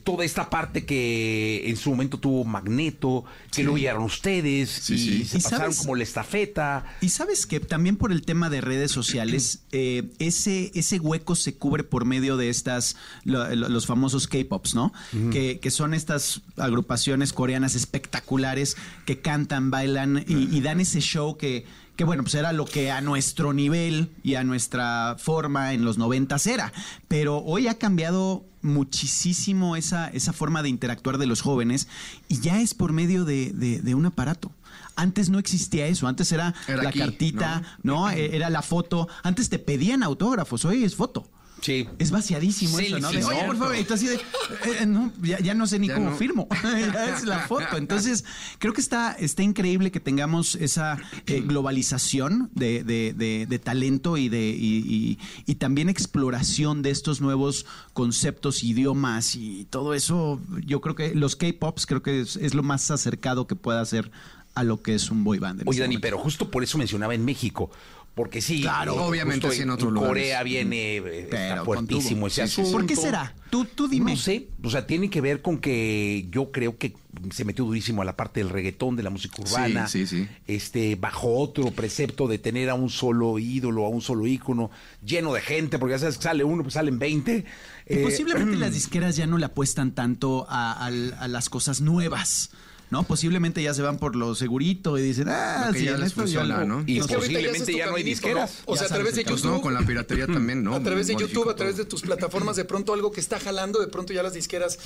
toda 0.04 0.26
esta 0.26 0.50
parte 0.50 0.86
que 0.86 1.70
en 1.70 1.78
su 1.78 1.90
momento 1.92 2.18
tuvo 2.20 2.44
Magneto, 2.46 3.26
que 3.52 3.64
lo 3.64 3.74
oyeron 3.74 4.04
ustedes 4.04 4.90
y 4.90 4.98
sí. 4.98 5.24
se 5.26 5.38
¿Y 5.38 5.42
pasaron 5.42 5.66
sabes? 5.74 5.78
como 5.80 5.96
la 5.96 6.04
estafeta. 6.04 6.86
Y 7.02 7.10
sabes 7.10 7.46
que 7.46 7.60
también 7.60 7.98
por 7.98 8.12
el 8.12 8.22
tema 8.24 8.50
de 8.50 8.62
redes 8.62 8.92
sociales, 8.92 9.60
eh, 9.72 10.04
ese, 10.20 10.72
ese 10.76 11.00
hueco 11.00 11.36
se 11.36 11.56
cubre 11.56 11.84
por 11.84 12.06
medio 12.06 12.38
de 12.38 12.50
estas, 12.50 12.96
lo- 13.24 13.54
lo- 13.56 13.70
los 13.70 13.86
famosos 13.86 14.28
K-Pops, 14.28 14.76
¿no? 14.76 14.94
que, 15.32 15.60
que 15.60 15.72
son 15.72 15.94
estas 15.94 16.42
agrupaciones 16.58 17.34
coreanas 17.34 17.76
espectaculares 17.76 18.78
que 19.06 19.20
cantan, 19.20 19.70
bailan 19.72 20.24
y, 20.28 20.56
y 20.56 20.62
dan 20.62 20.80
ese 20.80 21.02
show 21.02 21.38
que, 21.38 21.66
que, 21.98 22.06
bueno, 22.06 22.24
pues 22.24 22.36
era 22.36 22.54
lo 22.54 22.64
que 22.66 22.92
a 22.92 23.02
nuestro 23.02 23.52
nivel 23.52 24.12
y 24.24 24.36
a 24.36 24.44
nuestra 24.46 25.18
forma 25.20 25.74
en 25.74 25.84
los 25.84 25.98
noventas 25.98 26.48
era. 26.48 26.72
Pero 27.10 27.40
hoy 27.40 27.68
ha 27.68 27.78
cambiado 27.78 28.46
muchísimo 28.62 29.76
esa, 29.76 30.08
esa 30.10 30.32
forma 30.34 30.64
de 30.64 30.70
interactuar 30.70 31.18
de 31.18 31.26
los 31.26 31.42
jóvenes 31.42 31.88
y 32.30 32.40
ya 32.40 32.62
es 32.62 32.74
por 32.74 32.94
medio 32.94 33.26
de, 33.26 33.52
de- 33.54 33.82
de 33.82 33.96
un 33.96 34.06
aparato. 34.06 34.52
Antes 34.96 35.30
no 35.30 35.38
existía 35.40 35.88
eso, 35.88 36.08
antes 36.08 36.32
era, 36.32 36.54
Era 36.68 36.84
la 36.84 36.90
aquí, 36.90 37.00
cartita, 37.00 37.64
¿no? 37.84 38.10
E- 38.10 38.36
Era 38.36 38.50
la 38.50 38.62
foto. 38.62 39.08
Antes 39.24 39.50
te 39.50 39.60
pedían 39.60 40.02
autógrafos, 40.04 40.66
hoy 40.66 40.84
es 40.84 40.96
foto. 40.96 41.28
Sí. 41.62 41.88
Es 42.00 42.12
vaciadísimo 42.12 42.80
eso, 42.80 43.00
¿no? 43.00 43.12
De, 43.12 43.24
Oye, 43.26 43.44
por 43.46 43.58
favor, 43.58 43.76
así 43.94 44.08
de, 44.08 44.16
eh, 44.16 44.86
no, 44.86 45.12
ya, 45.22 45.40
ya 45.40 45.54
no 45.54 45.66
sé 45.68 45.80
ni 45.80 45.88
Ya 45.88 45.96
cómo 45.96 46.12
no. 46.12 46.16
firmo. 46.16 46.48
ya 46.64 47.16
es 47.18 47.26
la 47.26 47.40
foto. 47.40 47.78
Entonces, 47.78 48.24
creo 48.60 48.74
que 48.74 48.82
está, 48.82 49.12
está 49.14 49.44
increíble 49.44 49.92
que 49.92 50.00
tengamos 50.00 50.56
esa 50.56 50.98
eh, 51.26 51.42
globalización 51.42 52.50
de, 52.54 52.84
de- 52.84 53.14
de- 53.18 53.46
de 53.48 53.60
talento 53.60 54.18
y 54.18 54.30
de 54.30 54.50
y, 54.50 54.78
y- 54.88 55.20
y 55.46 55.56
también 55.56 55.90
exploración 55.90 56.82
de 56.82 56.92
estos 56.92 57.22
nuevos 57.22 57.66
conceptos, 57.94 58.64
idiomas 58.64 59.36
y 59.36 59.66
todo 59.70 59.94
eso. 59.94 60.40
Yo 60.66 60.82
creo 60.82 60.96
que 60.96 61.16
los 61.16 61.36
K-Pops 61.36 61.86
creo 61.86 62.02
que 62.04 62.22
es, 62.22 62.36
es 62.38 62.54
lo 62.54 62.64
más 62.64 62.90
acercado 62.92 63.48
que 63.48 63.56
pueda 63.56 63.84
ser 63.86 64.12
a 64.56 64.64
lo 64.64 64.82
que 64.82 64.96
es 64.96 65.12
un 65.12 65.24
boy 65.24 65.38
band. 65.38 65.62
Oye, 65.62 65.70
este 65.72 65.82
Dani, 65.82 65.96
momento. 65.96 66.02
pero 66.02 66.18
justo 66.18 66.50
por 66.50 66.64
eso 66.64 66.78
mencionaba 66.78 67.14
en 67.14 67.24
México. 67.26 67.70
Porque 68.18 68.42
sí, 68.42 68.62
Claro, 68.62 68.96
eh, 68.96 69.00
obviamente 69.00 69.50
sí 69.52 69.62
en 69.62 69.70
en 69.70 69.78
lugares. 69.78 70.08
Corea 70.08 70.42
viene, 70.42 70.98
eh, 70.98 71.28
Pero 71.30 71.64
fuertísimo 71.64 72.26
ese 72.26 72.42
asunto. 72.42 72.72
¿Por 72.72 72.88
qué 72.88 72.96
será? 72.96 73.36
Tú, 73.52 73.66
tú 73.66 73.88
dime. 73.88 74.14
No 74.14 74.18
sé, 74.18 74.48
o 74.64 74.72
sea, 74.72 74.88
tiene 74.88 75.12
que 75.12 75.22
ver 75.22 75.44
con 75.44 75.60
que 75.60 76.26
yo 76.32 76.52
creo 76.52 76.80
que 76.80 76.96
se 77.32 77.46
metió 77.46 77.64
durísimo 77.64 78.02
a 78.02 78.06
la 78.06 78.18
parte 78.18 78.40
del 78.40 78.50
reggaetón, 78.50 78.96
de 78.96 79.04
la 79.04 79.12
música 79.12 79.36
urbana. 79.40 79.88
Sí, 79.88 80.08
sí, 80.08 80.24
sí. 80.24 80.28
Este, 80.48 80.96
bajo 80.96 81.38
otro 81.38 81.70
precepto 81.70 82.28
de 82.28 82.40
tener 82.40 82.72
a 82.72 82.74
un 82.74 82.90
solo 82.90 83.38
ídolo, 83.38 83.86
a 83.86 83.90
un 83.90 84.02
solo 84.02 84.26
ícono, 84.26 84.72
lleno 85.06 85.32
de 85.34 85.42
gente, 85.42 85.78
porque 85.78 85.94
ya 85.94 86.00
sabes 86.00 86.18
que 86.18 86.24
sale 86.24 86.44
uno, 86.44 86.64
pues 86.64 86.74
salen 86.74 86.98
20. 86.98 87.46
Y 87.88 87.94
Eh, 87.94 88.04
posiblemente 88.04 88.56
las 88.58 88.74
disqueras 88.74 89.16
ya 89.16 89.28
no 89.28 89.38
le 89.38 89.46
apuestan 89.46 89.92
tanto 89.92 90.48
a 90.50 90.90
las 90.90 91.50
cosas 91.50 91.82
nuevas. 91.82 92.50
¿No? 92.90 93.04
Posiblemente 93.04 93.62
ya 93.62 93.74
se 93.74 93.82
van 93.82 93.98
por 93.98 94.16
lo 94.16 94.34
segurito 94.36 94.98
y 94.98 95.02
dicen, 95.02 95.28
ah, 95.30 95.72
sí, 95.74 95.86
ya 95.86 95.98
les 95.98 96.14
funciona, 96.14 96.64
¿no? 96.66 96.84
Y 96.86 97.02
ya 97.02 97.08
posiblemente 97.18 97.74
ya 97.76 97.88
no 97.88 97.96
hay 97.96 98.04
disqueras. 98.04 98.64
¿no? 98.66 98.74
O 98.74 98.78
sea, 98.78 98.88
a 98.88 98.90
través 98.90 99.16
de 99.16 99.24
Pues 99.24 99.42
YouTube. 99.42 99.52
no, 99.58 99.62
con 99.62 99.74
la 99.74 99.82
piratería 99.82 100.26
también, 100.28 100.64
¿no? 100.64 100.74
A 100.76 100.82
través 100.82 101.08
de 101.08 101.16
YouTube, 101.16 101.50
a 101.50 101.56
través 101.56 101.78
de 101.78 101.86
tus 101.86 102.02
plataformas, 102.02 102.56
de 102.56 102.66
pronto 102.66 102.94
algo 102.94 103.12
que 103.12 103.20
está 103.20 103.40
jalando, 103.40 103.80
de 103.80 103.88
pronto 103.88 104.14
ya 104.14 104.24
las 104.24 104.34
disqueras, 104.34 104.80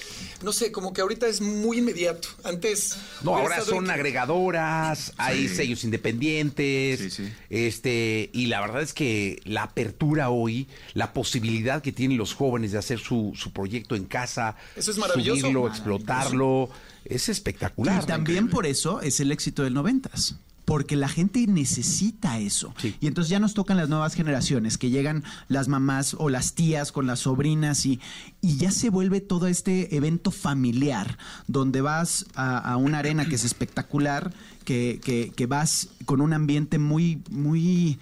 no 0.44 0.52
sé, 0.52 0.72
como 0.72 0.94
que 0.94 1.02
ahorita 1.02 1.28
es 1.28 1.42
muy 1.42 1.78
inmediato. 1.80 2.28
Antes. 2.44 2.98
No, 3.24 3.36
ahora 3.36 3.62
son 3.62 3.86
que- 3.86 3.92
agregadoras, 3.92 5.14
hay 5.18 5.48
Sí. 5.48 5.56
sellos 5.56 5.84
independientes, 5.84 7.00
Sí, 7.00 7.10
sí. 7.12 7.34
este, 7.50 8.30
y 8.34 8.48
la 8.48 8.62
verdad 8.62 8.82
es 8.82 8.94
que 8.94 9.40
la 9.46 9.64
apertura 9.64 10.30
hoy, 10.30 10.68
la 10.94 11.14
posibilidad 11.14 11.82
que 11.82 11.92
tienen 11.92 12.18
los 12.18 12.34
jóvenes 12.34 12.72
de 12.72 12.78
hacer 12.80 13.00
su, 13.00 13.34
su 13.36 13.52
proyecto 13.52 13.96
en 13.96 14.06
casa, 14.06 14.56
Eso 14.76 14.92
es 14.92 14.98
maravilloso. 14.98 15.42
subirlo, 15.42 15.62
Maravilloso. 15.64 15.90
explotarlo, 15.92 16.70
es 17.06 17.30
espectacular. 17.30 18.04
Y 18.04 18.06
también 18.08 18.50
por 18.50 18.66
eso 18.66 19.02
es 19.02 19.20
el 19.20 19.32
éxito 19.32 19.64
del 19.64 19.74
noventas. 19.74 20.36
Porque 20.64 20.96
la 20.96 21.10
gente 21.10 21.46
necesita 21.48 22.38
eso. 22.40 22.74
Y 23.02 23.08
entonces 23.08 23.30
ya 23.30 23.40
nos 23.40 23.56
tocan 23.56 23.78
las 23.78 23.90
nuevas 23.90 24.14
generaciones, 24.14 24.78
que 24.78 24.90
llegan 24.92 25.24
las 25.50 25.68
mamás 25.68 26.16
o 26.18 26.30
las 26.30 26.54
tías 26.54 26.92
con 26.92 27.08
las 27.08 27.22
sobrinas 27.22 27.86
y, 27.86 28.00
y 28.42 28.58
ya 28.58 28.72
se 28.72 28.90
vuelve 28.90 29.22
todo 29.22 29.48
este 29.48 29.96
evento 29.96 30.30
familiar, 30.32 31.18
donde 31.48 31.82
vas 31.82 32.26
a, 32.36 32.58
a 32.60 32.78
una 32.78 33.00
arena 33.00 33.26
que 33.26 33.36
es 33.36 33.44
espectacular, 33.44 34.34
que, 34.64 35.02
que- 35.04 35.34
que 35.36 35.46
vas 35.48 35.90
con 36.06 36.22
un 36.22 36.32
ambiente 36.32 36.78
muy, 36.78 37.22
muy, 37.32 37.98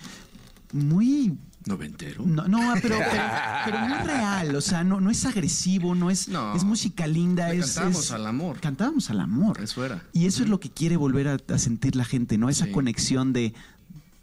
muy 0.73 1.37
¿Noventero? 1.69 2.23
no, 2.25 2.47
no, 2.47 2.73
pero, 2.81 2.97
pero, 2.97 3.23
pero 3.65 3.79
muy 3.79 3.97
real, 3.99 4.55
o 4.55 4.61
sea, 4.61 4.83
no, 4.83 4.99
no 4.99 5.09
es 5.09 5.23
agresivo, 5.25 5.95
no 5.95 6.09
es, 6.09 6.27
No. 6.27 6.55
es 6.55 6.63
música 6.63 7.07
linda, 7.07 7.53
es, 7.53 7.67
cantábamos 7.67 8.05
es- 8.05 8.11
al 8.11 8.27
amor. 8.27 8.59
Cantábamos 8.59 9.09
al 9.09 9.19
amor. 9.21 9.61
Eso 9.61 9.85
era. 9.85 10.03
Y 10.11 10.25
eso 10.25 10.43
es 10.43 10.49
lo 10.49 10.59
que 10.59 10.69
quiere 10.69 10.97
volver 10.97 11.27
a, 11.27 11.37
a 11.53 11.57
sentir 11.57 11.95
la 11.95 12.03
gente, 12.05 12.37
¿no? 12.37 12.49
Esa 12.49 12.65
Sí. 12.65 12.71
conexión 12.71 13.31
de, 13.33 13.53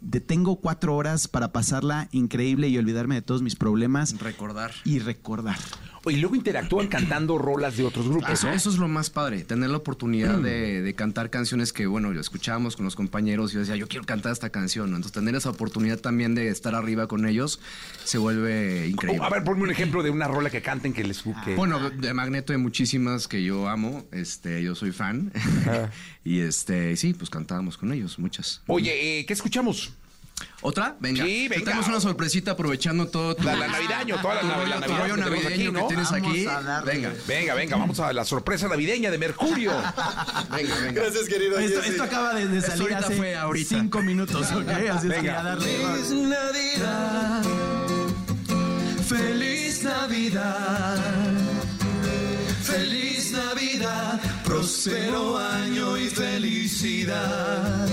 de 0.01 0.19
tengo 0.21 0.57
cuatro 0.57 0.95
horas 0.95 1.27
para 1.27 1.51
pasarla 1.51 2.07
increíble 2.11 2.67
y 2.69 2.77
olvidarme 2.77 3.15
de 3.15 3.21
todos 3.23 3.41
mis 3.41 3.55
problemas 3.55 4.17
Recordar. 4.19 4.71
y 4.85 4.99
recordar. 4.99 5.57
Y 6.09 6.17
luego 6.17 6.35
interactúan 6.35 6.87
cantando 6.87 7.37
rolas 7.37 7.77
de 7.77 7.83
otros 7.83 8.07
grupos, 8.07 8.29
Eso, 8.29 8.47
¿no? 8.47 8.53
eso 8.53 8.69
es 8.69 8.77
lo 8.77 8.87
más 8.87 9.09
padre, 9.09 9.43
tener 9.43 9.69
la 9.69 9.77
oportunidad 9.77 10.37
de, 10.39 10.81
de 10.81 10.93
cantar 10.93 11.29
canciones 11.29 11.73
que, 11.73 11.85
bueno, 11.87 12.13
yo 12.13 12.21
escuchábamos 12.21 12.75
con 12.75 12.85
los 12.85 12.95
compañeros 12.95 13.51
y 13.51 13.55
yo 13.55 13.59
decía, 13.61 13.75
yo 13.75 13.87
quiero 13.87 14.05
cantar 14.05 14.31
esta 14.31 14.49
canción, 14.49 14.89
¿no? 14.91 14.97
Entonces, 14.97 15.13
tener 15.13 15.35
esa 15.35 15.49
oportunidad 15.49 15.99
también 15.99 16.35
de 16.35 16.49
estar 16.49 16.75
arriba 16.75 17.07
con 17.07 17.27
ellos 17.27 17.59
se 18.03 18.17
vuelve 18.17 18.87
increíble. 18.87 19.25
A 19.25 19.29
ver, 19.29 19.43
ponme 19.43 19.63
un 19.63 19.71
ejemplo 19.71 20.03
de 20.03 20.09
una 20.09 20.27
rola 20.27 20.49
que 20.49 20.61
canten 20.61 20.93
que 20.93 21.03
les 21.03 21.23
que- 21.45 21.55
Bueno, 21.55 21.89
de 21.89 22.13
Magneto 22.13 22.53
hay 22.53 22.59
muchísimas 22.59 23.27
que 23.27 23.43
yo 23.43 23.67
amo, 23.67 24.05
este, 24.11 24.63
yo 24.63 24.75
soy 24.75 24.91
fan. 24.91 25.31
y 26.23 26.39
este, 26.39 26.95
sí, 26.97 27.13
pues 27.13 27.29
cantábamos 27.29 27.77
con 27.77 27.91
ellos, 27.91 28.19
muchas. 28.19 28.61
Oye, 28.67 29.19
eh, 29.19 29.25
¿qué 29.25 29.33
escuchamos? 29.33 29.93
¿Otra? 30.61 30.95
Venga. 30.99 31.23
Sí, 31.23 31.47
venga. 31.47 31.63
Tenemos 31.65 31.87
una 31.87 31.99
sorpresita 31.99 32.51
aprovechando 32.51 33.07
todo 33.07 33.35
tu, 33.35 33.43
La, 33.43 33.55
la 33.55 33.67
navideño, 33.67 34.19
toda 34.21 34.35
la, 34.35 34.41
tu 34.41 34.47
la- 34.47 34.55
rollo- 34.57 34.67
la 34.79 34.85
tu 34.87 34.93
rollo 34.95 35.15
que 35.15 35.19
navideño 35.21 35.47
aquí, 35.49 35.65
que 35.65 35.71
¿no? 35.71 35.87
tienes 35.87 36.11
Vamos 36.11 36.27
aquí. 36.29 36.47
Venga. 36.85 37.13
Venga, 37.27 37.53
venga, 37.53 37.75
vamos 37.77 37.99
a 37.99 38.11
la 38.13 38.25
sorpresa 38.25 38.67
navideña 38.67 39.11
de 39.11 39.17
Mercurio. 39.19 39.71
Venga, 40.51 40.75
venga. 40.79 41.01
Gracias, 41.03 41.27
querido. 41.27 41.59
Esto, 41.59 41.81
esto 41.83 42.03
acaba 42.03 42.33
de, 42.33 42.47
de 42.47 42.61
salir 42.61 42.81
ahorita 42.83 42.99
hace 42.99 43.15
fue 43.15 43.35
ahorita. 43.35 43.69
cinco 43.69 44.01
minutos, 44.01 44.51
¿ok? 44.51 44.69
Así 44.69 44.85
es 44.87 45.01
que 45.01 45.07
Venga. 45.07 45.39
a 45.39 45.43
darle. 45.43 45.65
Feliz 45.67 46.11
Navidad, 46.23 47.43
feliz 49.07 49.83
Navidad, 49.83 50.97
feliz 52.63 53.31
Navidad, 53.31 54.21
próspero 54.43 55.37
año 55.37 55.97
y 55.97 56.07
felicidad. 56.09 57.87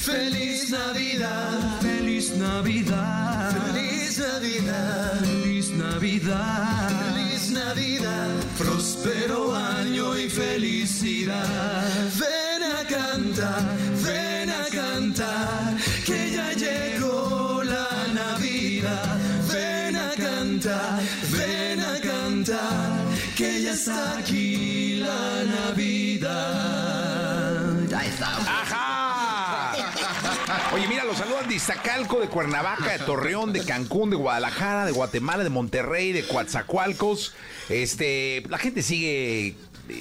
Feliz 0.00 0.70
Navidad, 0.70 1.80
feliz 1.82 2.34
Navidad, 2.36 3.52
feliz 3.72 4.18
Navidad, 4.18 5.20
feliz 5.20 5.70
Navidad, 5.72 6.88
feliz 7.12 7.50
Navidad, 7.50 8.30
próspero 8.56 9.54
año 9.54 10.16
y 10.16 10.30
felicidad. 10.30 11.86
Ven 12.18 12.62
a 12.62 12.82
cantar, 12.88 13.62
ven 14.02 14.48
a 14.48 14.64
cantar, 14.70 15.76
que 16.06 16.30
ya 16.32 16.52
llegó 16.54 17.62
la 17.62 18.06
Navidad. 18.14 19.18
Ven 19.52 19.96
a 19.96 20.12
cantar, 20.16 21.00
ven 21.30 21.80
a 21.80 22.00
cantar, 22.00 23.04
que 23.36 23.62
ya 23.62 23.72
está 23.72 24.16
aquí 24.16 24.96
la 24.96 25.44
Navidad. 25.44 26.40
Ahí 27.94 28.08
está. 28.08 28.36
¡Ajá! 28.38 28.90
Oye, 30.72 30.86
mira, 30.88 31.04
los 31.04 31.18
saludan 31.18 31.48
de 31.48 31.49
Iztacalco, 31.60 32.20
de 32.20 32.28
Cuernavaca, 32.28 32.90
de 32.90 32.98
Torreón, 33.00 33.52
de 33.52 33.62
Cancún, 33.62 34.08
de 34.08 34.16
Guadalajara, 34.16 34.86
de 34.86 34.92
Guatemala, 34.92 35.44
de 35.44 35.50
Monterrey, 35.50 36.10
de 36.10 36.26
Coatzacoalcos. 36.26 37.34
Este, 37.68 38.42
la 38.48 38.56
gente 38.56 38.80
sigue 38.82 39.56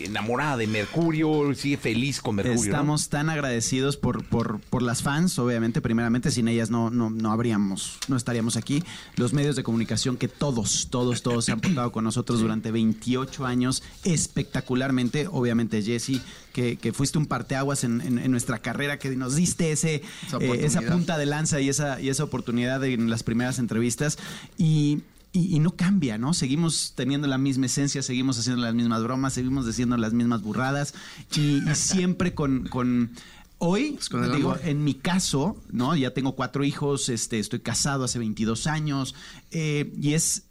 enamorada 0.06 0.58
de 0.58 0.68
Mercurio, 0.68 1.54
sigue 1.56 1.78
feliz 1.78 2.22
con 2.22 2.36
Mercurio. 2.36 2.58
¿no? 2.58 2.64
Estamos 2.64 3.10
tan 3.10 3.30
agradecidos 3.30 3.98
por, 3.98 4.24
por, 4.26 4.60
por 4.60 4.82
las 4.82 5.02
fans, 5.02 5.38
obviamente, 5.40 5.82
primeramente, 5.82 6.32
sin 6.32 6.48
ellas 6.48 6.70
no, 6.70 6.90
no, 6.90 7.10
no 7.10 7.32
habríamos, 7.32 7.98
no 8.08 8.16
estaríamos 8.16 8.58
aquí. 8.58 8.84
Los 9.16 9.34
medios 9.34 9.56
de 9.56 9.64
comunicación 9.64 10.18
que 10.18 10.28
todos, 10.28 10.88
todos, 10.90 11.22
todos 11.22 11.46
se 11.46 11.52
han 11.52 11.60
portado 11.60 11.92
con 11.92 12.04
nosotros 12.04 12.40
durante 12.40 12.72
28 12.72 13.46
años 13.46 13.84
espectacularmente. 14.04 15.28
Obviamente, 15.32 15.82
Jesse, 15.82 16.22
que, 16.54 16.78
que 16.78 16.94
fuiste 16.94 17.18
un 17.18 17.26
parteaguas 17.26 17.84
en, 17.84 18.02
en, 18.02 18.20
en 18.20 18.32
nuestra 18.32 18.60
carrera, 18.60 19.00
que 19.00 19.16
nos 19.16 19.36
diste 19.36 19.72
ese, 19.72 20.02
Esa 20.28 20.38
eh, 20.38 20.66
esa 20.66 20.82
punta 20.82 21.18
de 21.18 21.26
lanza 21.26 21.60
y 21.62 21.70
esa, 21.70 22.00
y 22.02 22.10
esa 22.10 22.24
oportunidad 22.24 22.84
en 22.84 23.10
las 23.10 23.24
primeras 23.24 23.60
entrevistas. 23.60 24.18
Y. 24.58 25.02
Y, 25.32 25.56
y 25.56 25.60
no 25.60 25.76
cambia, 25.76 26.18
¿no? 26.18 26.34
Seguimos 26.34 26.94
teniendo 26.96 27.28
la 27.28 27.38
misma 27.38 27.68
esencia, 27.68 28.02
seguimos 28.02 28.40
haciendo 28.40 28.64
las 28.64 28.74
mismas 28.74 29.04
bromas, 29.04 29.34
seguimos 29.34 29.68
diciendo 29.68 29.96
las 29.96 30.14
mismas 30.14 30.42
burradas 30.42 30.96
y, 31.36 31.58
y 31.58 31.62
siempre 31.76 32.34
con, 32.34 32.68
con 32.68 33.12
hoy, 33.60 34.00
con 34.10 34.24
el 34.24 34.32
digo, 34.36 34.52
amor. 34.54 34.62
en 34.66 34.84
mi 34.84 34.96
caso, 34.96 35.62
¿no? 35.72 35.96
Ya 35.96 36.14
tengo 36.14 36.36
cuatro 36.36 36.64
hijos, 36.64 37.10
este, 37.10 37.40
estoy 37.40 37.60
casado 37.60 38.06
hace 38.06 38.18
22 38.18 38.66
años 38.68 39.14
eh, 39.52 39.94
y 40.02 40.14
es 40.14 40.46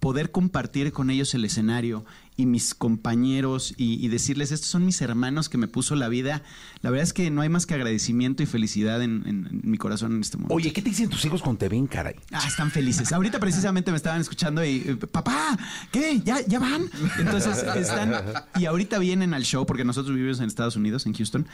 poder 0.00 0.32
compartir 0.32 0.92
con 0.92 1.10
ellos 1.10 1.32
el 1.34 1.44
escenario 1.44 2.04
y 2.36 2.46
mis 2.46 2.74
compañeros 2.74 3.74
y, 3.76 4.04
y 4.04 4.08
decirles, 4.08 4.50
estos 4.50 4.68
son 4.68 4.84
mis 4.84 5.00
hermanos 5.02 5.48
que 5.48 5.56
me 5.56 5.68
puso 5.68 5.94
la 5.94 6.08
vida. 6.08 6.42
La 6.82 6.90
verdad 6.90 7.04
es 7.04 7.12
que 7.12 7.30
no 7.30 7.42
hay 7.42 7.48
más 7.48 7.64
que 7.66 7.74
agradecimiento 7.74 8.42
y 8.42 8.46
felicidad 8.46 9.02
en, 9.02 9.22
en- 9.26 9.46
en 9.46 9.70
mi 9.70 9.78
corazón 9.78 10.12
en 10.16 10.20
este 10.20 10.36
momento. 10.36 10.54
Oye, 10.54 10.72
¿qué 10.72 10.82
te 10.82 10.88
dicen 10.90 11.08
tus 11.08 11.24
hijos 11.24 11.42
cuando 11.42 11.58
te 11.60 11.68
ven, 11.68 11.86
caray? 11.86 12.16
Ah, 12.32 12.42
están 12.46 12.70
felices. 12.72 13.12
Ahorita 13.12 13.38
precisamente 13.38 13.90
me 13.92 13.96
estaban 13.96 14.20
escuchando 14.20 14.64
y, 14.64 14.82
eh, 14.86 14.96
papá, 14.96 15.56
¿qué? 15.92 16.20
¿Ya, 16.24 16.44
¿Ya 16.46 16.58
van? 16.58 16.90
Entonces 17.18 17.64
están, 17.76 18.12
y 18.58 18.64
ahorita 18.66 18.98
vienen 18.98 19.32
al 19.32 19.44
show, 19.44 19.64
porque 19.64 19.84
nosotros 19.84 20.16
vivimos 20.16 20.40
en 20.40 20.46
Estados 20.46 20.74
Unidos, 20.76 21.06
en 21.06 21.14
Houston. 21.14 21.46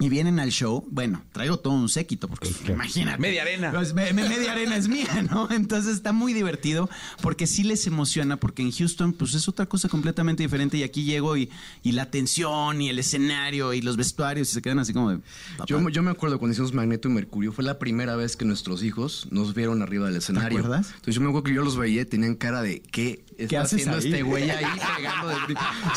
Y 0.00 0.08
vienen 0.08 0.40
al 0.40 0.50
show, 0.50 0.84
bueno, 0.90 1.22
traigo 1.32 1.58
todo 1.58 1.74
un 1.74 1.88
séquito, 1.88 2.26
porque 2.26 2.50
imagínate. 2.68 3.18
Media 3.20 3.42
arena. 3.42 3.70
Pues, 3.70 3.92
me- 3.94 4.12
me- 4.12 4.28
media 4.28 4.52
arena 4.52 4.76
es 4.76 4.88
mía, 4.88 5.26
¿no? 5.30 5.48
Entonces 5.50 5.94
está 5.94 6.12
muy 6.12 6.32
divertido, 6.32 6.88
porque 7.20 7.46
sí 7.46 7.62
les 7.64 7.86
emociona, 7.86 8.38
porque 8.38 8.62
en 8.62 8.72
Houston, 8.72 9.12
pues 9.12 9.34
es 9.34 9.46
otra 9.48 9.66
cosa 9.66 9.88
completamente 9.88 10.42
diferente. 10.42 10.78
Y 10.78 10.82
aquí 10.82 11.04
llego 11.04 11.36
y, 11.36 11.50
y 11.82 11.92
la 11.92 12.02
atención 12.02 12.80
y 12.80 12.88
el 12.88 12.98
escenario 12.98 13.74
y 13.74 13.82
los 13.82 13.96
vestuarios 13.96 14.48
y 14.50 14.52
se 14.54 14.62
quedan 14.62 14.78
así 14.78 14.92
como 14.94 15.10
de. 15.10 15.18
Yo, 15.66 15.86
yo 15.90 16.02
me 16.02 16.10
acuerdo 16.10 16.38
cuando 16.38 16.54
hicimos 16.54 16.72
Magneto 16.72 17.08
y 17.08 17.12
Mercurio, 17.12 17.52
fue 17.52 17.62
la 17.64 17.78
primera 17.78 18.16
vez 18.16 18.36
que 18.36 18.44
nuestros 18.46 18.82
hijos 18.82 19.28
nos 19.30 19.54
vieron 19.54 19.82
arriba 19.82 20.06
del 20.06 20.16
escenario. 20.16 20.58
acuerdas? 20.60 20.86
Entonces 20.94 21.14
yo 21.16 21.20
me 21.20 21.28
acuerdo 21.28 21.44
que 21.44 21.54
yo 21.54 21.62
los 21.62 21.76
veía 21.76 22.02
y 22.02 22.06
tenían 22.06 22.36
cara 22.36 22.62
de 22.62 22.80
¿qué 22.80 23.22
está 23.36 23.60
haces 23.62 23.74
haciendo 23.86 23.98
ahí? 23.98 24.04
este 24.06 24.22
güey 24.22 24.50
ahí 24.50 24.64
pegando 24.96 25.28
de 25.28 25.36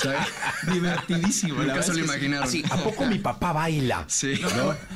sea, 0.01 0.27
Divertidísimo. 0.73 1.53
la 1.55 1.59
Nunca 1.61 1.73
verdad 1.75 1.85
se 1.87 1.93
lo 1.93 1.99
es 1.99 2.03
que 2.03 2.19
sí. 2.19 2.25
imaginaron. 2.25 2.49
Sí, 2.49 2.63
¿a 2.69 2.77
poco 2.77 3.05
mi 3.05 3.19
papá 3.19 3.53
baila? 3.53 3.92
Sí. 4.07 4.33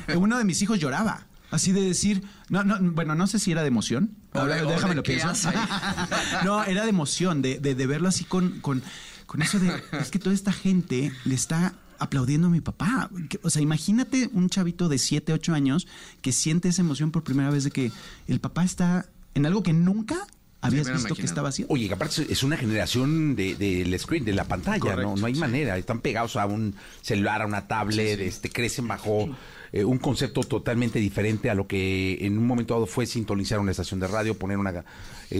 No, 0.08 0.20
Uno 0.20 0.38
de 0.38 0.44
mis 0.44 0.60
hijos 0.62 0.78
lloraba. 0.78 1.26
Así 1.50 1.72
de 1.72 1.80
decir, 1.80 2.22
no, 2.50 2.62
no, 2.62 2.78
bueno, 2.92 3.14
no 3.14 3.26
sé 3.26 3.38
si 3.38 3.52
era 3.52 3.62
de 3.62 3.68
emoción. 3.68 4.10
Ahora, 4.34 4.62
déjame 4.62 4.94
lo 4.94 5.02
pienso. 5.02 5.50
no, 6.44 6.62
era 6.64 6.82
de 6.82 6.90
emoción, 6.90 7.40
de, 7.40 7.58
de, 7.58 7.74
de 7.74 7.86
verlo 7.86 8.08
así 8.08 8.24
con, 8.24 8.60
con, 8.60 8.82
con 9.26 9.40
eso 9.40 9.58
de, 9.58 9.72
es 9.98 10.10
que 10.10 10.18
toda 10.18 10.34
esta 10.34 10.52
gente 10.52 11.10
le 11.24 11.34
está 11.34 11.74
aplaudiendo 11.98 12.48
a 12.48 12.50
mi 12.50 12.60
papá. 12.60 13.10
O 13.42 13.50
sea, 13.50 13.62
imagínate 13.62 14.28
un 14.32 14.50
chavito 14.50 14.88
de 14.88 14.98
7, 14.98 15.32
8 15.32 15.54
años 15.54 15.86
que 16.20 16.32
siente 16.32 16.68
esa 16.68 16.82
emoción 16.82 17.10
por 17.10 17.24
primera 17.24 17.50
vez 17.50 17.64
de 17.64 17.70
que 17.70 17.92
el 18.26 18.40
papá 18.40 18.64
está 18.64 19.06
en 19.34 19.46
algo 19.46 19.62
que 19.62 19.72
nunca 19.72 20.26
habías 20.60 20.86
visto 20.88 21.02
que 21.02 21.08
imaginado. 21.08 21.24
estaba 21.26 21.48
haciendo. 21.50 21.72
Oye, 21.74 21.88
que 21.88 21.94
aparte 21.94 22.26
es 22.28 22.42
una 22.42 22.56
generación 22.56 23.36
de- 23.36 23.54
del 23.54 23.98
screen, 23.98 24.24
de 24.24 24.32
la 24.32 24.44
pantalla, 24.44 24.80
Correcto, 24.80 25.02
¿no? 25.02 25.16
No 25.16 25.26
hay 25.26 25.34
sí. 25.34 25.40
manera. 25.40 25.76
Están 25.78 26.00
pegados 26.00 26.36
a 26.36 26.46
un 26.46 26.74
celular, 27.00 27.42
a 27.42 27.46
una 27.46 27.66
tablet, 27.68 28.20
este, 28.20 28.50
crecen 28.50 28.88
bajo 28.88 29.28
eh, 29.72 29.84
un 29.84 29.98
concepto 29.98 30.42
totalmente 30.42 30.98
diferente 30.98 31.50
a 31.50 31.54
lo 31.54 31.66
que 31.66 32.18
en 32.20 32.38
un 32.38 32.46
momento 32.46 32.74
dado 32.74 32.86
fue 32.86 33.06
sintonizar 33.06 33.58
una 33.58 33.70
estación 33.70 34.00
de 34.00 34.08
radio, 34.08 34.34
poner 34.34 34.58
una... 34.58 34.70
eh, 34.70 34.82
eh, 35.30 35.36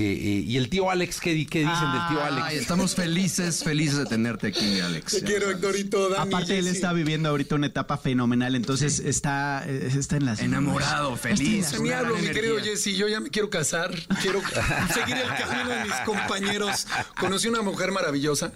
y 0.46 0.56
el 0.56 0.68
tío 0.68 0.90
Alex, 0.90 1.20
¿qué, 1.20 1.46
qué 1.46 1.60
dicen 1.60 1.92
del 1.92 2.08
tío 2.08 2.22
Alex? 2.22 2.46
Ay, 2.46 2.58
estamos 2.58 2.94
felices, 2.94 3.64
felices 3.64 3.98
de 3.98 4.06
tenerte 4.06 4.48
aquí, 4.48 4.80
Alex. 4.80 5.12
Te 5.12 5.22
quiero, 5.22 5.50
Héctorito, 5.50 6.08
Dani, 6.08 6.28
Aparte, 6.28 6.58
él 6.58 6.66
está 6.66 6.92
viviendo 6.92 7.28
ahorita 7.28 7.54
una 7.54 7.66
etapa 7.66 7.96
fenomenal, 7.98 8.54
entonces 8.54 9.00
está, 9.00 9.64
está 9.66 10.16
en 10.16 10.26
las 10.26 10.40
Enamorado, 10.40 11.16
feliz. 11.16 11.72
Gran 11.80 12.12
mi 12.20 12.28
querido. 12.30 12.58
Jesse. 12.58 12.96
Yo 12.96 13.08
ya 13.08 13.20
me 13.20 13.30
quiero 13.30 13.50
casar. 13.50 13.90
Quiero 14.22 14.40
seguir 14.94 15.16
el 15.16 15.28
camino 15.46 15.70
de 15.70 15.84
mis 15.84 15.94
compañeros. 16.04 16.86
Conocí 17.20 17.48
una 17.48 17.62
mujer 17.62 17.92
maravillosa, 17.92 18.52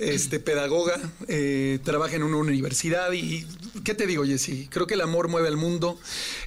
este 0.00 0.40
pedagoga, 0.40 0.98
eh, 1.28 1.78
trabaja 1.84 2.16
en 2.16 2.22
una 2.22 2.36
universidad 2.36 3.12
y 3.12 3.46
¿qué 3.84 3.94
te 3.94 4.06
digo, 4.06 4.24
Jesse? 4.24 4.68
Creo 4.70 4.85
que 4.86 4.94
el 4.94 5.00
amor 5.00 5.28
mueve 5.28 5.48
al 5.48 5.56
mundo. 5.56 5.98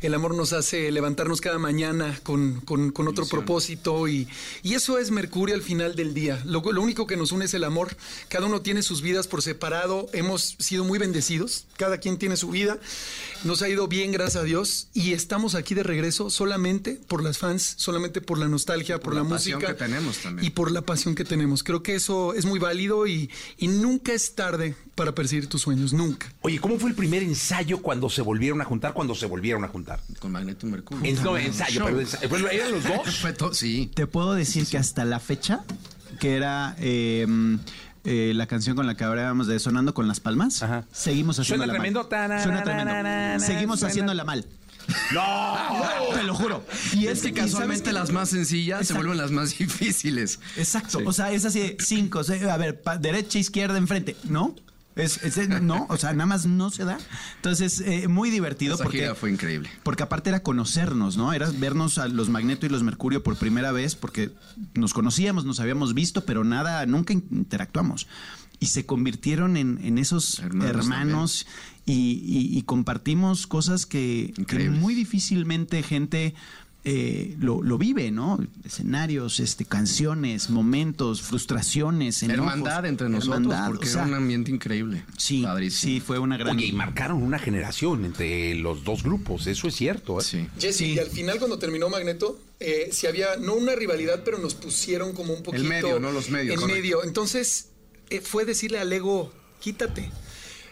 El 0.01 0.13
amor 0.13 0.35
nos 0.35 0.53
hace 0.53 0.91
levantarnos 0.91 1.41
cada 1.41 1.57
mañana 1.59 2.19
con, 2.23 2.61
con- 2.61 2.91
con 2.91 3.07
otro 3.07 3.25
propósito 3.27 4.07
y, 4.07 4.27
y 4.63 4.73
eso 4.73 4.97
es 4.97 5.11
Mercurio 5.11 5.55
al 5.55 5.61
final 5.61 5.95
del 5.95 6.13
día. 6.13 6.41
Lo, 6.45 6.61
lo 6.71 6.81
único 6.81 7.07
que 7.07 7.17
nos 7.17 7.31
une 7.31 7.45
es 7.45 7.53
el 7.53 7.63
amor. 7.63 7.95
Cada 8.27 8.45
uno 8.45 8.61
tiene 8.61 8.81
sus 8.83 9.01
vidas 9.01 9.27
por 9.27 9.41
separado. 9.41 10.07
Hemos 10.13 10.55
sido 10.59 10.83
muy 10.83 10.99
bendecidos. 10.99 11.65
Cada 11.77 11.97
quien 11.99 12.17
tiene 12.17 12.37
su 12.37 12.49
vida. 12.49 12.77
Nos 13.43 13.61
ha 13.61 13.69
ido 13.69 13.87
bien, 13.87 14.11
gracias 14.11 14.43
a 14.43 14.45
Dios. 14.45 14.87
Y 14.93 15.13
estamos 15.13 15.55
aquí 15.55 15.75
de 15.75 15.83
regreso 15.83 16.29
solamente 16.29 16.99
por 17.07 17.23
las 17.23 17.37
fans, 17.37 17.73
solamente 17.77 18.21
por 18.21 18.37
la 18.37 18.47
nostalgia, 18.47 18.99
por, 18.99 19.13
la 19.15 19.23
la, 19.23 19.29
pasión 19.29 19.59
música. 19.59 19.73
que 19.75 19.83
tenemos 19.85 20.17
también. 20.17 20.45
Y 20.45 20.49
por 20.51 20.71
la 20.71 20.81
pasión 20.81 21.15
que 21.15 21.23
tenemos. 21.25 21.63
Creo 21.63 21.83
que 21.83 21.95
eso 21.95 22.33
es 22.33 22.45
muy 22.45 22.59
válido 22.59 23.07
y, 23.07 23.29
y 23.57 23.67
nunca 23.67 24.13
es 24.13 24.35
tarde 24.35 24.75
para 24.95 25.15
perseguir 25.15 25.47
tus 25.47 25.61
sueños. 25.61 25.93
Nunca. 25.93 26.33
Oye, 26.41 26.59
¿cómo 26.59 26.77
fue 26.77 26.89
el 26.89 26.95
primer 26.95 27.23
ensayo 27.23 27.81
cuando 27.81 28.09
se 28.09 28.21
volvieron 28.29 28.61
a 28.61 28.65
juntar? 28.65 28.93
Cuando 28.93 29.15
se 29.15 29.25
volvieron 29.25 29.63
a 29.63 29.67
juntar. 29.69 29.99
Con 30.19 30.31
Magneto 30.31 30.67
y 30.67 30.69
Mercurio. 30.69 31.03
En- 31.03 31.23
no, 31.23 31.35
ensayo, 31.35 31.83
pero 31.85 31.99
ensayo. 31.99 32.29
Bueno, 32.29 32.47
¿Eran 32.49 32.71
los 32.71 32.83
dos? 32.83 33.57
Sí. 33.57 33.89
Te 33.95 34.05
puedo 34.05 34.33
decir 34.35 34.67
que 34.67 34.77
hasta 34.77 35.03
la 35.03 35.19
fecha, 35.19 35.63
que 36.19 36.35
era 36.35 36.75
eh, 36.79 37.25
eh, 38.03 38.33
la 38.35 38.45
canción 38.45 38.75
con 38.75 38.85
la 38.85 38.95
que 38.95 39.03
hablábamos 39.03 39.47
de 39.47 39.59
Sonando 39.59 39.93
con 39.95 40.07
las 40.07 40.19
Palmas, 40.19 40.63
seguimos 40.91 41.39
haciendo 41.39 41.65
Suena 41.65 41.73
tremendo. 41.73 42.03
Suena 42.07 42.63
tremendo. 42.63 43.43
Seguimos 43.45 43.79
Suena- 43.79 43.89
haciéndola 43.91 44.23
mal. 44.23 44.45
¡No! 45.13 45.55
Te 46.13 46.23
lo 46.23 46.33
juro. 46.35 46.63
Y 46.93 47.07
es 47.07 47.21
que 47.21 47.29
¿sabes 47.29 47.51
casualmente 47.51 47.91
las 47.93 48.11
más 48.11 48.29
sencillas 48.29 48.79
se 48.79 48.83
Exacto. 48.93 48.99
vuelven 49.07 49.17
las 49.17 49.31
más 49.31 49.57
difíciles. 49.57 50.39
Exacto. 50.55 50.99
O 51.05 51.13
sea, 51.13 51.31
es 51.31 51.45
así 51.45 51.59
de 51.59 51.77
cinco. 51.79 52.23
seis, 52.23 52.43
a 52.43 52.57
ver, 52.57 52.81
pa- 52.81 52.97
derecha, 52.97 53.39
izquierda, 53.39 53.77
enfrente. 53.77 54.15
¿No? 54.23 54.55
Es, 54.99 55.23
es- 55.23 55.47
no, 55.61 55.85
o 55.89 55.97
sea, 55.97 56.13
nada 56.13 56.25
más 56.27 56.45
no 56.45 56.69
se 56.69 56.83
da. 56.85 56.97
Entonces, 57.37 57.81
eh, 57.81 58.07
muy 58.07 58.29
divertido 58.29 58.75
Esa 58.75 58.83
porque, 58.83 58.99
gira 58.99 59.15
fue 59.15 59.31
increíble. 59.31 59.69
porque 59.83 60.03
aparte 60.03 60.29
era 60.29 60.41
conocernos, 60.43 61.17
¿no? 61.17 61.33
Era 61.33 61.49
vernos 61.51 61.97
a 61.97 62.07
los 62.07 62.29
Magneto 62.29 62.65
y 62.65 62.69
los 62.69 62.83
Mercurio 62.83 63.23
por 63.23 63.35
primera 63.37 63.71
vez 63.71 63.95
porque 63.95 64.31
nos 64.75 64.93
conocíamos, 64.93 65.45
nos 65.45 65.59
habíamos 65.59 65.93
visto, 65.93 66.25
pero 66.25 66.43
nada, 66.43 66.85
nunca 66.85 67.13
in- 67.13 67.25
interactuamos. 67.31 68.07
Y 68.61 68.65
se 68.67 68.85
convirtieron 68.85 69.55
en, 69.55 69.79
en 69.83 69.97
esos 69.97 70.39
Hermanos 70.39 70.69
hermanos, 70.69 71.47
y, 71.85 71.93
y- 72.25 72.57
y 72.57 72.61
compartimos 72.63 73.47
cosas 73.47 73.85
que, 73.85 74.33
muy 74.69 74.93
difícilmente 74.95 75.81
gente 75.81 76.35
eh, 76.85 77.35
lo, 77.39 77.61
lo 77.61 77.77
vive, 77.77 78.09
¿no? 78.09 78.39
Escenarios, 78.63 79.39
este, 79.39 79.65
canciones, 79.65 80.49
momentos, 80.49 81.21
frustraciones, 81.21 82.23
enojos, 82.23 82.53
Hermandad 82.53 82.85
entre 82.85 83.09
nosotros, 83.09 83.35
hermandad, 83.41 83.67
porque 83.67 83.87
o 83.87 83.91
sea, 83.91 84.01
era 84.03 84.09
un 84.11 84.13
ambiente 84.15 84.49
increíble. 84.51 85.03
Sí, 85.17 85.43
Padrísimo. 85.43 85.93
sí, 85.93 85.99
fue 85.99 86.19
una 86.19 86.37
gran... 86.37 86.55
Oye, 86.55 86.67
y 86.67 86.71
marcaron 86.71 87.21
una 87.21 87.37
generación 87.37 88.05
entre 88.05 88.55
los 88.55 88.83
dos 88.85 89.03
grupos, 89.03 89.47
eso 89.47 89.67
es 89.67 89.75
cierto. 89.75 90.19
¿eh? 90.19 90.23
Sí. 90.23 90.47
Jesse, 90.57 90.81
y 90.81 90.99
al 90.99 91.09
final 91.09 91.37
cuando 91.37 91.59
terminó 91.59 91.89
Magneto, 91.89 92.39
eh, 92.61 92.89
si 92.93 93.07
había, 93.07 93.35
no 93.37 93.55
una 93.55 93.75
rivalidad, 93.75 94.23
pero 94.23 94.37
nos 94.37 94.55
pusieron 94.55 95.13
como 95.13 95.33
un 95.33 95.43
poquito... 95.43 95.65
medio, 95.65 95.99
¿no? 95.99 96.11
Los 96.11 96.29
medios, 96.29 96.53
En 96.55 96.61
correcto. 96.61 96.81
medio. 96.81 97.03
Entonces, 97.03 97.69
eh, 98.09 98.21
fue 98.21 98.45
decirle 98.45 98.79
al 98.79 98.91
ego, 98.93 99.33
quítate. 99.59 100.09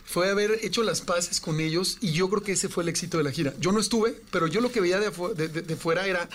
Fue 0.10 0.30
haber 0.30 0.60
hecho 0.64 0.84
las 0.84 1.02
paces 1.02 1.40
con 1.42 1.60
ellos 1.60 1.98
y 2.02 2.14
yo 2.14 2.30
creo 2.30 2.42
que 2.42 2.54
ese 2.54 2.70
fue 2.70 2.82
el 2.84 2.90
éxito 2.90 3.18
de 3.18 3.26
la 3.26 3.32
gira. 3.32 3.54
Yo 3.60 3.72
no 3.74 3.80
estuve, 3.80 4.16
pero 4.32 4.48
yo 4.48 4.62
lo 4.62 4.72
que 4.72 4.80
veía 4.82 5.00
de, 5.00 5.12
afu- 5.12 5.34
de- 5.34 5.50
de- 5.50 5.62
de 5.62 5.76
fuera 5.76 6.08
era 6.08 6.30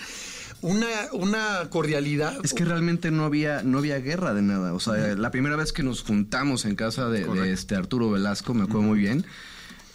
una, 0.61 0.87
una 1.11 1.67
cordialidad. 1.71 2.37
Es 2.43 2.53
que 2.53 2.65
realmente 2.65 3.09
no 3.11 3.25
había, 3.25 3.63
no 3.63 3.79
había 3.79 3.97
guerra 3.99 4.33
de 4.35 4.43
nada. 4.43 4.73
O 4.73 4.79
sea, 4.79 5.15
la 5.15 5.31
primera 5.31 5.55
vez 5.55 5.73
que 5.73 5.81
nos 5.83 6.03
juntamos 6.03 6.65
en 6.65 6.75
casa 6.75 7.09
de, 7.09 7.25
de 7.25 7.51
este 7.51 7.75
Arturo 7.75 8.11
Velasco, 8.11 8.53
me 8.53 8.61
acuerdo 8.63 8.83
muy 8.83 8.99
bien, 8.99 9.25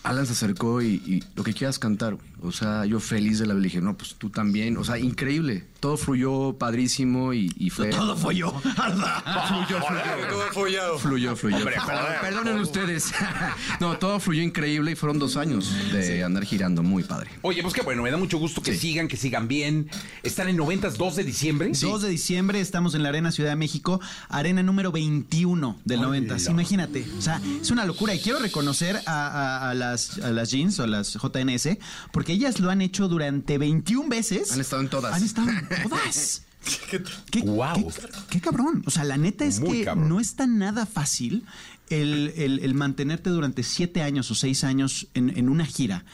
Alan 0.08 0.26
se 0.26 0.32
acercó 0.32 0.82
y, 0.82 1.02
y 1.06 1.22
lo 1.34 1.44
que 1.44 1.52
quieras 1.54 1.78
cantar. 1.78 2.16
O 2.40 2.52
sea, 2.52 2.84
yo 2.86 3.00
feliz 3.00 3.38
de 3.40 3.46
la 3.46 3.54
vida. 3.54 3.62
Le 3.62 3.68
dije, 3.68 3.80
no, 3.80 3.96
pues 3.96 4.14
tú 4.16 4.30
también. 4.30 4.76
O 4.76 4.84
sea, 4.84 4.98
increíble. 4.98 5.64
Todo 5.80 5.96
fluyó 5.96 6.56
padrísimo 6.58 7.32
y, 7.34 7.52
y 7.56 7.70
fue. 7.70 7.88
Todo 7.90 8.14
yo. 8.32 8.52
fluyó, 8.60 9.80
fluyó. 9.80 9.80
Todo 10.28 10.52
follado. 10.52 10.98
Fluyó, 10.98 11.36
fluyó. 11.36 11.64
Perdón, 11.64 11.84
perdonen 12.20 12.58
ustedes. 12.58 13.12
no, 13.80 13.98
todo 13.98 14.20
fluyó 14.20 14.42
increíble 14.42 14.92
y 14.92 14.94
fueron 14.94 15.18
dos 15.18 15.36
años 15.36 15.72
de 15.92 16.22
andar 16.24 16.44
girando. 16.44 16.82
Muy 16.82 17.02
padre. 17.02 17.30
Oye, 17.42 17.62
pues 17.62 17.74
qué 17.74 17.82
bueno, 17.82 18.02
me 18.02 18.10
da 18.10 18.16
mucho 18.16 18.38
gusto 18.38 18.62
que 18.62 18.72
Sí. 18.74 18.78
sigan, 18.88 19.08
que 19.08 19.16
sigan 19.16 19.48
bien. 19.48 19.90
Están 20.22 20.48
en 20.48 20.56
90, 20.56 20.90
2 20.90 21.16
de 21.16 21.24
diciembre. 21.24 21.70
2 21.80 22.02
de 22.02 22.08
diciembre 22.08 22.60
estamos 22.60 22.94
en 22.94 23.02
la 23.02 23.08
Arena 23.10 23.32
Ciudad 23.32 23.50
de 23.50 23.56
México, 23.56 24.00
arena 24.28 24.62
número 24.62 24.92
21 24.92 25.80
del 25.84 26.00
90. 26.00 26.36
Imagínate, 26.50 27.04
o 27.18 27.22
sea, 27.22 27.40
es 27.60 27.70
una 27.70 27.84
locura. 27.84 28.14
Y 28.14 28.20
quiero 28.20 28.38
reconocer 28.38 28.96
a, 29.06 29.26
a- 29.26 29.70
a 29.70 29.74
las, 29.74 29.97
a 30.22 30.30
las 30.30 30.50
jeans 30.50 30.78
o 30.80 30.84
a 30.84 30.86
las 30.86 31.12
JNS, 31.14 31.78
porque 32.12 32.32
ellas 32.32 32.60
lo 32.60 32.70
han 32.70 32.80
hecho 32.82 33.08
durante 33.08 33.58
21 33.58 34.08
veces. 34.08 34.52
Han 34.52 34.60
estado 34.60 34.82
en 34.82 34.88
todas. 34.88 35.14
Han 35.14 35.22
estado 35.24 35.48
en 35.50 35.68
todas. 35.88 36.42
¿Qué, 37.30 37.40
Guau. 37.40 37.88
qué- 37.88 38.02
qué 38.30 38.40
cabrón. 38.40 38.82
O 38.86 38.90
sea, 38.90 39.04
la 39.04 39.16
neta 39.16 39.44
es 39.44 39.60
Muy 39.60 39.78
que 39.78 39.84
cabrón. 39.86 40.08
no 40.08 40.20
está 40.20 40.46
nada 40.46 40.84
fácil 40.86 41.44
el, 41.88 42.32
el- 42.36 42.58
el 42.58 42.74
mantenerte 42.74 43.30
durante 43.30 43.62
siete 43.62 44.02
años 44.02 44.30
o 44.30 44.34
seis 44.34 44.64
años 44.64 45.06
en, 45.14 45.36
en 45.38 45.48
una 45.48 45.64
gira 45.64 46.04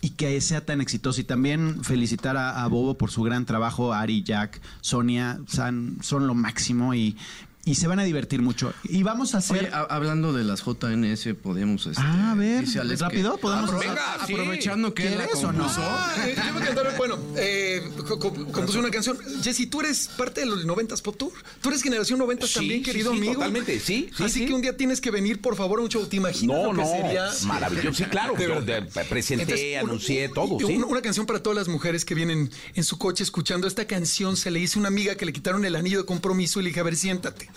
y 0.00 0.10
que 0.10 0.40
sea 0.40 0.64
tan 0.66 0.80
exitoso. 0.80 1.20
Y 1.20 1.24
también 1.24 1.84
felicitar 1.84 2.36
a, 2.36 2.64
a 2.64 2.66
Bobo 2.66 2.98
por 2.98 3.12
su 3.12 3.22
gran 3.22 3.46
trabajo, 3.46 3.92
Ari, 3.92 4.24
Jack, 4.24 4.60
Sonia, 4.80 5.38
son, 5.46 5.98
son 6.02 6.26
lo 6.26 6.34
máximo 6.34 6.94
y, 6.94 7.16
y 7.64 7.76
se 7.76 7.86
van 7.86 8.00
a 8.00 8.04
divertir 8.04 8.42
mucho. 8.42 8.74
Y 8.84 9.02
vamos 9.04 9.34
a 9.34 9.38
hacer... 9.38 9.58
Oye, 9.58 9.68
a- 9.72 9.82
hablando 9.82 10.32
de 10.32 10.42
las 10.42 10.62
JNS, 10.64 11.34
podemos. 11.40 11.86
Este, 11.86 12.02
Ah, 12.02 12.32
a 12.32 12.34
ver, 12.34 12.64
Alex 12.80 13.00
rápido, 13.00 13.36
que- 13.36 13.42
¿podemos- 13.42 13.70
Apro- 13.70 13.78
Venga, 13.78 14.16
sí. 14.26 14.32
aprovechando 14.34 14.94
que 14.94 15.06
¿Quieres 15.06 15.44
o 15.44 15.52
no? 15.52 15.66
Ah, 15.68 16.14
eh, 16.26 16.34
yo 16.36 16.52
voy 16.54 16.62
a 16.62 16.66
cantar, 16.66 16.96
bueno, 16.96 17.18
eh, 17.36 17.88
co- 18.08 18.18
co- 18.18 18.32
compuse 18.50 18.78
una 18.78 18.90
canción. 18.90 19.16
Jesse, 19.42 19.70
tú 19.70 19.80
eres 19.80 20.08
parte 20.16 20.40
de 20.40 20.46
los 20.46 20.64
90s 20.64 21.00
Pop 21.02 21.16
Tour. 21.16 21.32
Tú 21.60 21.68
eres 21.68 21.82
generación 21.82 22.18
90 22.18 22.46
Sí, 22.48 22.54
también, 22.54 22.78
sí, 22.80 22.84
querido 22.84 23.12
sí, 23.12 23.18
amigo. 23.18 23.34
totalmente, 23.34 23.78
sí, 23.78 24.10
sí, 24.16 24.24
Así 24.24 24.40
sí. 24.40 24.46
que 24.46 24.54
un 24.54 24.62
día 24.62 24.76
tienes 24.76 25.00
que 25.00 25.10
venir, 25.12 25.40
por 25.40 25.54
favor, 25.54 25.78
a 25.78 25.82
un 25.82 25.88
show. 25.88 26.04
¿Te 26.06 26.16
imaginas 26.16 26.56
No, 26.56 26.72
lo 26.72 26.82
que 26.82 26.82
no, 26.82 26.90
sería? 26.90 27.28
maravilloso. 27.46 27.92
Sí, 27.98 28.04
claro, 28.10 28.34
De 28.34 28.46
yo 28.48 29.02
presenté, 29.08 29.42
Entonces, 29.44 29.82
un- 29.82 29.88
anuncié 29.88 30.28
todo, 30.30 30.56
y 30.60 30.66
sí. 30.66 30.76
Una, 30.76 30.86
una 30.86 31.02
canción 31.02 31.26
para 31.26 31.40
todas 31.40 31.56
las 31.56 31.68
mujeres 31.68 32.04
que 32.04 32.14
vienen 32.16 32.50
en 32.74 32.82
su 32.84 32.98
coche 32.98 33.22
escuchando 33.22 33.68
esta 33.68 33.86
canción. 33.86 34.36
Se 34.36 34.50
le 34.50 34.58
hizo 34.58 34.78
a 34.78 34.80
una 34.80 34.88
amiga 34.88 35.14
que 35.14 35.24
le 35.26 35.32
quitaron 35.32 35.64
el 35.64 35.76
anillo 35.76 35.98
de 35.98 36.04
compromiso 36.06 36.58
y 36.58 36.64
le 36.64 36.70
dije, 36.70 36.80
a 36.80 36.82
ver, 36.82 36.96
siéntate. 36.96 37.51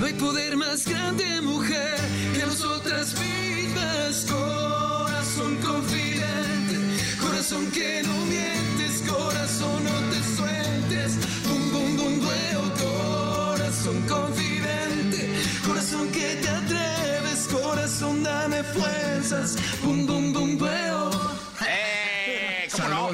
No 0.00 0.06
hay 0.06 0.14
poder 0.14 0.56
más 0.56 0.86
grande, 0.86 1.40
mujer, 1.42 1.96
que 2.34 2.46
nosotras 2.46 3.14
mismas. 3.20 4.26
Corazón 4.28 5.56
confidente, 5.56 6.76
corazón 7.20 7.70
que 7.70 8.02
no 8.02 8.16
mientes, 8.26 9.02
corazón 9.08 9.84
no 9.84 9.96
te 10.10 10.36
sueltes. 10.36 11.18
Bum, 11.46 11.70
bum, 11.72 11.96
bum, 11.96 12.26
huevo, 12.26 12.72
corazón 12.78 14.02
confidente, 14.08 15.30
corazón 15.66 16.08
que 16.10 16.36
te 16.42 16.48
atreves, 16.48 17.48
corazón 17.52 18.22
dame 18.22 18.62
fuerzas. 18.64 19.56
Bum, 19.82 20.06
bum, 20.06 20.32
bum, 20.32 20.60
huevo. 20.60 21.19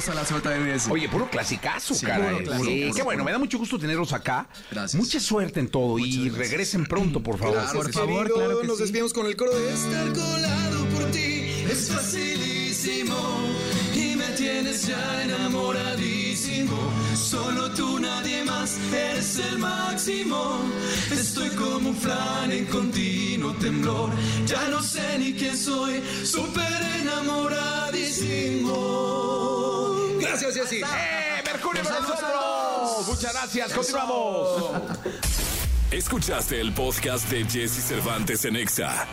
A 0.09 0.15
la 0.15 0.25
JNS. 0.25 0.89
Oye, 0.91 1.09
puro 1.09 1.29
clasicazo, 1.31 1.95
Sí, 1.95 2.07
caray. 2.07 2.35
puro 2.35 2.45
clásico, 2.45 2.71
Sí, 2.71 2.85
por 2.87 2.97
qué 2.97 3.03
bueno, 3.03 3.25
me 3.25 3.33
da 3.33 3.39
mucho 3.39 3.59
gusto 3.59 3.79
tenerlos 3.79 4.13
acá. 4.13 4.49
Gracias. 4.71 5.01
Mucha 5.01 5.21
suerte 5.21 5.61
en 5.61 5.69
todo 5.69 5.99
y 5.99 6.29
regresen 6.31 6.85
pronto, 6.87 7.23
por 7.23 7.39
favor. 7.39 7.55
Gracias, 7.55 7.75
por 7.75 7.93
favor, 7.93 8.19
querido. 8.27 8.37
claro 8.37 8.61
que 8.61 8.67
Nos 8.67 8.77
sí. 8.77 8.83
despedimos 8.85 9.13
con 9.13 9.27
el 9.27 9.37
coro 9.37 9.59
de 9.59 9.73
esta. 9.75 10.07
Estar 10.07 10.13
colado 10.13 10.85
por 10.95 11.05
ti 11.11 11.65
es 11.71 11.91
facilísimo 11.91 13.17
y 13.95 14.17
me 14.17 14.27
tienes 14.37 14.87
ya 14.87 15.23
enamoradísimo. 15.25 16.77
Solo 17.17 17.71
tú, 17.73 17.99
nadie 17.99 18.45
más, 18.45 18.77
eres 18.93 19.39
el 19.39 19.59
máximo. 19.59 20.61
Estoy 21.11 21.49
como 21.51 21.91
un 21.91 21.97
flan 21.97 22.53
en 22.53 22.67
continuo 22.67 23.53
temblor. 23.55 24.11
Ya 24.47 24.69
no 24.69 24.83
sé 24.83 25.19
ni 25.19 25.33
quién 25.35 25.57
soy, 25.57 26.03
súper 26.25 26.83
enamoradísimo. 27.01 29.96
Gracias, 30.29 30.55
Jessy. 30.55 30.81
¡Eh! 30.83 31.43
¡Mercurio 31.45 31.83
con 31.83 31.93
nosotros! 31.93 33.07
Muchas 33.09 33.33
gracias, 33.33 33.73
continuamos. 33.73 34.73
Escuchaste 35.91 36.61
el 36.61 36.73
podcast 36.75 37.29
de 37.31 37.45
Jesse 37.45 37.83
Cervantes 37.83 38.45
en 38.45 38.57
Exa. 38.57 39.07